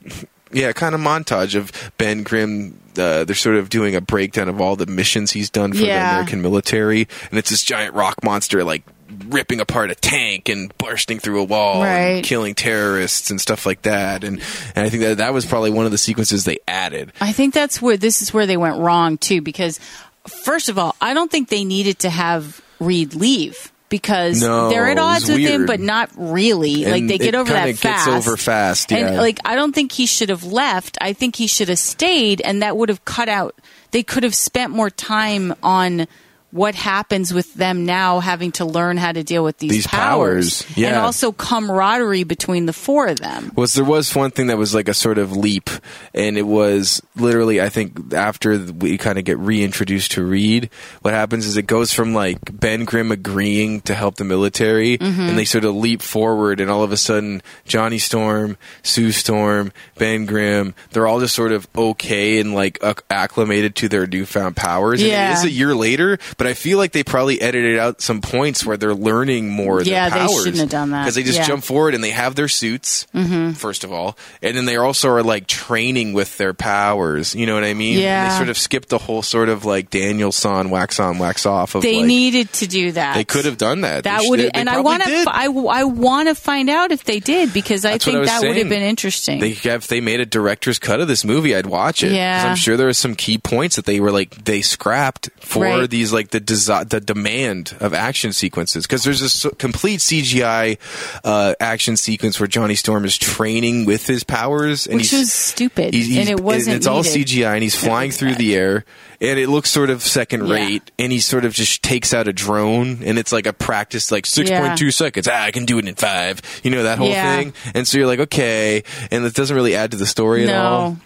yeah, 0.55 0.71
kind 0.71 0.95
of 0.95 1.01
montage 1.01 1.55
of 1.55 1.71
Ben 1.97 2.23
Grimm. 2.23 2.79
Uh, 2.97 3.25
they're 3.25 3.35
sort 3.35 3.57
of 3.57 3.69
doing 3.69 3.93
a 3.95 4.01
breakdown 4.01 4.47
of 4.47 4.61
all 4.61 4.75
the 4.77 4.85
missions 4.85 5.31
he's 5.31 5.49
done 5.49 5.73
for 5.73 5.79
the 5.79 5.89
American 5.89 6.41
military, 6.41 7.07
and 7.29 7.37
it's 7.37 7.49
this 7.49 7.61
giant 7.63 7.93
rock 7.93 8.23
monster 8.23 8.63
like 8.63 8.83
ripping 9.27 9.59
apart 9.59 9.91
a 9.91 9.95
tank 9.95 10.49
and 10.49 10.75
bursting 10.77 11.19
through 11.19 11.39
a 11.39 11.43
wall 11.43 11.81
Right. 11.81 12.17
and 12.17 12.25
killing 12.25 12.55
terrorists 12.55 13.29
and 13.29 13.39
stuff 13.39 13.65
like 13.65 13.83
that. 13.83 14.23
And 14.23 14.41
and 14.75 14.85
I 14.85 14.89
think 14.89 15.03
that 15.03 15.17
that 15.17 15.33
was 15.33 15.45
probably 15.45 15.69
one 15.71 15.85
of 15.85 15.91
the 15.91 15.97
sequences 15.97 16.43
they 16.45 16.57
added. 16.67 17.11
I 17.21 17.31
think 17.33 17.53
that's 17.53 17.81
where 17.81 17.97
this 17.97 18.21
is 18.21 18.33
where 18.33 18.45
they 18.47 18.57
went 18.57 18.77
wrong 18.79 19.17
too, 19.17 19.41
because 19.41 19.79
first 20.27 20.69
of 20.69 20.79
all, 20.79 20.95
I 21.01 21.13
don't 21.13 21.29
think 21.29 21.49
they 21.49 21.63
needed 21.65 21.99
to 21.99 22.09
have 22.09 22.61
Reed 22.79 23.13
leave 23.13 23.71
because 23.89 24.41
No, 24.41 24.69
they're 24.69 24.87
at 24.87 24.97
odds 24.97 25.27
with 25.29 25.39
him, 25.39 25.65
but 25.65 25.79
not 25.79 26.09
really. 26.15 26.85
like 26.85 27.07
they 27.07 27.17
get 27.17 27.35
over 27.35 27.51
that 27.53 27.75
fast. 27.77 28.05
gets 28.05 28.07
over 28.27 28.37
fast, 28.37 28.91
And 28.91 29.17
like 29.17 29.39
I 29.45 29.55
don't 29.55 29.73
think 29.73 29.91
he 29.91 30.05
should 30.05 30.29
have 30.29 30.43
left. 30.43 30.97
I 31.01 31.13
think 31.13 31.35
he 31.35 31.47
should 31.47 31.69
have 31.69 31.79
stayed, 31.79 32.41
and 32.41 32.61
that 32.61 32.75
would 32.77 32.89
have 32.89 33.05
cut 33.05 33.29
out. 33.29 33.55
They 33.91 34.03
could 34.03 34.23
have 34.23 34.35
spent 34.35 34.71
more 34.71 34.89
time 34.89 35.53
on. 35.63 36.07
What 36.55 36.73
happens 36.73 37.33
with 37.33 37.53
them 37.55 37.85
now 37.85 38.21
having 38.21 38.53
to 38.53 38.63
learn 38.63 38.95
how 38.95 39.11
to 39.11 39.23
deal 39.25 39.43
with 39.43 39.57
these, 39.57 39.71
These 39.71 39.87
powers, 39.87 40.61
and 40.69 40.77
yeah. 40.77 41.03
also 41.03 41.33
camaraderie 41.33 42.23
between 42.23 42.65
the 42.65 42.71
four 42.71 43.07
of 43.07 43.19
them. 43.19 43.51
was 43.57 43.73
there 43.73 43.83
was 43.83 44.15
one 44.15 44.31
thing 44.31 44.47
that 44.47 44.57
was 44.57 44.73
like 44.73 44.87
a 44.87 44.93
sort 44.93 45.17
of 45.17 45.35
leap, 45.35 45.69
and 46.13 46.37
it 46.37 46.47
was 46.47 47.01
literally 47.17 47.59
I 47.61 47.67
think 47.67 48.13
after 48.13 48.57
we 48.57 48.97
kind 48.97 49.19
of 49.19 49.25
get 49.25 49.37
reintroduced 49.37 50.13
to 50.13 50.23
Reed, 50.23 50.69
what 51.01 51.13
happens 51.13 51.45
is 51.45 51.57
it 51.57 51.63
goes 51.67 51.91
from 51.93 52.13
like 52.13 52.37
Ben 52.57 52.85
Grimm 52.85 53.11
agreeing 53.11 53.81
to 53.81 53.93
help 53.93 54.15
the 54.15 54.23
military, 54.23 54.97
Mm-hmm. 54.97 55.21
and 55.21 55.37
they 55.37 55.43
sort 55.45 55.65
of 55.65 55.75
leap 55.75 56.01
forward, 56.01 56.61
and 56.61 56.71
all 56.71 56.83
of 56.83 56.93
a 56.93 56.97
sudden 56.97 57.41
Johnny 57.65 57.97
Storm, 57.97 58.55
Sue 58.81 59.11
Storm, 59.11 59.73
Ben 59.97 60.25
Grimm, 60.25 60.73
they're 60.91 61.05
all 61.05 61.19
just 61.19 61.35
sort 61.35 61.51
of 61.51 61.67
okay 61.75 62.39
and 62.39 62.53
like 62.55 62.81
acc- 62.81 63.03
acclimated 63.09 63.75
to 63.75 63.89
their 63.89 64.07
newfound 64.07 64.55
powers. 64.55 65.01
And 65.01 65.11
Yeah. 65.11 65.31
it 65.31 65.33
is 65.39 65.43
a 65.43 65.51
year 65.51 65.75
later, 65.75 66.17
but 66.37 66.44
I 66.47 66.53
feel 66.53 66.77
like 66.77 66.91
they 66.91 67.03
probably 67.03 67.41
edited 67.41 67.79
out 67.79 68.01
some 68.01 68.21
points 68.21 68.65
where 68.65 68.77
they're 68.77 68.93
learning 68.93 69.49
more 69.49 69.81
Yeah, 69.81 70.09
they 70.09 70.27
shouldn't 70.33 70.57
have 70.57 70.69
done 70.69 70.91
that. 70.91 71.03
because 71.03 71.15
they 71.15 71.23
just 71.23 71.39
Yeah. 71.39 71.47
jump 71.47 71.63
forward 71.63 71.95
and 71.95 72.03
they 72.03 72.11
have 72.11 72.35
their 72.35 72.47
suits 72.47 73.07
mm-hmm. 73.13 73.51
first 73.53 73.83
of 73.83 73.91
all, 73.91 74.17
and 74.41 74.55
then 74.55 74.65
they 74.65 74.77
also 74.77 75.09
are 75.09 75.23
like 75.23 75.47
training 75.47 76.13
with 76.13 76.37
their 76.37 76.53
powers. 76.53 77.35
You 77.35 77.45
know 77.45 77.55
what 77.55 77.63
I 77.63 77.73
mean? 77.73 77.99
Yeah. 77.99 78.29
They 78.29 78.35
sort 78.37 78.49
of 78.49 78.57
skipped 78.57 78.89
the 78.89 78.97
whole 78.97 79.21
sort 79.21 79.49
of 79.49 79.65
like 79.65 79.89
Daniel 79.89 80.31
San 80.31 80.69
wax 80.69 80.99
on 80.99 81.19
wax 81.19 81.45
off 81.45 81.75
of 81.75 81.81
They 81.81 81.97
like, 81.97 82.05
needed 82.05 82.51
to 82.53 82.67
do 82.67 82.91
that. 82.93 83.15
They 83.15 83.23
could 83.23 83.45
have 83.45 83.57
done 83.57 83.81
that. 83.81 84.03
That 84.05 84.23
would, 84.25 84.39
and 84.53 84.69
I 84.69 84.79
want 84.81 85.03
to. 85.03 85.25
I, 85.27 85.45
I 85.45 85.83
want 85.85 86.27
to 86.29 86.35
find 86.35 86.69
out 86.69 86.91
if 86.91 87.03
they 87.03 87.19
did 87.19 87.53
because 87.53 87.85
I 87.85 87.91
That's 87.91 88.05
what 88.05 88.13
think 88.13 88.23
I 88.23 88.39
that 88.39 88.47
would 88.47 88.57
have 88.57 88.69
been 88.69 88.83
interesting. 88.83 89.39
They 89.39 89.51
if 89.51 89.87
they 89.87 90.01
made 90.01 90.19
a 90.19 90.25
director's 90.25 90.79
cut 90.79 90.99
of 90.99 91.07
this 91.07 91.23
movie, 91.25 91.55
I'd 91.55 91.65
watch 91.65 92.03
it. 92.03 92.11
Yeah. 92.11 92.45
I'm 92.47 92.55
sure 92.55 92.77
there 92.77 92.87
are 92.87 92.93
some 92.93 93.15
key 93.15 93.37
points 93.37 93.75
that 93.75 93.85
they 93.85 93.99
were 93.99 94.11
like 94.11 94.45
they 94.45 94.61
scrapped 94.61 95.29
for 95.39 95.63
Right. 95.63 95.89
these 95.89 96.13
like 96.13 96.29
the 96.35 96.41
desi- 96.41 96.89
the 96.89 96.99
demand 96.99 97.75
of 97.79 97.93
action 97.93 98.33
sequences 98.33 98.85
because 98.85 99.03
there's 99.03 99.21
this 99.21 99.45
complete 99.57 99.99
CGI 100.01 100.77
uh, 101.23 101.55
action 101.59 101.95
sequence 101.95 102.39
where 102.39 102.47
Johnny 102.47 102.75
Storm 102.75 103.05
is 103.05 103.17
training 103.17 103.85
with 103.85 104.05
his 104.07 104.23
powers 104.23 104.85
and 104.85 104.97
which 104.97 105.11
he's 105.11 105.19
was 105.19 105.31
stupid, 105.33 105.93
He's- 105.93 106.07
he's- 106.07 106.19
and 106.19 106.29
it 106.29 106.41
wasn't. 106.43 106.75
it's 106.75 106.87
all 106.87 107.03
needed. 107.03 107.27
CGI, 107.27 107.53
and 107.53 107.63
he's 107.63 107.75
flying 107.75 108.11
through 108.11 108.35
the 108.35 108.55
air, 108.55 108.83
and 109.21 109.39
it 109.39 109.47
looks 109.47 109.69
sort 109.71 109.89
of 109.89 110.01
second 110.03 110.47
Yeah. 110.47 110.53
rate. 110.55 110.91
And 110.99 111.11
he 111.11 111.19
sort 111.19 111.45
of 111.45 111.53
just 111.53 111.81
takes 111.83 112.13
out 112.13 112.27
a 112.27 112.33
drone, 112.33 112.99
and 113.03 113.17
it's 113.17 113.31
like 113.31 113.45
a 113.47 113.53
practice, 113.53 114.11
like 114.11 114.25
six 114.25 114.49
point 114.49 114.77
two 114.77 114.91
seconds. 114.91 115.27
Ah, 115.31 115.43
I 115.43 115.51
can 115.51 115.65
do 115.65 115.77
it 115.79 115.87
in 115.87 115.95
five. 115.95 116.41
You 116.63 116.71
know 116.71 116.83
that 116.83 116.97
whole 116.97 117.09
Yeah. 117.09 117.37
thing. 117.37 117.53
And 117.73 117.87
so 117.87 117.97
you're 117.97 118.07
like, 118.07 118.19
okay, 118.19 118.83
and 119.11 119.23
it 119.25 119.33
doesn't 119.33 119.55
really 119.55 119.75
add 119.75 119.91
to 119.91 119.97
the 119.97 120.05
story 120.05 120.47
at 120.49 120.55
all. 120.55 120.97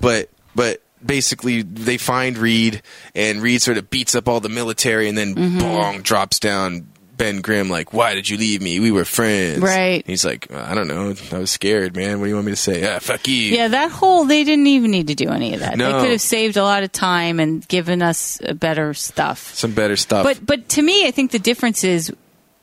But 0.00 0.30
but 0.54 0.80
basically, 1.04 1.62
they 1.62 1.96
find 1.98 2.36
Reed, 2.38 2.82
and 3.14 3.42
Reed 3.42 3.62
sort 3.62 3.78
of 3.78 3.90
beats 3.90 4.14
up 4.14 4.28
all 4.28 4.40
the 4.40 4.48
military, 4.48 5.08
and 5.08 5.16
then 5.16 5.34
Mm-hmm. 5.34 5.58
bong 5.58 6.02
drops 6.02 6.38
down. 6.38 6.86
Ben 7.16 7.42
Grimm, 7.42 7.68
like, 7.68 7.92
why 7.92 8.14
did 8.14 8.30
you 8.30 8.38
leave 8.38 8.62
me? 8.62 8.80
We 8.80 8.90
were 8.90 9.04
friends. 9.04 9.58
Right. 9.58 10.02
He's 10.06 10.24
like, 10.24 10.50
I 10.50 10.74
don't 10.74 10.88
know. 10.88 11.14
I 11.32 11.38
was 11.38 11.50
scared, 11.50 11.94
man. 11.94 12.18
What 12.18 12.24
do 12.24 12.28
you 12.30 12.34
want 12.34 12.46
me 12.46 12.52
to 12.52 12.56
say? 12.56 12.82
Ah, 12.90 12.98
fuck 12.98 13.28
you. 13.28 13.34
Yeah, 13.34 13.68
that 13.68 13.90
whole 13.90 14.24
they 14.24 14.42
didn't 14.42 14.68
even 14.68 14.90
need 14.90 15.08
to 15.08 15.14
do 15.14 15.28
any 15.28 15.52
of 15.52 15.60
that. 15.60 15.76
No. 15.76 15.92
They 15.92 16.00
could 16.00 16.10
have 16.12 16.20
saved 16.22 16.56
a 16.56 16.62
lot 16.62 16.82
of 16.82 16.92
time 16.92 17.38
and 17.38 17.68
given 17.68 18.00
us 18.00 18.40
better 18.54 18.94
stuff. 18.94 19.54
Some 19.54 19.72
better 19.72 19.96
stuff. 19.96 20.24
But 20.24 20.46
but 20.46 20.70
to 20.70 20.82
me, 20.82 21.06
I 21.06 21.10
think 21.10 21.30
the 21.32 21.38
difference 21.38 21.84
is, 21.84 22.10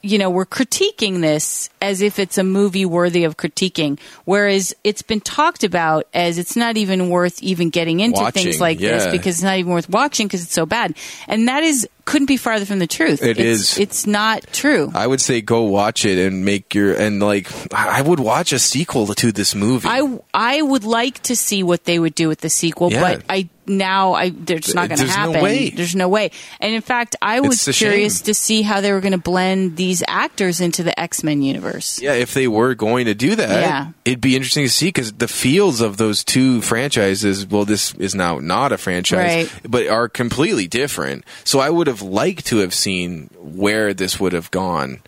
you 0.07 0.17
know, 0.17 0.29
we're 0.29 0.45
critiquing 0.45 1.21
this 1.21 1.69
as 1.81 2.01
if 2.01 2.17
it's 2.19 2.37
a 2.37 2.43
movie 2.43 2.85
worthy 2.85 3.23
of 3.25 3.37
critiquing, 3.37 3.99
whereas 4.25 4.73
it's 4.83 5.01
been 5.01 5.21
talked 5.21 5.63
about 5.63 6.07
as 6.13 6.37
it's 6.37 6.55
not 6.55 6.77
even 6.77 7.09
worth 7.09 7.41
even 7.43 7.69
getting 7.69 7.99
into 7.99 8.21
Watching, 8.21 8.43
things 8.43 8.61
like 8.61 8.79
this 8.79 9.07
because 9.11 9.35
it's 9.35 9.43
not 9.43 9.57
even 9.57 9.71
worth 9.71 9.89
watching 9.89 10.27
because 10.27 10.43
it's 10.43 10.53
so 10.53 10.65
bad. 10.65 10.95
And 11.27 11.47
that 11.47 11.63
is 11.63 11.87
couldn't 12.05 12.27
be 12.27 12.37
farther 12.37 12.65
from 12.65 12.79
the 12.79 12.87
truth. 12.87 13.21
It 13.21 13.37
it's, 13.37 13.73
is. 13.73 13.79
It's 13.79 14.07
not 14.07 14.43
true. 14.53 14.91
I 14.95 15.05
would 15.05 15.19
say 15.19 15.41
go 15.41 15.63
watch 15.63 16.05
it 16.05 16.17
and 16.17 16.45
make 16.45 16.73
your 16.73 16.93
and 16.93 17.21
like 17.21 17.51
I 17.73 18.01
would 18.01 18.19
watch 18.19 18.53
a 18.53 18.59
sequel 18.59 19.07
to 19.07 19.31
this 19.31 19.53
movie. 19.53 19.87
I 19.89 20.19
I 20.33 20.61
would 20.61 20.85
like 20.85 21.21
to 21.23 21.35
see 21.35 21.63
what 21.63 21.83
they 21.83 21.99
would 21.99 22.15
do 22.15 22.29
with 22.29 22.39
the 22.39 22.49
sequel, 22.49 22.91
Yeah. 22.91 23.01
but 23.01 23.23
I 23.29 23.49
now 23.67 24.13
I 24.13 24.29
there's 24.29 24.73
not 24.73 24.89
going 24.89 24.97
to 24.99 25.03
There's 25.05 25.15
no 25.17 25.31
happen. 25.31 25.41
way. 25.43 25.69
There's 25.69 25.95
no 25.95 26.07
way. 26.09 26.31
And 26.59 26.73
in 26.73 26.81
fact, 26.81 27.15
I 27.21 27.39
was 27.41 27.63
curious 27.63 28.17
shame. 28.19 28.25
to 28.25 28.33
see 28.33 28.61
how 28.61 28.81
they 28.81 28.91
were 28.91 29.01
going 29.01 29.11
to 29.11 29.17
blend 29.17 29.75
these 29.77 30.03
actors 30.07 30.61
into 30.61 30.83
the 30.83 30.97
X 30.99 31.23
Men 31.23 31.41
universe. 31.41 32.01
Yeah, 32.01 32.13
if 32.13 32.33
they 32.33 32.47
were 32.47 32.75
going 32.75 33.05
to 33.05 33.13
do 33.13 33.35
that, 33.35 33.61
Yeah. 33.61 33.87
it'd 34.05 34.21
be 34.21 34.35
interesting 34.35 34.63
to 34.65 34.69
see 34.69 34.87
because 34.87 35.13
the 35.13 35.27
fields 35.27 35.81
of 35.81 35.97
those 35.97 36.23
two 36.23 36.61
franchises, 36.61 37.45
well, 37.45 37.65
this 37.65 37.93
is 37.95 38.15
now 38.15 38.39
not 38.39 38.71
a 38.71 38.77
franchise, 38.77 39.51
Right. 39.51 39.51
but 39.69 39.87
are 39.87 40.07
completely 40.09 40.67
different. 40.67 41.23
So 41.43 41.59
I 41.59 41.69
would 41.69 41.87
have 41.87 42.01
liked 42.01 42.45
to 42.47 42.57
have 42.57 42.73
seen 42.73 43.29
where 43.39 43.93
this 43.93 44.19
would 44.19 44.33
have 44.33 44.49
gone. 44.51 44.99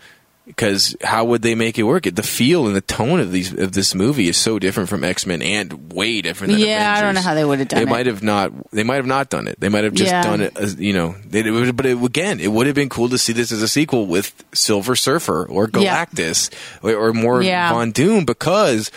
Because 0.60 0.94
how 1.02 1.24
would 1.24 1.40
they 1.40 1.54
make 1.54 1.78
it 1.78 1.84
work? 1.84 2.02
The 2.02 2.22
feel 2.22 2.66
and 2.66 2.76
the 2.76 2.82
tone 2.82 3.18
of 3.18 3.32
these 3.32 3.50
of 3.54 3.72
this 3.72 3.94
movie 3.94 4.28
is 4.28 4.36
so 4.36 4.58
different 4.58 4.90
from 4.90 5.02
X 5.04 5.24
Men 5.24 5.40
and 5.40 5.90
way 5.90 6.20
different 6.20 6.52
than 6.52 6.60
Yeah, 6.60 6.94
I 6.98 7.00
don't 7.00 7.14
know 7.14 7.22
how 7.22 7.32
they 7.32 7.46
would 7.46 7.60
have 7.60 7.68
done 7.68 7.78
They 7.78 7.84
it. 7.84 7.88
might 7.88 8.04
have 8.04 8.22
not. 8.22 8.52
They 8.70 8.82
might 8.82 8.96
have 8.96 9.06
not 9.06 9.30
done 9.30 9.48
it. 9.48 9.58
They 9.58 9.70
might 9.70 9.84
have 9.84 9.94
just 9.94 10.10
Yeah. 10.10 10.22
done 10.22 10.42
it. 10.42 10.54
As, 10.58 10.74
you 10.76 10.92
know, 10.92 11.14
they, 11.26 11.40
it 11.40 11.50
would- 11.50 11.74
but 11.76 11.86
it, 11.86 12.04
again, 12.04 12.40
it 12.40 12.48
would 12.52 12.66
have 12.66 12.74
been 12.74 12.90
cool 12.90 13.08
to 13.08 13.16
see 13.16 13.32
this 13.32 13.52
as 13.52 13.62
a 13.62 13.68
sequel 13.68 14.06
with 14.06 14.34
Silver 14.52 14.94
Surfer 14.96 15.46
or 15.46 15.66
Yeah. 15.72 16.04
Galactus 16.04 16.50
or, 16.82 16.92
or 16.94 17.12
more 17.14 17.40
Yeah. 17.42 17.72
Von 17.72 17.90
Doom 17.92 18.26
because 18.26 18.90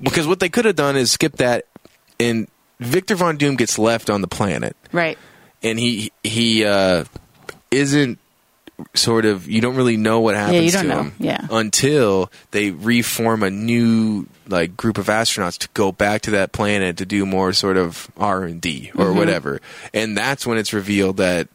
because 0.00 0.28
what 0.28 0.38
they 0.38 0.48
could 0.48 0.66
have 0.66 0.76
done 0.76 0.96
is 0.96 1.10
skip 1.10 1.38
that 1.38 1.64
and 2.20 2.46
Victor 2.78 3.16
Von 3.16 3.36
Doom 3.38 3.56
gets 3.56 3.76
left 3.76 4.08
on 4.08 4.20
the 4.20 4.28
planet 4.28 4.76
Right. 4.92 5.18
and 5.64 5.80
he 5.80 6.12
he 6.22 6.64
uh, 6.64 7.06
isn't 7.72 8.20
sort 8.94 9.24
of 9.24 9.48
you 9.48 9.60
don't 9.60 9.74
really 9.76 9.96
know 9.96 10.20
what 10.20 10.34
happens 10.36 10.72
don't 10.72 10.82
to 10.82 10.88
know. 10.88 11.00
him 11.02 11.12
Yeah. 11.18 11.46
until 11.50 12.30
they 12.52 12.70
reform 12.70 13.42
a 13.42 13.50
new 13.50 14.26
like 14.46 14.76
group 14.76 14.98
of 14.98 15.06
astronauts 15.06 15.58
to 15.58 15.68
go 15.74 15.90
back 15.92 16.22
to 16.22 16.30
that 16.32 16.52
planet 16.52 16.96
to 16.98 17.04
do 17.06 17.26
more 17.26 17.52
sort 17.52 17.76
of 17.76 18.08
R&D 18.16 18.92
or 18.94 19.06
Mm-hmm. 19.06 19.18
whatever 19.18 19.60
and 19.92 20.16
that's 20.16 20.46
when 20.46 20.58
it's 20.58 20.72
revealed 20.72 21.16
that 21.18 21.48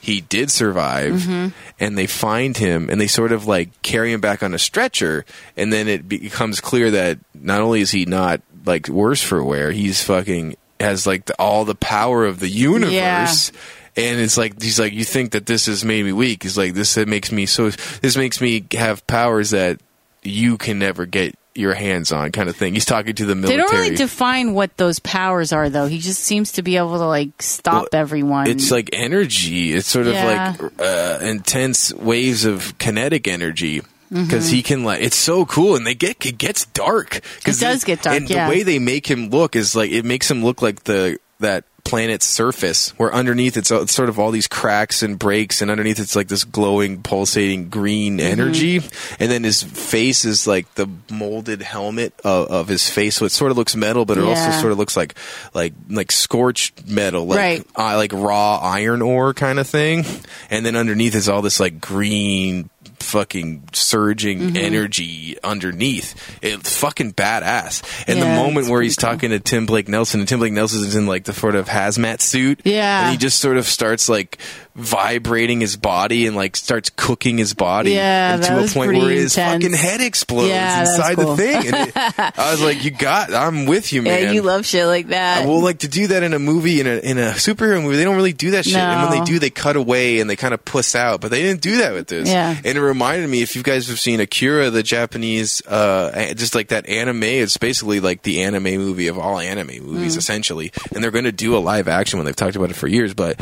he 0.00 0.20
did 0.22 0.50
survive 0.50 1.12
Mm-hmm. 1.14 1.48
and 1.80 1.98
they 1.98 2.06
find 2.06 2.56
him 2.56 2.88
and 2.88 3.00
they 3.00 3.08
sort 3.08 3.32
of 3.32 3.46
like 3.46 3.82
carry 3.82 4.12
him 4.12 4.20
back 4.20 4.42
on 4.42 4.54
a 4.54 4.58
stretcher 4.58 5.24
and 5.56 5.72
then 5.72 5.88
it 5.88 6.08
becomes 6.08 6.60
clear 6.60 6.90
that 6.92 7.18
not 7.34 7.60
only 7.60 7.80
is 7.80 7.90
he 7.90 8.04
not 8.06 8.40
like 8.64 8.88
worse 8.88 9.22
for 9.22 9.42
wear 9.42 9.72
he's 9.72 10.02
fucking 10.02 10.54
has 10.78 11.06
like 11.06 11.26
the, 11.26 11.34
all 11.38 11.64
the 11.66 11.74
power 11.74 12.24
of 12.24 12.38
the 12.40 12.48
universe 12.48 13.50
and 13.96 14.20
it's 14.20 14.36
like 14.36 14.60
he's 14.62 14.78
like 14.78 14.92
you 14.92 15.04
think 15.04 15.32
that 15.32 15.46
this 15.46 15.66
has 15.66 15.84
made 15.84 16.04
me 16.04 16.12
weak 16.12 16.42
he's 16.42 16.56
like 16.58 16.74
this 16.74 16.96
it 16.96 17.08
makes 17.08 17.30
me 17.32 17.46
so 17.46 17.70
this 18.02 18.16
makes 18.16 18.40
me 18.40 18.64
have 18.72 19.06
powers 19.06 19.50
that 19.50 19.80
you 20.22 20.56
can 20.58 20.78
never 20.78 21.06
get 21.06 21.34
your 21.54 21.74
hands 21.74 22.12
on 22.12 22.30
kind 22.30 22.48
of 22.48 22.54
thing 22.56 22.74
he's 22.74 22.84
talking 22.84 23.12
to 23.14 23.24
the 23.26 23.34
military. 23.34 23.56
They 23.56 23.62
don't 23.62 23.74
really 23.82 23.96
define 23.96 24.54
what 24.54 24.76
those 24.76 25.00
powers 25.00 25.52
are, 25.52 25.68
though. 25.68 25.86
He 25.86 25.98
just 25.98 26.22
seems 26.22 26.52
to 26.52 26.62
be 26.62 26.76
able 26.76 26.96
to 26.98 27.06
like 27.06 27.42
stop 27.42 27.88
Well, 27.92 28.00
everyone. 28.00 28.46
it's 28.48 28.70
like 28.70 28.90
energy 28.92 29.72
it's 29.72 29.88
sort 29.88 30.06
Yeah. 30.06 30.54
of 30.54 30.60
like 30.60 30.72
uh, 30.80 31.18
intense 31.24 31.92
waves 31.92 32.44
of 32.44 32.78
kinetic 32.78 33.26
energy 33.28 33.82
Mm-hmm. 34.12 34.24
because 34.24 34.48
he 34.48 34.60
can 34.64 34.82
like 34.82 35.02
it's 35.02 35.16
so 35.16 35.46
cool 35.46 35.76
and 35.76 35.86
they 35.86 35.94
get 35.94 36.26
it 36.26 36.36
gets 36.36 36.64
dark 36.66 37.20
because 37.38 37.62
It 37.62 37.64
does 37.64 37.84
get 37.84 38.02
dark, 38.02 38.16
and 38.16 38.28
yeah. 38.28 38.46
the 38.46 38.50
way 38.50 38.64
they 38.64 38.80
make 38.80 39.08
him 39.08 39.30
look 39.30 39.54
is 39.54 39.76
like 39.76 39.92
it 39.92 40.04
makes 40.04 40.28
him 40.28 40.42
look 40.42 40.62
like 40.62 40.82
the 40.82 41.18
that 41.38 41.62
planet's 41.90 42.26
surface 42.26 42.90
where 42.98 43.12
underneath 43.12 43.56
it's, 43.56 43.70
it's 43.70 43.92
sort 43.92 44.08
of 44.08 44.18
all 44.18 44.30
these 44.30 44.46
cracks 44.48 45.02
and 45.02 45.18
breaks 45.18 45.60
and 45.60 45.70
underneath 45.70 45.98
it's 45.98 46.14
like 46.16 46.28
this 46.28 46.44
glowing 46.44 47.02
pulsating 47.02 47.68
green 47.68 48.18
Mm-hmm. 48.18 48.40
energy 48.40 48.76
and 49.18 49.30
then 49.30 49.44
his 49.44 49.62
face 49.62 50.24
is 50.24 50.46
like 50.46 50.72
the 50.76 50.86
molded 51.10 51.62
helmet 51.62 52.14
of, 52.24 52.48
of 52.48 52.68
his 52.68 52.88
face 52.88 53.16
so 53.16 53.24
it 53.24 53.32
sort 53.32 53.50
of 53.50 53.56
looks 53.56 53.74
metal 53.76 54.04
but 54.04 54.16
it 54.18 54.24
also 54.24 54.50
sort 54.60 54.72
of 54.72 54.78
looks 54.78 54.96
like 54.96 55.14
like 55.54 55.72
like 55.88 56.12
scorched 56.12 56.86
metal 56.86 57.26
like 57.26 57.36
Right. 57.38 57.66
uh, 57.76 57.96
like 57.96 58.12
raw 58.12 58.58
iron 58.62 59.02
ore 59.02 59.34
kind 59.34 59.58
of 59.58 59.66
thing, 59.66 60.04
and 60.50 60.64
then 60.64 60.76
underneath 60.76 61.14
is 61.14 61.28
all 61.28 61.42
this 61.42 61.58
like 61.60 61.80
green 61.80 62.70
fucking 63.02 63.68
surging 63.72 64.40
Mm-hmm. 64.40 64.56
energy 64.56 65.36
underneath. 65.42 66.38
It's 66.42 66.78
fucking 66.78 67.14
badass. 67.14 67.82
And 68.08 68.20
the 68.22 68.26
moment 68.26 68.68
where 68.68 68.80
he's 68.82 68.96
talking 68.96 69.30
to 69.30 69.40
Tim 69.40 69.66
Blake 69.66 69.88
Nelson, 69.88 70.20
and 70.20 70.28
Tim 70.28 70.38
Blake 70.38 70.52
Nelson 70.52 70.80
is 70.80 70.94
in 70.96 71.06
like 71.06 71.24
the 71.24 71.32
sort 71.32 71.54
of 71.56 71.68
hazmat 71.68 72.20
suit, 72.20 72.60
Yeah. 72.64 73.02
and 73.04 73.10
he 73.12 73.16
just 73.18 73.38
sort 73.40 73.56
of 73.56 73.66
starts 73.66 74.08
like 74.08 74.38
vibrating 74.76 75.60
his 75.60 75.76
body 75.76 76.26
and 76.26 76.36
like 76.36 76.56
starts 76.56 76.90
cooking 76.90 77.38
his 77.38 77.54
body, 77.54 77.92
Yeah, 77.92 78.34
and 78.34 78.42
to 78.44 78.64
a 78.64 78.68
point 78.68 78.92
where 78.96 79.10
his 79.10 79.36
intense. 79.36 79.64
fucking 79.64 79.76
head 79.76 80.00
explodes 80.00 80.48
Yeah, 80.48 80.80
inside 80.80 81.16
cool. 81.16 81.36
the 81.36 81.42
thing. 81.42 81.66
And 81.74 81.88
it, 81.88 81.92
I 81.96 82.50
was 82.52 82.62
like, 82.62 82.84
"You 82.84 82.90
got, 82.90 83.34
I'm 83.34 83.66
with 83.66 83.92
you, 83.92 84.02
man." 84.02 84.22
yeah, 84.24 84.30
you 84.32 84.42
love 84.42 84.64
shit 84.64 84.86
like 84.86 85.08
that. 85.08 85.46
Well, 85.46 85.60
like 85.62 85.80
to 85.80 85.88
do 85.88 86.06
that 86.08 86.22
in 86.22 86.32
a 86.34 86.38
movie 86.38 86.80
in 86.80 86.86
a 86.86 86.96
in 86.98 87.18
a 87.18 87.32
superhero 87.32 87.82
movie, 87.82 87.96
they 87.96 88.04
don't 88.04 88.16
really 88.16 88.32
do 88.32 88.52
that 88.52 88.64
shit. 88.64 88.76
And 88.76 89.10
when 89.10 89.18
they 89.18 89.24
do, 89.24 89.38
they 89.38 89.50
cut 89.50 89.76
away 89.76 90.20
and 90.20 90.30
they 90.30 90.36
kind 90.36 90.54
of 90.54 90.64
puss 90.64 90.94
out. 90.94 91.20
But 91.20 91.30
they 91.30 91.42
didn't 91.42 91.60
do 91.60 91.78
that 91.78 91.92
with 91.92 92.06
this. 92.06 92.28
Yeah. 92.28 92.56
And 92.56 92.66
it 92.78 92.80
reminded 92.90 93.30
me, 93.30 93.40
if 93.40 93.56
you 93.56 93.62
guys 93.62 93.88
have 93.88 93.98
seen 93.98 94.20
Akira, 94.20 94.68
the 94.70 94.82
Japanese, 94.82 95.64
uh, 95.66 96.34
just 96.36 96.54
like 96.54 96.68
that 96.68 96.86
anime, 96.88 97.22
it's 97.22 97.56
basically 97.56 98.00
like 98.00 98.22
the 98.22 98.42
anime 98.42 98.64
movie 98.76 99.06
of 99.08 99.18
all 99.18 99.38
anime 99.38 99.82
movies, 99.84 100.14
Mm. 100.14 100.18
essentially. 100.18 100.72
And 100.94 101.02
they're 101.02 101.10
going 101.10 101.24
to 101.24 101.32
do 101.32 101.56
a 101.56 101.58
live 101.58 101.88
action 101.88 102.18
one. 102.18 102.26
They've 102.26 102.36
talked 102.36 102.56
about 102.56 102.70
it 102.70 102.76
for 102.76 102.86
years, 102.88 103.14
but. 103.14 103.40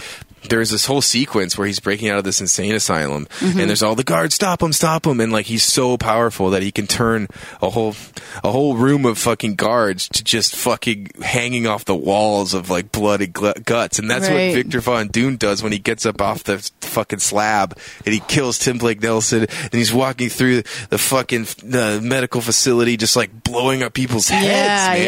There's 0.48 0.70
this 0.70 0.86
whole 0.86 1.02
sequence 1.02 1.56
where 1.58 1.66
he's 1.66 1.80
breaking 1.80 2.08
out 2.08 2.18
of 2.18 2.24
this 2.24 2.40
insane 2.40 2.74
asylum, 2.74 3.26
Mm-hmm. 3.38 3.60
and 3.60 3.68
there's 3.68 3.82
all 3.82 3.94
the 3.94 4.04
guards, 4.04 4.34
stop 4.34 4.62
him, 4.62 4.72
stop 4.72 5.06
him, 5.06 5.20
and 5.20 5.32
like 5.32 5.46
he's 5.46 5.62
so 5.62 5.96
powerful 5.96 6.50
that 6.50 6.62
he 6.62 6.70
can 6.72 6.86
turn 6.86 7.28
a 7.62 7.70
whole, 7.70 7.94
a 8.42 8.50
whole 8.50 8.76
room 8.76 9.04
of 9.04 9.18
fucking 9.18 9.54
guards 9.54 10.08
to 10.08 10.24
just 10.24 10.56
fucking 10.56 11.10
hanging 11.22 11.66
off 11.66 11.84
the 11.84 11.94
walls 11.94 12.54
of 12.54 12.70
like 12.70 12.90
bloody 12.92 13.26
gl- 13.28 13.64
guts, 13.64 13.98
and 13.98 14.10
that's 14.10 14.28
Right. 14.28 14.48
what 14.48 14.54
Victor 14.54 14.80
Von 14.80 15.08
Doom 15.08 15.36
does 15.36 15.62
when 15.62 15.72
he 15.72 15.78
gets 15.78 16.04
up 16.06 16.20
off 16.20 16.44
the 16.44 16.58
fucking 16.80 17.18
slab 17.20 17.76
and 18.04 18.14
he 18.14 18.20
kills 18.20 18.58
Tim 18.58 18.78
Blake 18.78 19.02
Nelson, 19.02 19.46
and 19.62 19.72
he's 19.72 19.92
walking 19.92 20.28
through 20.28 20.62
the 20.90 20.98
fucking 20.98 21.46
the 21.62 22.00
medical 22.02 22.40
facility, 22.40 22.96
just 22.96 23.16
like 23.16 23.44
blowing 23.44 23.82
up 23.82 23.92
people's 23.94 24.28
heads, 24.28 24.44
Yeah, 24.46 24.88
man. 24.94 25.02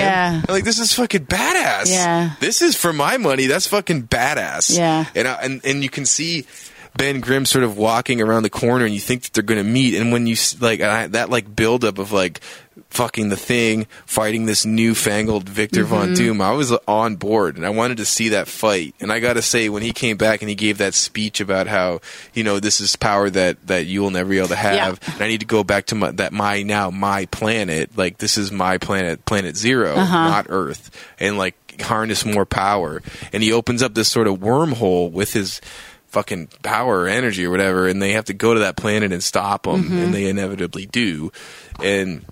yeah. 0.46 0.52
Like 0.52 0.64
this 0.64 0.78
is 0.78 0.92
fucking 0.94 1.26
badass. 1.26 1.88
Yeah. 1.88 2.34
this 2.40 2.62
is 2.62 2.76
for 2.76 2.92
my 2.92 3.16
money. 3.16 3.46
That's 3.46 3.66
fucking 3.66 4.04
badass. 4.08 4.76
Yeah. 4.76 5.04
and 5.14 5.26
And 5.42 5.60
and 5.64 5.82
you 5.82 5.90
can 5.90 6.06
see. 6.06 6.46
Ben 6.96 7.20
Grimm 7.20 7.46
sort 7.46 7.62
of 7.62 7.78
walking 7.78 8.20
around 8.20 8.42
the 8.42 8.50
corner, 8.50 8.84
and 8.84 8.92
you 8.92 8.98
think 8.98 9.22
that 9.22 9.32
they're 9.32 9.44
going 9.44 9.64
to 9.64 9.70
meet. 9.70 9.94
And 9.94 10.10
when 10.10 10.26
you 10.26 10.34
like 10.60 10.80
I, 10.80 11.06
that, 11.06 11.30
like 11.30 11.54
buildup 11.54 11.98
of 11.98 12.10
like 12.10 12.40
fucking 12.88 13.28
the 13.28 13.36
thing 13.36 13.86
fighting 14.06 14.46
this 14.46 14.66
newfangled 14.66 15.48
Victor 15.48 15.82
Mm-hmm. 15.84 15.94
Von 15.94 16.14
Doom, 16.14 16.40
I 16.40 16.50
was 16.50 16.72
on 16.88 17.14
board, 17.14 17.56
and 17.56 17.64
I 17.64 17.70
wanted 17.70 17.98
to 17.98 18.04
see 18.04 18.30
that 18.30 18.48
fight. 18.48 18.96
And 19.00 19.12
I 19.12 19.20
got 19.20 19.34
to 19.34 19.42
say, 19.42 19.68
when 19.68 19.82
he 19.84 19.92
came 19.92 20.16
back 20.16 20.42
and 20.42 20.48
he 20.48 20.56
gave 20.56 20.78
that 20.78 20.94
speech 20.94 21.40
about 21.40 21.68
how 21.68 22.00
you 22.34 22.42
know 22.42 22.58
this 22.58 22.80
is 22.80 22.96
power 22.96 23.30
that 23.30 23.64
that 23.68 23.86
you 23.86 24.02
will 24.02 24.10
never 24.10 24.28
be 24.28 24.38
able 24.38 24.48
to 24.48 24.56
have, 24.56 24.98
and 25.14 25.22
I 25.22 25.28
need 25.28 25.40
to 25.40 25.46
go 25.46 25.62
back 25.62 25.86
to 25.86 25.94
my, 25.94 26.10
that 26.10 26.32
my 26.32 26.62
now 26.64 26.90
my 26.90 27.26
planet, 27.26 27.96
like 27.96 28.18
this 28.18 28.36
is 28.36 28.50
my 28.50 28.78
planet, 28.78 29.24
Planet 29.26 29.56
0 29.56 29.94
Uh-huh. 29.94 30.24
not 30.28 30.46
Earth, 30.48 30.90
and 31.20 31.38
like 31.38 31.54
harness 31.82 32.24
more 32.24 32.46
power. 32.46 33.02
And 33.32 33.42
he 33.42 33.52
opens 33.52 33.82
up 33.82 33.94
this 33.94 34.08
sort 34.08 34.26
of 34.26 34.38
wormhole 34.38 35.10
with 35.10 35.32
his 35.32 35.60
fucking 36.08 36.48
power 36.62 37.00
or 37.02 37.08
energy 37.08 37.44
or 37.46 37.50
whatever, 37.50 37.86
and 37.86 38.02
they 38.02 38.12
have 38.12 38.24
to 38.26 38.34
go 38.34 38.52
to 38.54 38.60
that 38.60 38.76
planet 38.76 39.12
and 39.12 39.22
stop 39.22 39.66
him, 39.66 39.84
Mm-hmm. 39.84 39.98
and 39.98 40.14
they 40.14 40.26
inevitably 40.28 40.86
do. 40.86 41.30
And 41.82 42.24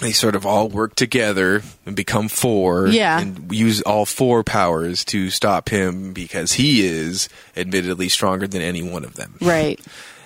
they 0.00 0.12
sort 0.12 0.34
of 0.34 0.46
all 0.46 0.70
work 0.70 0.94
together 0.94 1.62
and 1.84 1.94
become 1.94 2.28
four 2.28 2.86
Yeah. 2.88 3.20
and 3.20 3.52
use 3.54 3.82
all 3.82 4.06
four 4.06 4.42
powers 4.42 5.04
to 5.06 5.28
stop 5.28 5.68
him 5.68 6.14
because 6.14 6.54
he 6.54 6.86
is 6.86 7.28
admittedly 7.54 8.08
stronger 8.08 8.46
than 8.46 8.62
any 8.62 8.80
one 8.82 9.04
of 9.04 9.16
them 9.16 9.34
right. 9.42 9.78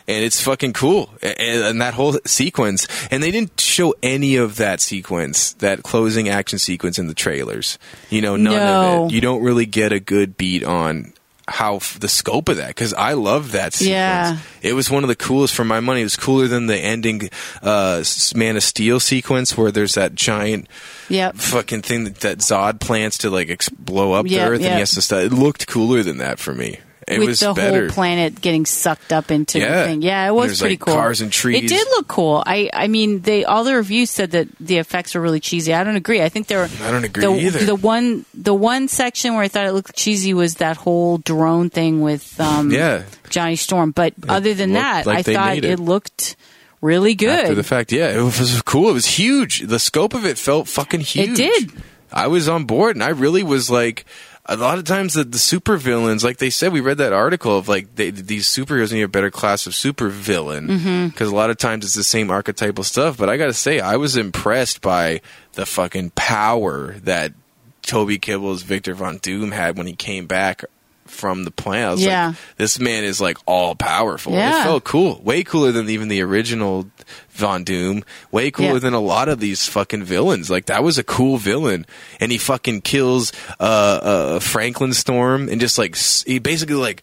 And 0.06 0.24
it's 0.24 0.40
fucking 0.42 0.72
cool 0.72 1.10
and, 1.22 1.38
and 1.64 1.80
that 1.82 1.94
whole 1.94 2.18
sequence 2.26 2.86
and 3.10 3.22
they 3.22 3.30
didn't 3.30 3.58
show 3.60 3.94
any 4.02 4.36
of 4.36 4.56
that 4.56 4.80
sequence 4.80 5.52
that 5.54 5.82
closing 5.82 6.28
action 6.28 6.58
sequence 6.58 6.98
in 6.98 7.06
the 7.06 7.14
trailers 7.14 7.78
you 8.10 8.20
know 8.20 8.36
none 8.36 8.54
No. 8.56 9.04
of 9.04 9.10
it 9.10 9.14
you 9.14 9.20
don't 9.20 9.42
really 9.42 9.66
get 9.66 9.92
a 9.92 10.00
good 10.00 10.36
beat 10.36 10.62
on 10.64 11.12
how 11.46 11.76
f- 11.76 12.00
the 12.00 12.08
scope 12.08 12.48
of 12.48 12.56
that 12.56 12.68
because 12.68 12.94
I 12.94 13.12
love 13.12 13.52
that 13.52 13.74
sequence. 13.74 13.90
Yeah. 13.90 14.38
It 14.62 14.72
was 14.72 14.90
one 14.90 15.04
of 15.04 15.08
the 15.08 15.14
coolest 15.14 15.54
for 15.54 15.62
my 15.62 15.78
money. 15.78 16.00
It 16.00 16.04
was 16.04 16.16
cooler 16.16 16.48
than 16.48 16.68
the 16.68 16.78
ending 16.78 17.28
uh, 17.62 18.02
Man 18.34 18.56
of 18.56 18.62
Steel 18.62 18.98
sequence 18.98 19.54
where 19.54 19.70
there's 19.70 19.92
that 19.92 20.14
giant 20.14 20.68
Yep. 21.10 21.36
fucking 21.36 21.82
thing 21.82 22.04
that, 22.04 22.20
that 22.20 22.38
Zod 22.38 22.80
plants 22.80 23.18
to 23.18 23.28
like 23.28 23.50
ex- 23.50 23.68
blow 23.68 24.14
up 24.14 24.24
Yep, 24.26 24.30
the 24.40 24.46
Earth 24.52 24.60
and 24.62 24.72
he 24.72 24.78
has 24.80 24.92
to 24.92 25.02
start. 25.02 25.24
It 25.24 25.32
looked 25.34 25.66
cooler 25.66 26.02
than 26.02 26.16
that 26.16 26.38
for 26.38 26.54
me. 26.54 26.78
It 27.06 27.18
with 27.18 27.40
the 27.40 27.52
better. 27.54 27.80
whole 27.86 27.90
planet 27.90 28.40
getting 28.40 28.66
sucked 28.66 29.12
up 29.12 29.30
into 29.30 29.58
Yeah. 29.58 29.80
the 29.82 29.84
thing. 29.88 30.02
Yeah, 30.02 30.26
it 30.28 30.32
was 30.34 30.48
There's, 30.48 30.60
pretty 30.60 30.72
like, 30.74 30.80
cool. 30.80 30.94
cars 30.94 31.20
and 31.20 31.30
trees. 31.30 31.64
It 31.64 31.68
did 31.68 31.86
look 31.96 32.08
cool. 32.08 32.42
I 32.46 32.70
I 32.72 32.88
mean, 32.88 33.20
they 33.20 33.44
all 33.44 33.64
the 33.64 33.74
reviews 33.74 34.10
said 34.10 34.30
that 34.32 34.48
the 34.58 34.78
effects 34.78 35.14
were 35.14 35.20
really 35.20 35.40
cheesy. 35.40 35.74
I 35.74 35.84
don't 35.84 35.96
agree. 35.96 36.22
I 36.22 36.28
think 36.28 36.46
there 36.46 36.58
were. 36.60 36.68
I 36.82 36.90
don't 36.90 37.04
agree 37.04 37.24
the, 37.24 37.30
either. 37.32 37.64
The 37.64 37.74
one 37.76 38.24
the 38.34 38.54
one 38.54 38.88
section 38.88 39.34
where 39.34 39.42
I 39.42 39.48
thought 39.48 39.66
it 39.66 39.72
looked 39.72 39.94
cheesy 39.96 40.34
was 40.34 40.56
that 40.56 40.76
whole 40.76 41.18
drone 41.18 41.70
thing 41.70 42.00
with 42.00 42.40
um, 42.40 42.70
Yeah. 42.70 43.02
Johnny 43.30 43.56
Storm. 43.56 43.90
But 43.90 44.14
other 44.28 44.54
than 44.54 44.72
that, 44.74 45.06
like 45.06 45.18
I 45.28 45.32
thought 45.34 45.56
it. 45.58 45.64
it. 45.64 45.78
looked 45.78 46.36
really 46.80 47.14
good. 47.14 47.28
After 47.30 47.54
the 47.54 47.62
fact, 47.62 47.92
yeah, 47.92 48.10
it 48.10 48.22
was 48.22 48.60
cool. 48.62 48.90
It 48.90 48.94
was 48.94 49.06
huge. 49.06 49.60
The 49.60 49.78
scope 49.78 50.14
of 50.14 50.24
it 50.26 50.38
felt 50.38 50.68
fucking 50.68 51.00
huge. 51.00 51.30
It 51.30 51.36
did. 51.36 51.72
I 52.12 52.28
was 52.28 52.48
on 52.48 52.64
board, 52.64 52.94
and 52.94 53.02
I 53.02 53.08
really 53.08 53.42
was 53.42 53.70
like, 53.70 54.04
a 54.46 54.56
lot 54.56 54.76
of 54.78 54.84
times 54.84 55.14
the, 55.14 55.24
the 55.24 55.38
super 55.38 55.76
villains, 55.76 56.22
like 56.22 56.36
they 56.38 56.50
said, 56.50 56.72
we 56.72 56.80
read 56.80 56.98
that 56.98 57.12
article 57.12 57.56
of 57.56 57.66
like 57.68 57.94
they, 57.94 58.10
these 58.10 58.46
superheroes 58.46 58.92
need 58.92 59.02
a 59.02 59.08
better 59.08 59.30
class 59.30 59.66
of 59.66 59.72
supervillain 59.72 60.66
because 60.66 61.28
Mm-hmm. 61.28 61.34
a 61.34 61.36
lot 61.36 61.50
of 61.50 61.56
times 61.56 61.84
it's 61.84 61.94
the 61.94 62.04
same 62.04 62.30
archetypal 62.30 62.84
stuff. 62.84 63.16
But 63.16 63.28
I 63.28 63.36
got 63.36 63.46
to 63.46 63.54
say, 63.54 63.80
I 63.80 63.96
was 63.96 64.16
impressed 64.16 64.80
by 64.82 65.20
the 65.54 65.64
fucking 65.66 66.10
power 66.10 66.92
that 67.04 67.32
Toby 67.82 68.18
Kebbell's 68.18 68.62
Victor 68.62 68.94
Von 68.94 69.18
Doom 69.18 69.50
had 69.50 69.76
when 69.78 69.86
he 69.86 69.94
came 69.94 70.26
back 70.26 70.64
from 71.06 71.44
the 71.44 71.50
was 71.64 72.02
Yeah. 72.02 72.28
like, 72.28 72.36
this 72.56 72.78
man 72.80 73.04
is 73.04 73.20
like 73.20 73.36
all 73.46 73.74
powerful. 73.74 74.32
Yeah. 74.32 74.60
It 74.60 74.64
felt 74.64 74.84
cool, 74.84 75.20
way 75.22 75.44
cooler 75.44 75.70
than 75.70 75.88
even 75.90 76.08
the 76.08 76.22
original 76.22 76.86
Von 77.34 77.64
Doom. 77.64 78.04
Way 78.30 78.50
cooler 78.50 78.74
Yeah. 78.74 78.78
than 78.78 78.94
a 78.94 79.00
lot 79.00 79.28
of 79.28 79.40
these 79.40 79.66
fucking 79.66 80.04
villains. 80.04 80.48
Like 80.50 80.66
that 80.66 80.82
was 80.82 80.98
a 80.98 81.04
cool 81.04 81.36
villain, 81.36 81.84
and 82.20 82.30
he 82.32 82.38
fucking 82.38 82.82
kills 82.82 83.32
uh, 83.60 83.62
uh, 83.62 84.38
Franklin 84.40 84.92
Storm 84.92 85.48
and 85.48 85.60
just 85.60 85.78
like 85.78 85.96
he 86.26 86.38
basically 86.38 86.76
like. 86.76 87.02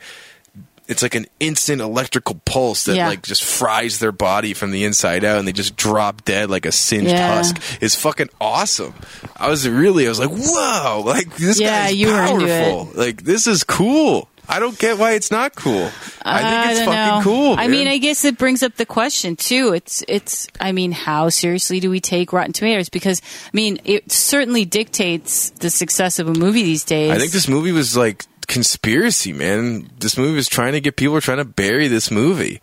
It's 0.88 1.01
like 1.03 1.15
an 1.15 1.27
instant 1.39 1.79
electrical 1.79 2.41
pulse 2.43 2.84
that 2.84 2.97
Yeah. 2.97 3.07
like 3.07 3.21
just 3.23 3.45
fries 3.45 3.99
their 3.99 4.11
body 4.11 4.53
from 4.53 4.71
the 4.71 4.84
inside 4.84 5.23
out, 5.23 5.38
and 5.38 5.47
they 5.47 5.53
just 5.53 5.77
drop 5.77 6.25
dead 6.25 6.49
like 6.49 6.65
a 6.65 6.71
singed 6.73 7.11
Yeah. 7.11 7.36
husk. 7.36 7.61
It's 7.79 7.95
fucking 7.95 8.27
awesome. 8.41 8.93
I 9.38 9.47
was 9.49 9.69
really, 9.69 10.05
I 10.05 10.09
was 10.09 10.19
like, 10.19 10.32
whoa, 10.32 11.03
like 11.05 11.38
this 11.38 11.61
Yeah, 11.61 11.86
guy's 11.88 11.95
you 11.95 12.07
were 12.07 12.21
into 12.25 12.45
powerful. 12.45 12.91
Like 12.95 13.23
this 13.23 13.47
is 13.47 13.63
cool. 13.63 14.27
I 14.49 14.59
don't 14.59 14.77
get 14.77 14.97
why 14.97 15.13
it's 15.13 15.31
not 15.31 15.55
cool. 15.55 15.89
I 16.23 16.41
think 16.41 16.71
it's 16.71 16.79
don't 16.79 16.93
fucking 16.93 17.17
know. 17.17 17.21
cool. 17.23 17.53
I 17.53 17.67
man. 17.67 17.71
mean, 17.71 17.87
I 17.87 17.97
guess 17.97 18.25
it 18.25 18.37
brings 18.37 18.63
up 18.63 18.75
the 18.75 18.85
question 18.85 19.35
too. 19.35 19.73
It's 19.73 20.03
it's. 20.07 20.47
I 20.59 20.71
mean, 20.71 20.91
how 20.91 21.29
seriously 21.29 21.79
do 21.79 21.89
we 21.89 21.99
take 21.99 22.33
Rotten 22.33 22.53
Tomatoes? 22.53 22.89
Because 22.89 23.21
I 23.45 23.49
mean, 23.53 23.79
it 23.85 24.11
certainly 24.11 24.65
dictates 24.65 25.51
the 25.51 25.69
success 25.69 26.19
of 26.19 26.27
a 26.27 26.33
movie 26.33 26.63
these 26.63 26.83
days. 26.83 27.11
I 27.11 27.17
think 27.17 27.31
this 27.31 27.47
movie 27.47 27.71
was 27.71 27.95
like 27.95 28.25
conspiracy, 28.47 29.31
man. 29.33 29.89
This 29.99 30.17
movie 30.17 30.35
was 30.35 30.47
trying 30.47 30.73
to 30.73 30.81
get 30.81 30.97
people 30.97 31.13
were 31.13 31.21
trying 31.21 31.37
to 31.37 31.45
bury 31.45 31.87
this 31.87 32.11
movie. 32.11 32.61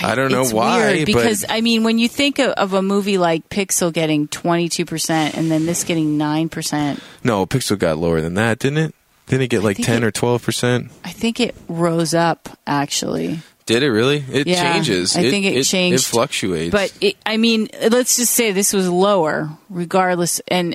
I 0.00 0.14
don't 0.14 0.30
know 0.30 0.42
it's 0.42 0.52
why, 0.52 1.04
because 1.04 1.44
I 1.48 1.60
mean, 1.60 1.82
when 1.82 1.98
you 1.98 2.08
think 2.08 2.38
of, 2.38 2.50
of 2.52 2.72
a 2.72 2.82
movie 2.82 3.18
like 3.18 3.48
Pixel 3.48 3.92
getting 3.92 4.28
twenty 4.28 4.68
two 4.68 4.84
percent 4.84 5.36
and 5.36 5.50
then 5.50 5.66
this 5.66 5.82
getting 5.84 6.16
nine 6.16 6.48
percent, 6.48 7.02
no, 7.24 7.46
Pixel 7.46 7.78
got 7.78 7.98
lower 7.98 8.20
than 8.20 8.34
that, 8.34 8.60
didn't 8.60 8.78
it? 8.78 8.94
Didn't 9.26 9.42
it 9.42 9.48
get 9.48 9.62
like 9.62 9.76
ten 9.78 10.02
it- 10.02 10.06
or 10.06 10.10
twelve 10.10 10.42
percent? 10.42 10.90
I 11.04 11.10
think 11.10 11.40
it 11.40 11.54
rose 11.68 12.14
up 12.14 12.48
actually. 12.66 13.40
Did 13.64 13.82
it 13.84 13.90
really? 13.90 14.24
It 14.30 14.46
Yeah, 14.48 14.72
changes. 14.72 15.16
I 15.16 15.22
think 15.30 15.46
it 15.46 15.62
changed. 15.62 16.04
It 16.04 16.06
fluctuates. 16.06 16.72
But 16.72 16.92
it, 17.00 17.16
I 17.24 17.36
mean, 17.36 17.68
let's 17.90 18.16
just 18.16 18.32
say 18.34 18.50
this 18.50 18.72
was 18.72 18.88
lower, 18.88 19.50
regardless. 19.70 20.40
And 20.48 20.74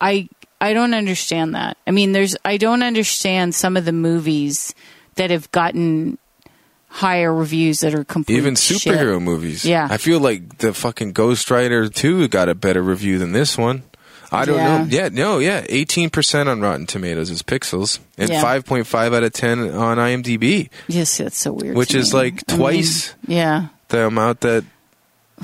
I, 0.00 0.28
I 0.60 0.74
don't 0.74 0.94
understand 0.94 1.56
that. 1.56 1.76
I 1.88 1.90
mean, 1.90 2.12
there's, 2.12 2.36
I 2.44 2.56
don't 2.56 2.84
understand 2.84 3.56
some 3.56 3.76
of 3.76 3.84
the 3.84 3.92
movies 3.92 4.74
that 5.16 5.30
have 5.32 5.50
gotten 5.50 6.16
higher 6.86 7.34
reviews 7.34 7.80
that 7.80 7.94
are 7.96 8.04
complete 8.04 8.36
even 8.36 8.54
shit. 8.54 8.78
superhero 8.78 9.20
movies. 9.20 9.64
Yeah. 9.64 9.88
I 9.90 9.96
feel 9.96 10.20
like 10.20 10.58
the 10.58 10.72
fucking 10.72 11.12
Ghost 11.12 11.50
Rider 11.50 11.88
2 11.88 12.28
got 12.28 12.48
a 12.48 12.54
better 12.54 12.80
review 12.80 13.18
than 13.18 13.32
this 13.32 13.58
one. 13.58 13.82
I 14.32 14.44
don't 14.44 14.56
Yeah. 14.56 14.78
know. 14.78 14.84
Yeah, 14.90 15.08
no, 15.12 15.38
yeah. 15.38 15.62
18% 15.68 16.48
on 16.48 16.60
Rotten 16.60 16.86
Tomatoes 16.86 17.30
is 17.30 17.42
Pixels 17.42 17.98
and 18.18 18.30
Yeah. 18.30 18.42
5.5 18.42 19.14
out 19.14 19.22
of 19.22 19.32
10 19.32 19.70
on 19.70 19.98
IMDb, 19.98 20.68
Yes, 20.88 21.18
that's 21.18 21.38
so 21.38 21.52
weird. 21.52 21.76
which 21.76 21.94
is 21.94 22.12
me. 22.12 22.18
like 22.20 22.42
I 22.48 22.52
mean, 22.52 22.58
twice 22.60 23.14
yeah. 23.26 23.66
the 23.88 24.06
amount 24.06 24.40
that 24.40 24.64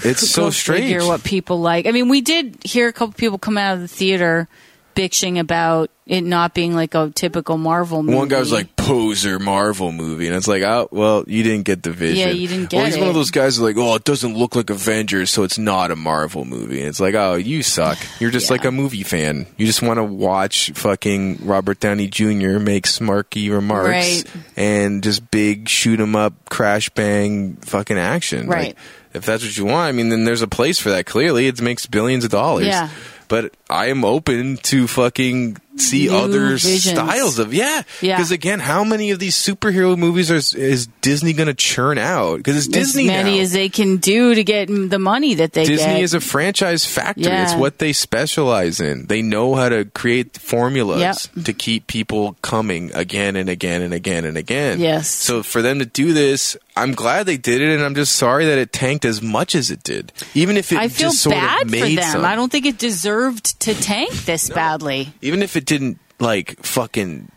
it's 0.05 0.29
so 0.31 0.51
strange. 0.51 0.85
Figure 0.87 1.07
what 1.07 1.25
people 1.25 1.61
like. 1.61 1.87
I 1.87 1.91
mean, 1.93 2.09
we 2.09 2.21
did 2.21 2.57
hear 2.65 2.89
a 2.89 2.93
couple 2.93 3.13
people 3.15 3.39
come 3.39 3.59
out 3.59 3.75
of 3.75 3.81
the 3.81 3.89
theater 3.89 4.49
bitching 4.95 5.39
about 5.39 5.91
it 6.07 6.23
not 6.23 6.55
being 6.55 6.75
like 6.75 6.95
a 6.95 7.11
typical 7.15 7.57
Marvel 7.57 8.03
movie. 8.03 8.17
One 8.19 8.29
guy 8.29 8.41
was 8.41 8.51
like 8.51 8.75
poser 8.77 9.39
Marvel 9.39 9.93
movie, 9.93 10.27
and 10.27 10.35
it's 10.37 10.49
like, 10.49 10.63
oh, 10.65 10.89
well, 10.91 11.25
you 11.29 11.43
didn't 11.45 11.65
get 11.65 11.83
the 11.85 11.93
vision. 11.93 12.17
Yeah, 12.29 12.33
you 12.35 12.49
didn't 12.49 12.73
Well, 12.73 12.83
get 12.85 12.93
he's 12.93 12.99
one 12.99 13.09
of 13.09 13.15
those 13.15 13.31
guys 13.31 13.57
who 13.57 13.63
are 13.65 13.69
like, 13.69 13.77
oh, 13.77 13.95
it 13.95 14.03
doesn't 14.05 14.37
look 14.37 14.57
like 14.57 14.71
Avengers, 14.71 15.31
so 15.31 15.45
it's 15.45 15.59
not 15.59 15.91
a 15.93 15.97
Marvel 15.97 16.45
movie. 16.45 16.81
And 16.81 16.89
it's 16.89 16.99
like, 16.99 17.15
oh, 17.15 17.35
you 17.35 17.63
suck. 17.63 17.97
You're 18.19 18.31
just 18.33 18.49
Yeah. 18.51 18.55
like 18.55 18.65
a 18.65 18.73
movie 18.73 19.05
fan. 19.05 19.47
You 19.57 19.67
just 19.67 19.83
want 19.83 19.99
to 19.99 20.05
watch 20.05 20.73
fucking 20.75 21.41
Robert 21.45 21.79
Downey 21.79 22.09
Jr. 22.09 22.59
make 22.59 22.87
smarky 22.87 23.51
remarks 23.53 23.89
Right. 23.89 24.25
and 24.57 25.03
just 25.05 25.31
big 25.31 25.69
shoot 25.69 26.01
'em 26.01 26.17
up, 26.17 26.33
crash 26.51 26.91
bang, 26.91 27.57
fucking 27.63 27.99
action. 27.99 28.49
Right. 28.49 28.69
Like, 28.69 28.77
if 29.15 29.25
that's 29.27 29.45
what 29.45 29.57
you 29.57 29.65
want, 29.67 29.89
I 29.89 29.93
mean, 29.93 30.09
then 30.09 30.25
there's 30.25 30.43
a 30.43 30.49
place 30.49 30.79
for 30.81 30.91
that. 30.91 31.07
Clearly, 31.07 31.47
it 31.47 31.61
makes 31.61 31.87
billions 31.87 32.25
of 32.25 32.31
dollars. 32.31 32.67
Yeah. 32.67 32.89
But 33.31 33.55
I 33.71 33.87
am 33.87 34.05
open 34.05 34.57
to 34.75 34.89
fucking 34.89 35.57
see 35.81 36.09
New 36.09 36.15
other 36.17 36.49
visions. 36.51 36.85
styles 36.85 37.39
of 37.39 37.53
yeah. 37.55 37.83
Yeah. 38.01 38.17
Because 38.17 38.31
again, 38.31 38.61
how 38.61 38.85
many 38.85 39.11
of 39.11 39.19
these 39.19 39.37
superhero 39.37 39.97
movies 39.97 40.31
are, 40.31 40.37
is 40.59 40.87
Disney 41.01 41.33
going 41.33 41.49
to 41.49 41.55
churn 41.55 41.99
out? 41.99 42.37
Because 42.39 42.57
it's 42.57 42.69
Disney 42.69 43.05
as 43.05 43.09
many 43.09 43.37
now. 43.37 43.43
as 43.43 43.53
they 43.53 43.69
can 43.69 43.97
do 43.97 44.35
to 44.35 44.45
get 44.45 44.67
the 44.69 44.99
money 44.99 45.35
that 45.35 45.53
they 45.53 45.65
Disney 45.65 45.87
get. 45.95 46.03
is 46.03 46.15
a 46.15 46.21
franchise 46.21 46.85
factory. 46.87 47.25
Yeah. 47.25 47.45
It's 47.45 47.55
what 47.55 47.79
they 47.79 47.93
specialize 47.93 48.81
in. 48.81 49.07
They 49.07 49.23
know 49.23 49.55
how 49.55 49.69
to 49.69 49.85
create 49.87 50.37
formulas 50.39 51.01
Yep. 51.35 51.45
to 51.47 51.53
keep 51.53 51.87
people 51.87 52.37
coming 52.43 52.91
again 52.95 53.37
and 53.37 53.49
again 53.49 53.83
and 53.83 53.95
again 53.95 54.25
and 54.25 54.37
again. 54.37 54.79
Yes. 54.81 55.09
So 55.09 55.43
for 55.43 55.63
them 55.63 55.79
to 55.79 55.87
do 55.87 56.13
this, 56.13 56.57
I'm 56.77 56.93
glad 56.93 57.27
they 57.27 57.37
did 57.37 57.61
it, 57.61 57.75
and 57.75 57.83
I'm 57.83 57.95
just 57.95 58.15
sorry 58.17 58.47
that 58.47 58.57
it 58.59 58.73
tanked 58.73 59.05
as 59.05 59.21
much 59.21 59.55
as 59.55 59.71
it 59.71 59.83
did. 59.83 60.13
Even 60.35 60.57
if 60.57 60.73
it 60.73 60.79
I 60.79 60.89
feel 60.89 61.11
just 61.11 61.23
sort 61.23 61.35
bad 61.35 61.63
of 61.67 61.71
for 61.71 61.77
them. 61.87 62.03
some. 62.13 62.25
I 62.25 62.35
don't 62.37 62.51
think 62.51 62.65
it 62.67 62.79
deserved 62.79 63.61
to 63.61 63.75
tank 63.75 64.13
this 64.25 64.49
badly. 64.49 65.13
even 65.21 65.43
if 65.43 65.57
it 65.57 65.65
didn't 65.71 65.99
like 66.19 66.59
fucking 66.65 67.31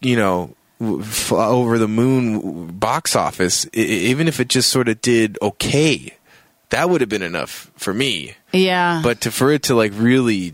you 0.00 0.16
know 0.16 0.56
over 1.30 1.78
the 1.78 1.86
moon 1.88 2.66
box 2.78 3.14
office 3.14 3.66
even 3.74 4.26
if 4.26 4.40
it 4.40 4.48
just 4.48 4.70
sort 4.70 4.88
of 4.88 5.00
did 5.02 5.38
okay 5.40 6.14
that 6.70 6.88
would 6.90 7.00
have 7.00 7.10
been 7.10 7.22
enough 7.22 7.70
for 7.76 7.94
me 7.94 8.34
Yeah, 8.52 9.00
but 9.04 9.20
to 9.22 9.30
for 9.30 9.52
it 9.52 9.64
to 9.64 9.74
like 9.74 9.92
really 9.94 10.52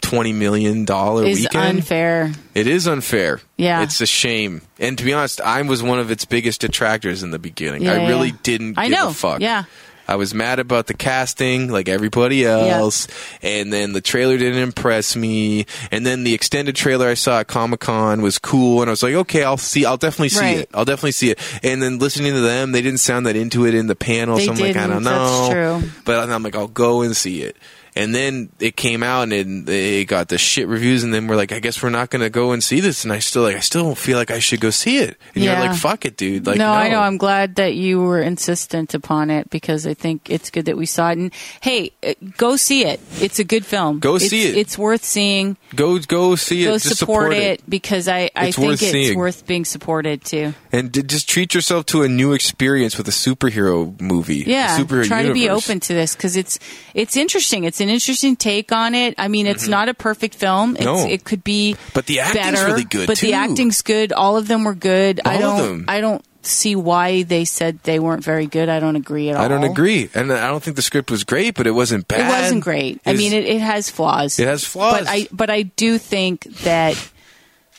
20 0.00 0.32
million 0.32 0.84
dollar 0.84 1.24
is 1.24 1.40
weekend 1.40 1.78
unfair. 1.78 2.32
it 2.54 2.66
is 2.66 2.88
unfair 2.88 3.40
Yeah. 3.56 3.82
it's 3.82 4.00
a 4.00 4.06
shame 4.06 4.62
and 4.78 4.96
to 4.98 5.04
be 5.04 5.12
honest 5.12 5.40
i 5.42 5.60
was 5.62 5.82
one 5.82 5.98
of 5.98 6.10
its 6.10 6.24
biggest 6.24 6.62
detractors 6.62 7.22
in 7.22 7.30
the 7.30 7.38
beginning 7.38 7.82
Yeah, 7.82 7.92
i 7.92 8.08
really 8.08 8.28
yeah. 8.28 8.36
didn't 8.42 8.78
I 8.78 8.88
know. 8.88 9.10
a 9.10 9.12
fuck 9.12 9.40
Yeah. 9.40 9.64
I 10.06 10.16
was 10.16 10.34
mad 10.34 10.58
about 10.58 10.86
the 10.86 10.94
casting, 10.94 11.68
like 11.70 11.88
everybody 11.88 12.44
else, 12.44 13.08
and 13.42 13.72
then 13.72 13.92
the 13.92 14.00
trailer 14.00 14.36
didn't 14.36 14.62
impress 14.62 15.16
me. 15.16 15.66
And 15.90 16.04
then 16.06 16.24
the 16.24 16.34
extended 16.34 16.76
trailer 16.76 17.08
I 17.08 17.14
saw 17.14 17.40
at 17.40 17.46
Comic 17.48 17.80
Con 17.80 18.20
was 18.22 18.38
cool, 18.38 18.82
and 18.82 18.88
I 18.88 18.92
was 18.92 19.02
like, 19.02 19.14
okay, 19.14 19.44
I'll 19.44 19.56
see, 19.56 19.84
I'll 19.84 19.96
definitely 19.96 20.28
see 20.30 20.40
Right. 20.40 20.58
it. 20.58 20.70
I'll 20.74 20.84
definitely 20.84 21.12
see 21.12 21.30
it. 21.30 21.38
And 21.62 21.82
then 21.82 21.98
listening 21.98 22.32
to 22.34 22.40
them, 22.40 22.72
they 22.72 22.82
didn't 22.82 23.00
sound 23.00 23.26
that 23.26 23.36
into 23.36 23.66
it 23.66 23.74
in 23.74 23.86
the 23.86 23.96
panel, 23.96 24.36
They 24.36 24.46
so 24.46 24.52
I'm 24.52 24.58
like, 24.58 24.76
I 24.76 24.86
don't 24.86 25.02
didn't. 25.02 25.04
That's 25.04 25.48
know. 25.48 25.80
true. 25.80 25.90
But 26.04 26.28
I'm 26.30 26.42
like, 26.42 26.56
I'll 26.56 26.68
go 26.68 27.02
and 27.02 27.16
see 27.16 27.42
it. 27.42 27.56
And 27.96 28.12
then 28.14 28.50
it 28.58 28.76
came 28.76 29.02
out 29.04 29.32
and 29.32 29.66
they 29.66 30.04
got 30.04 30.28
the 30.28 30.36
shit 30.38 30.66
reviews, 30.66 31.04
and 31.04 31.14
then 31.14 31.26
we're 31.28 31.36
like, 31.36 31.52
I 31.52 31.60
guess 31.60 31.80
we're 31.82 31.90
not 31.90 32.10
going 32.10 32.22
to 32.22 32.30
go 32.30 32.50
and 32.52 32.62
see 32.62 32.80
this. 32.80 33.04
And 33.04 33.12
I 33.12 33.20
still 33.20 33.42
like, 33.42 33.54
I 33.56 33.60
still 33.60 33.84
don't 33.84 33.96
feel 33.98 34.18
like 34.18 34.30
I 34.32 34.40
should 34.40 34.60
go 34.60 34.70
see 34.70 34.98
it. 34.98 35.16
And 35.34 35.44
Yeah. 35.44 35.58
you're 35.60 35.68
like, 35.68 35.78
fuck 35.78 36.04
it, 36.04 36.16
dude. 36.16 36.44
Like, 36.46 36.58
no, 36.58 36.66
no, 36.66 36.72
I 36.72 36.88
know. 36.88 37.00
I'm 37.00 37.18
glad 37.18 37.54
that 37.56 37.74
you 37.74 38.00
were 38.00 38.20
insistent 38.20 38.94
upon 38.94 39.30
it 39.30 39.48
because 39.50 39.86
I 39.86 39.94
think 39.94 40.28
it's 40.28 40.50
good 40.50 40.64
that 40.66 40.76
we 40.76 40.86
saw 40.86 41.10
it. 41.10 41.18
And 41.18 41.32
hey, 41.60 41.92
uh, 42.02 42.14
go 42.36 42.56
see 42.56 42.84
it. 42.84 42.98
It's 43.20 43.38
a 43.38 43.44
good 43.44 43.64
film. 43.64 44.00
Go 44.00 44.16
It's- 44.16 44.28
see 44.30 44.48
it. 44.48 44.56
It's 44.56 44.76
worth 44.76 45.04
seeing. 45.04 45.56
go 45.76 45.98
go 46.00 46.34
see 46.36 46.62
it. 46.62 46.66
Go 46.66 46.78
support, 46.78 46.96
support 46.98 47.32
it. 47.34 47.62
because 47.68 48.08
I, 48.08 48.30
I 48.34 48.46
It's 48.48 48.56
think 48.56 48.68
worth 48.70 48.82
it's 48.82 48.90
seeing. 48.90 49.18
worth 49.18 49.46
being 49.46 49.64
supported 49.64 50.24
too. 50.24 50.52
and 50.72 50.90
d- 50.90 51.02
just 51.04 51.28
treat 51.28 51.54
yourself 51.54 51.86
to 51.86 52.02
a 52.02 52.08
new 52.08 52.32
experience 52.32 52.98
with 52.98 53.06
a 53.06 53.12
superhero 53.12 53.98
movie. 54.00 54.44
Yeah, 54.46 54.78
superhero 54.78 55.06
try 55.06 55.22
to 55.22 55.32
be 55.32 55.48
open 55.48 55.78
to 55.80 55.94
this 55.94 56.16
because 56.16 56.36
it's 56.36 56.58
it's 56.94 57.16
interesting. 57.16 57.64
It's 57.64 57.80
an 57.84 57.90
interesting 57.90 58.34
take 58.36 58.72
on 58.72 58.94
it. 58.96 59.14
I 59.18 59.28
mean, 59.28 59.46
it's 59.46 59.68
not 59.68 59.88
a 59.88 59.94
perfect 59.94 60.34
film. 60.34 60.74
It's, 60.76 60.84
Mm-hmm. 60.84 61.06
No. 61.08 61.12
it 61.14 61.22
could 61.24 61.44
be, 61.44 61.76
But 61.94 62.06
the 62.06 62.20
acting's 62.20 62.44
better, 62.56 62.66
really 62.66 62.84
good, 62.84 63.06
But 63.06 63.18
the 63.18 63.34
acting's 63.34 63.82
good. 63.82 64.12
All 64.12 64.36
of 64.36 64.48
them 64.48 64.64
were 64.64 64.74
good. 64.74 65.20
I 65.24 65.38
don't. 65.38 65.88
I 65.88 66.00
don't 66.00 66.24
see 66.42 66.76
why 66.76 67.22
they 67.22 67.44
said 67.46 67.78
they 67.84 67.98
weren't 67.98 68.22
very 68.22 68.46
good. 68.46 68.68
I 68.68 68.78
don't 68.80 68.96
agree 68.96 69.30
at 69.30 69.36
all. 69.36 69.42
I 69.42 69.48
don't 69.48 69.64
agree, 69.64 70.10
and 70.14 70.30
I 70.32 70.48
don't 70.48 70.62
think 70.62 70.76
the 70.76 70.82
script 70.82 71.10
was 71.10 71.24
great, 71.24 71.54
but 71.54 71.66
it 71.66 71.70
wasn't 71.70 72.06
bad. 72.06 72.20
It 72.20 72.28
wasn't 72.28 72.64
great. 72.64 73.00
I 73.06 73.14
mean, 73.14 73.32
it, 73.32 73.44
it 73.46 73.60
has 73.60 73.88
flaws. 73.88 74.38
It 74.38 74.46
has 74.46 74.62
flaws. 74.64 75.00
but 75.00 75.08
I 75.08 75.28
but 75.32 75.48
I 75.50 75.62
do 75.62 75.96
think 75.98 76.44
that 76.64 76.96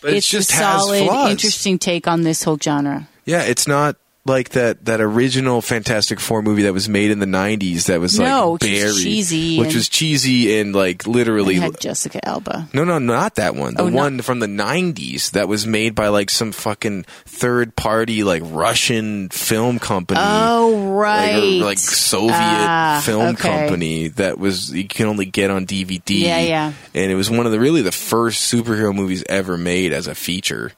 it's 0.04 0.28
just 0.30 0.52
a 0.52 0.56
solid, 0.56 1.06
flaws. 1.06 1.32
interesting 1.32 1.78
take 1.80 2.08
on 2.08 2.22
this 2.24 2.44
whole 2.44 2.58
genre. 2.58 3.08
Yeah, 3.26 3.44
it's 3.44 3.68
not 3.68 3.98
like 4.28 4.50
that 4.50 4.84
that 4.86 5.02
original 5.02 5.62
Fantastic 5.62 6.20
Four 6.20 6.42
movie 6.42 6.64
that 6.64 6.74
was 6.74 6.90
made 6.90 7.12
in 7.12 7.20
the 7.20 7.28
'90s 7.28 7.86
that 7.86 8.00
was 8.00 8.18
like 8.18 8.28
No, 8.28 8.54
which 8.54 8.64
was 8.64 8.72
buried, 8.72 8.96
cheesy 9.04 9.60
which 9.60 9.68
and- 9.68 9.76
was 9.76 9.88
cheesy 9.90 10.60
and 10.60 10.74
like 10.76 11.06
literally. 11.06 11.58
It 11.58 11.62
had 11.62 11.80
Jessica 11.80 12.28
Alba. 12.28 12.68
no, 12.74 12.84
no, 12.84 12.98
not 12.98 13.36
that 13.36 13.56
one. 13.56 13.76
The 13.76 13.84
Oh, 13.84 13.90
not- 13.90 13.96
one 13.96 14.22
from 14.22 14.40
the 14.40 14.48
'90s 14.48 15.32
that 15.32 15.48
was 15.48 15.68
made 15.68 15.94
by 15.94 16.08
like 16.08 16.30
some 16.32 16.52
fucking 16.52 17.06
third 17.26 17.76
party 17.76 18.24
like 18.24 18.42
Russian 18.46 19.30
film 19.30 19.78
company. 19.80 20.20
Oh 20.24 20.70
Like, 20.96 21.32
right, 21.32 21.62
or, 21.62 21.66
like 21.66 21.78
Soviet 21.78 22.34
Ah, 22.36 23.02
film 23.06 23.36
okay. 23.36 23.42
company 23.68 24.08
that 24.10 24.40
was 24.40 24.72
you 24.74 24.88
can 24.88 25.06
only 25.08 25.26
get 25.26 25.52
on 25.52 25.66
DVD. 25.68 26.02
Yeah, 26.22 26.40
yeah. 26.40 26.74
And 26.96 27.12
it 27.12 27.16
was 27.16 27.30
one 27.30 27.46
of 27.46 27.52
the 27.52 27.60
really 27.60 27.84
the 27.84 27.92
first 27.92 28.52
superhero 28.52 28.94
movies 28.94 29.24
ever 29.30 29.56
made 29.58 29.94
as 29.94 30.08
a 30.08 30.16
feature. 30.16 30.72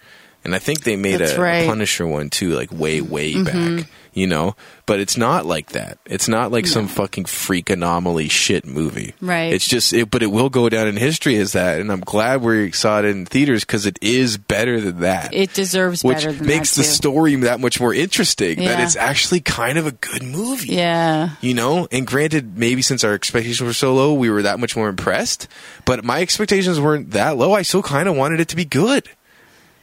And 0.47 0.55
I 0.55 0.59
think 0.59 0.83
they 0.83 0.95
made 0.95 1.19
a, 1.19 1.35
a 1.35 1.39
right. 1.39 1.59
Mm-hmm. 1.59 1.69
Punisher 1.69 2.07
one 2.07 2.29
too, 2.29 2.51
like 2.51 2.71
way, 2.71 3.01
way 3.01 3.43
back. 3.43 3.87
You 4.13 4.25
know, 4.25 4.55
but 4.87 4.99
it's 4.99 5.15
not 5.15 5.45
like 5.45 5.73
that. 5.73 5.99
It's 6.07 6.27
not 6.27 6.51
like 6.51 6.65
some 6.65 6.87
fucking 6.87 7.25
freak 7.25 7.69
anomaly 7.69 8.29
shit 8.29 8.65
movie. 8.65 9.13
Right. 9.21 9.53
It's 9.53 9.67
just, 9.67 9.93
it, 9.93 10.09
but 10.09 10.23
it 10.23 10.31
will 10.31 10.49
go 10.49 10.69
down 10.69 10.87
in 10.87 10.97
history 10.97 11.35
as 11.37 11.51
that. 11.51 11.79
And 11.79 11.91
I'm 11.91 11.99
glad 11.99 12.41
we 12.41 12.71
saw 12.71 12.97
it 12.97 13.05
in 13.05 13.27
theaters 13.27 13.63
because 13.63 13.85
it 13.85 13.99
is 14.01 14.37
better 14.39 14.81
than 14.81 15.01
that 15.01 15.35
It 15.35 15.53
deserves 15.53 16.03
which 16.03 16.17
better 16.23 16.31
than 16.31 16.47
makes 16.47 16.73
the 16.73 16.83
story 16.83 17.35
that 17.35 17.59
much 17.59 17.79
more 17.79 17.93
interesting. 17.93 18.57
That 18.57 18.79
it's 18.79 18.95
actually 18.95 19.41
kind 19.41 19.77
of 19.77 19.85
a 19.85 19.91
good 19.91 20.23
movie. 20.23 20.73
Yeah, 20.73 21.35
You 21.41 21.53
know, 21.53 21.87
and 21.91 22.07
granted, 22.07 22.57
maybe 22.57 22.81
since 22.81 23.03
our 23.03 23.13
expectations 23.13 23.61
were 23.61 23.73
so 23.73 23.93
low, 23.93 24.15
we 24.15 24.31
were 24.31 24.41
that 24.41 24.59
much 24.59 24.75
more 24.75 24.89
impressed. 24.89 25.47
But 25.85 26.03
my 26.03 26.21
expectations 26.21 26.79
weren't 26.79 27.11
that 27.11 27.37
low. 27.37 27.53
I 27.53 27.61
still 27.61 27.83
kind 27.83 28.09
of 28.09 28.15
wanted 28.15 28.39
it 28.39 28.47
to 28.47 28.55
be 28.55 28.65
good. 28.65 29.07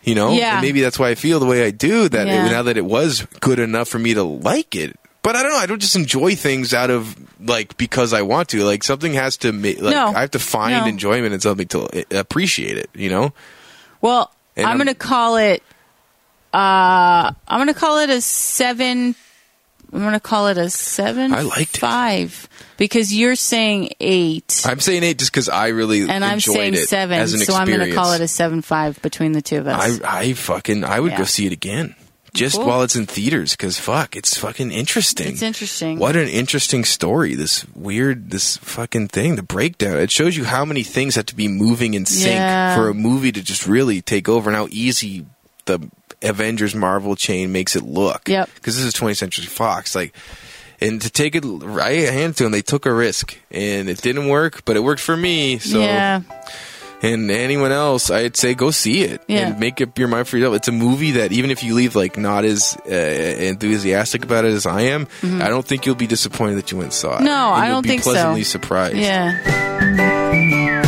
You 0.05 0.15
know, 0.15 0.33
Yeah. 0.33 0.55
and 0.59 0.63
maybe 0.63 0.81
that's 0.83 0.99
why 0.99 1.09
I 1.11 1.15
feel 1.15 1.41
the 1.41 1.47
way 1.47 1.65
I 1.67 1.71
do. 1.71 2.09
That 2.09 2.27
Yeah. 2.27 2.47
it, 2.47 2.51
now 2.51 2.63
that 2.63 2.77
it 2.77 2.85
was 2.85 3.27
good 3.41 3.59
enough 3.59 3.89
for 3.89 3.99
me 3.99 4.15
to 4.15 4.23
like 4.23 4.75
it. 4.75 4.99
But 5.23 5.35
I 5.37 5.43
don't 5.43 5.53
know. 5.53 5.59
I 5.59 5.65
don't 5.67 5.81
just 5.81 5.97
enjoy 5.97 6.35
things 6.35 6.75
out 6.75 6.91
of 6.91 7.17
like 7.41 7.77
because 7.79 8.13
I 8.13 8.21
want 8.23 8.51
to. 8.51 8.63
Like 8.65 8.85
something 8.85 9.15
has 9.15 9.39
to 9.39 9.53
make. 9.53 9.81
Like 9.81 9.95
No. 9.95 10.09
I 10.09 10.21
have 10.21 10.33
to 10.33 10.39
find 10.39 10.73
No. 10.85 10.87
enjoyment 10.87 11.33
in 11.33 11.41
something 11.41 11.67
to 11.69 11.85
uh, 12.01 12.03
appreciate 12.21 12.77
it. 12.77 12.91
You 12.95 13.09
know. 13.09 13.33
Well, 14.03 14.31
I'm, 14.59 14.67
I'm- 14.67 14.87
to 14.87 14.95
call 14.95 15.37
it. 15.37 15.63
Uh, 16.53 17.33
I'm 17.49 17.59
going 17.59 17.67
to 17.67 17.75
call 17.75 17.99
it 17.99 18.11
a 18.11 18.21
seven. 18.21 19.17
I'm 19.95 20.01
going 20.01 20.12
to 20.12 20.20
call 20.20 20.49
it 20.49 20.59
a 20.59 20.68
seven. 20.70 21.32
I 21.32 21.42
liked 21.42 21.76
it. 21.76 21.80
five 21.80 22.49
because 22.76 23.14
you're 23.14 23.36
saying 23.36 23.90
eight, 24.01 24.62
I'm 24.66 24.80
saying 24.80 25.05
eight 25.05 25.18
just 25.18 25.30
because 25.32 25.49
I 25.49 25.68
really 25.68 26.03
and 26.09 26.24
I'm 26.24 26.40
saying 26.40 26.74
it 26.74 26.88
seven. 26.88 27.18
as 27.18 27.32
an 27.32 27.40
So 27.40 27.55
I'm 27.55 27.68
going 27.68 27.78
to 27.80 27.95
call 27.95 28.12
it 28.12 28.20
a 28.20 28.28
seven 28.28 28.61
five 28.61 29.01
between 29.03 29.32
the 29.32 29.40
two 29.42 29.59
of 29.59 29.68
us. 29.68 30.01
I 30.03 30.20
I 30.20 30.32
fucking 30.32 30.84
I 30.84 30.99
would 31.01 31.12
Yeah. 31.12 31.18
go 31.18 31.24
see 31.24 31.47
it 31.47 31.53
again 31.53 31.95
just 32.34 32.57
Cool. 32.57 32.66
while 32.66 32.82
it's 32.82 32.97
in 32.97 33.07
theaters 33.07 33.53
because 33.53 33.78
fuck, 33.78 34.16
it's 34.16 34.36
fucking 34.36 34.72
interesting. 34.72 35.28
it's 35.28 35.42
interesting. 35.42 36.01
What 36.01 36.16
an 36.16 36.26
interesting 36.26 36.84
story. 36.84 37.36
This 37.36 37.64
weird, 37.76 38.30
this 38.32 38.57
fucking 38.57 39.07
thing, 39.09 39.36
the 39.36 39.45
breakdown. 39.45 39.99
It 39.99 40.11
shows 40.11 40.36
you 40.36 40.42
how 40.45 40.64
many 40.64 40.82
things 40.82 41.14
have 41.14 41.26
to 41.26 41.36
be 41.36 41.47
moving 41.47 41.95
in 41.95 42.05
sync 42.07 42.34
Yeah. 42.34 42.74
for 42.74 42.88
a 42.88 42.95
movie 42.95 43.30
to 43.30 43.40
just 43.40 43.68
really 43.68 44.03
take 44.03 44.28
over 44.28 44.51
and 44.51 44.57
how 44.57 44.66
easy 44.72 45.26
the 45.66 45.78
Avengers 46.25 46.75
Marvel 46.75 47.14
chain 47.16 47.53
makes 47.53 47.77
it 47.77 47.83
look. 47.85 48.29
Yep. 48.29 48.51
Because 48.55 48.77
this 48.77 48.85
is 48.85 48.95
20th 48.95 49.18
Century 49.18 49.45
Fox. 49.47 49.95
Like, 49.95 50.14
and 50.81 51.01
to 51.03 51.11
take 51.11 51.35
it 51.35 51.45
right 51.45 52.09
hand 52.12 52.37
to 52.39 52.43
them, 52.45 52.53
they 52.53 52.62
took 52.62 52.87
a 52.87 52.93
risk 52.93 53.39
and 53.51 53.89
it 53.89 54.03
didn't 54.03 54.29
work, 54.29 54.64
but 54.64 54.77
it 54.77 54.81
worked 54.81 55.01
for 55.01 55.16
me. 55.16 55.59
So, 55.59 55.79
yeah, 55.81 56.20
and 57.03 57.31
anyone 57.31 57.70
else, 57.70 58.11
I'd 58.11 58.37
say 58.37 58.55
go 58.55 58.70
see 58.70 59.03
it 59.03 59.22
Yeah. 59.29 59.49
and 59.49 59.61
make 59.61 59.81
up 59.83 59.99
your 59.99 60.09
mind 60.09 60.27
for 60.27 60.37
yourself. 60.39 60.57
It's 60.57 60.68
a 60.68 60.72
movie 60.72 61.12
that 61.12 61.33
even 61.33 61.51
if 61.51 61.62
you 61.62 61.75
leave 61.75 61.95
like 61.95 62.16
not 62.16 62.45
as 62.45 62.77
uh, 62.89 62.91
enthusiastic 62.91 64.25
about 64.25 64.45
it 64.47 64.53
as 64.53 64.64
I 64.66 64.83
am, 64.83 65.07
I 65.22 65.49
don't 65.49 65.64
think 65.66 65.85
you'll 65.87 65.95
be 65.97 66.07
disappointed 66.07 66.57
that 66.57 66.70
you 66.72 66.79
went 66.79 66.87
and 66.89 66.95
saw 66.95 67.12
it. 67.12 67.16
Mm-hmm. 67.16 67.25
No, 67.27 67.53
And 67.55 67.62
I 67.62 67.66
you'll 67.66 67.77
don't 67.77 67.83
be 67.83 67.89
think 67.91 68.03
so. 68.03 68.11
pleasantly 68.12 68.45
surprised. 68.45 68.97
yeah. 68.97 70.84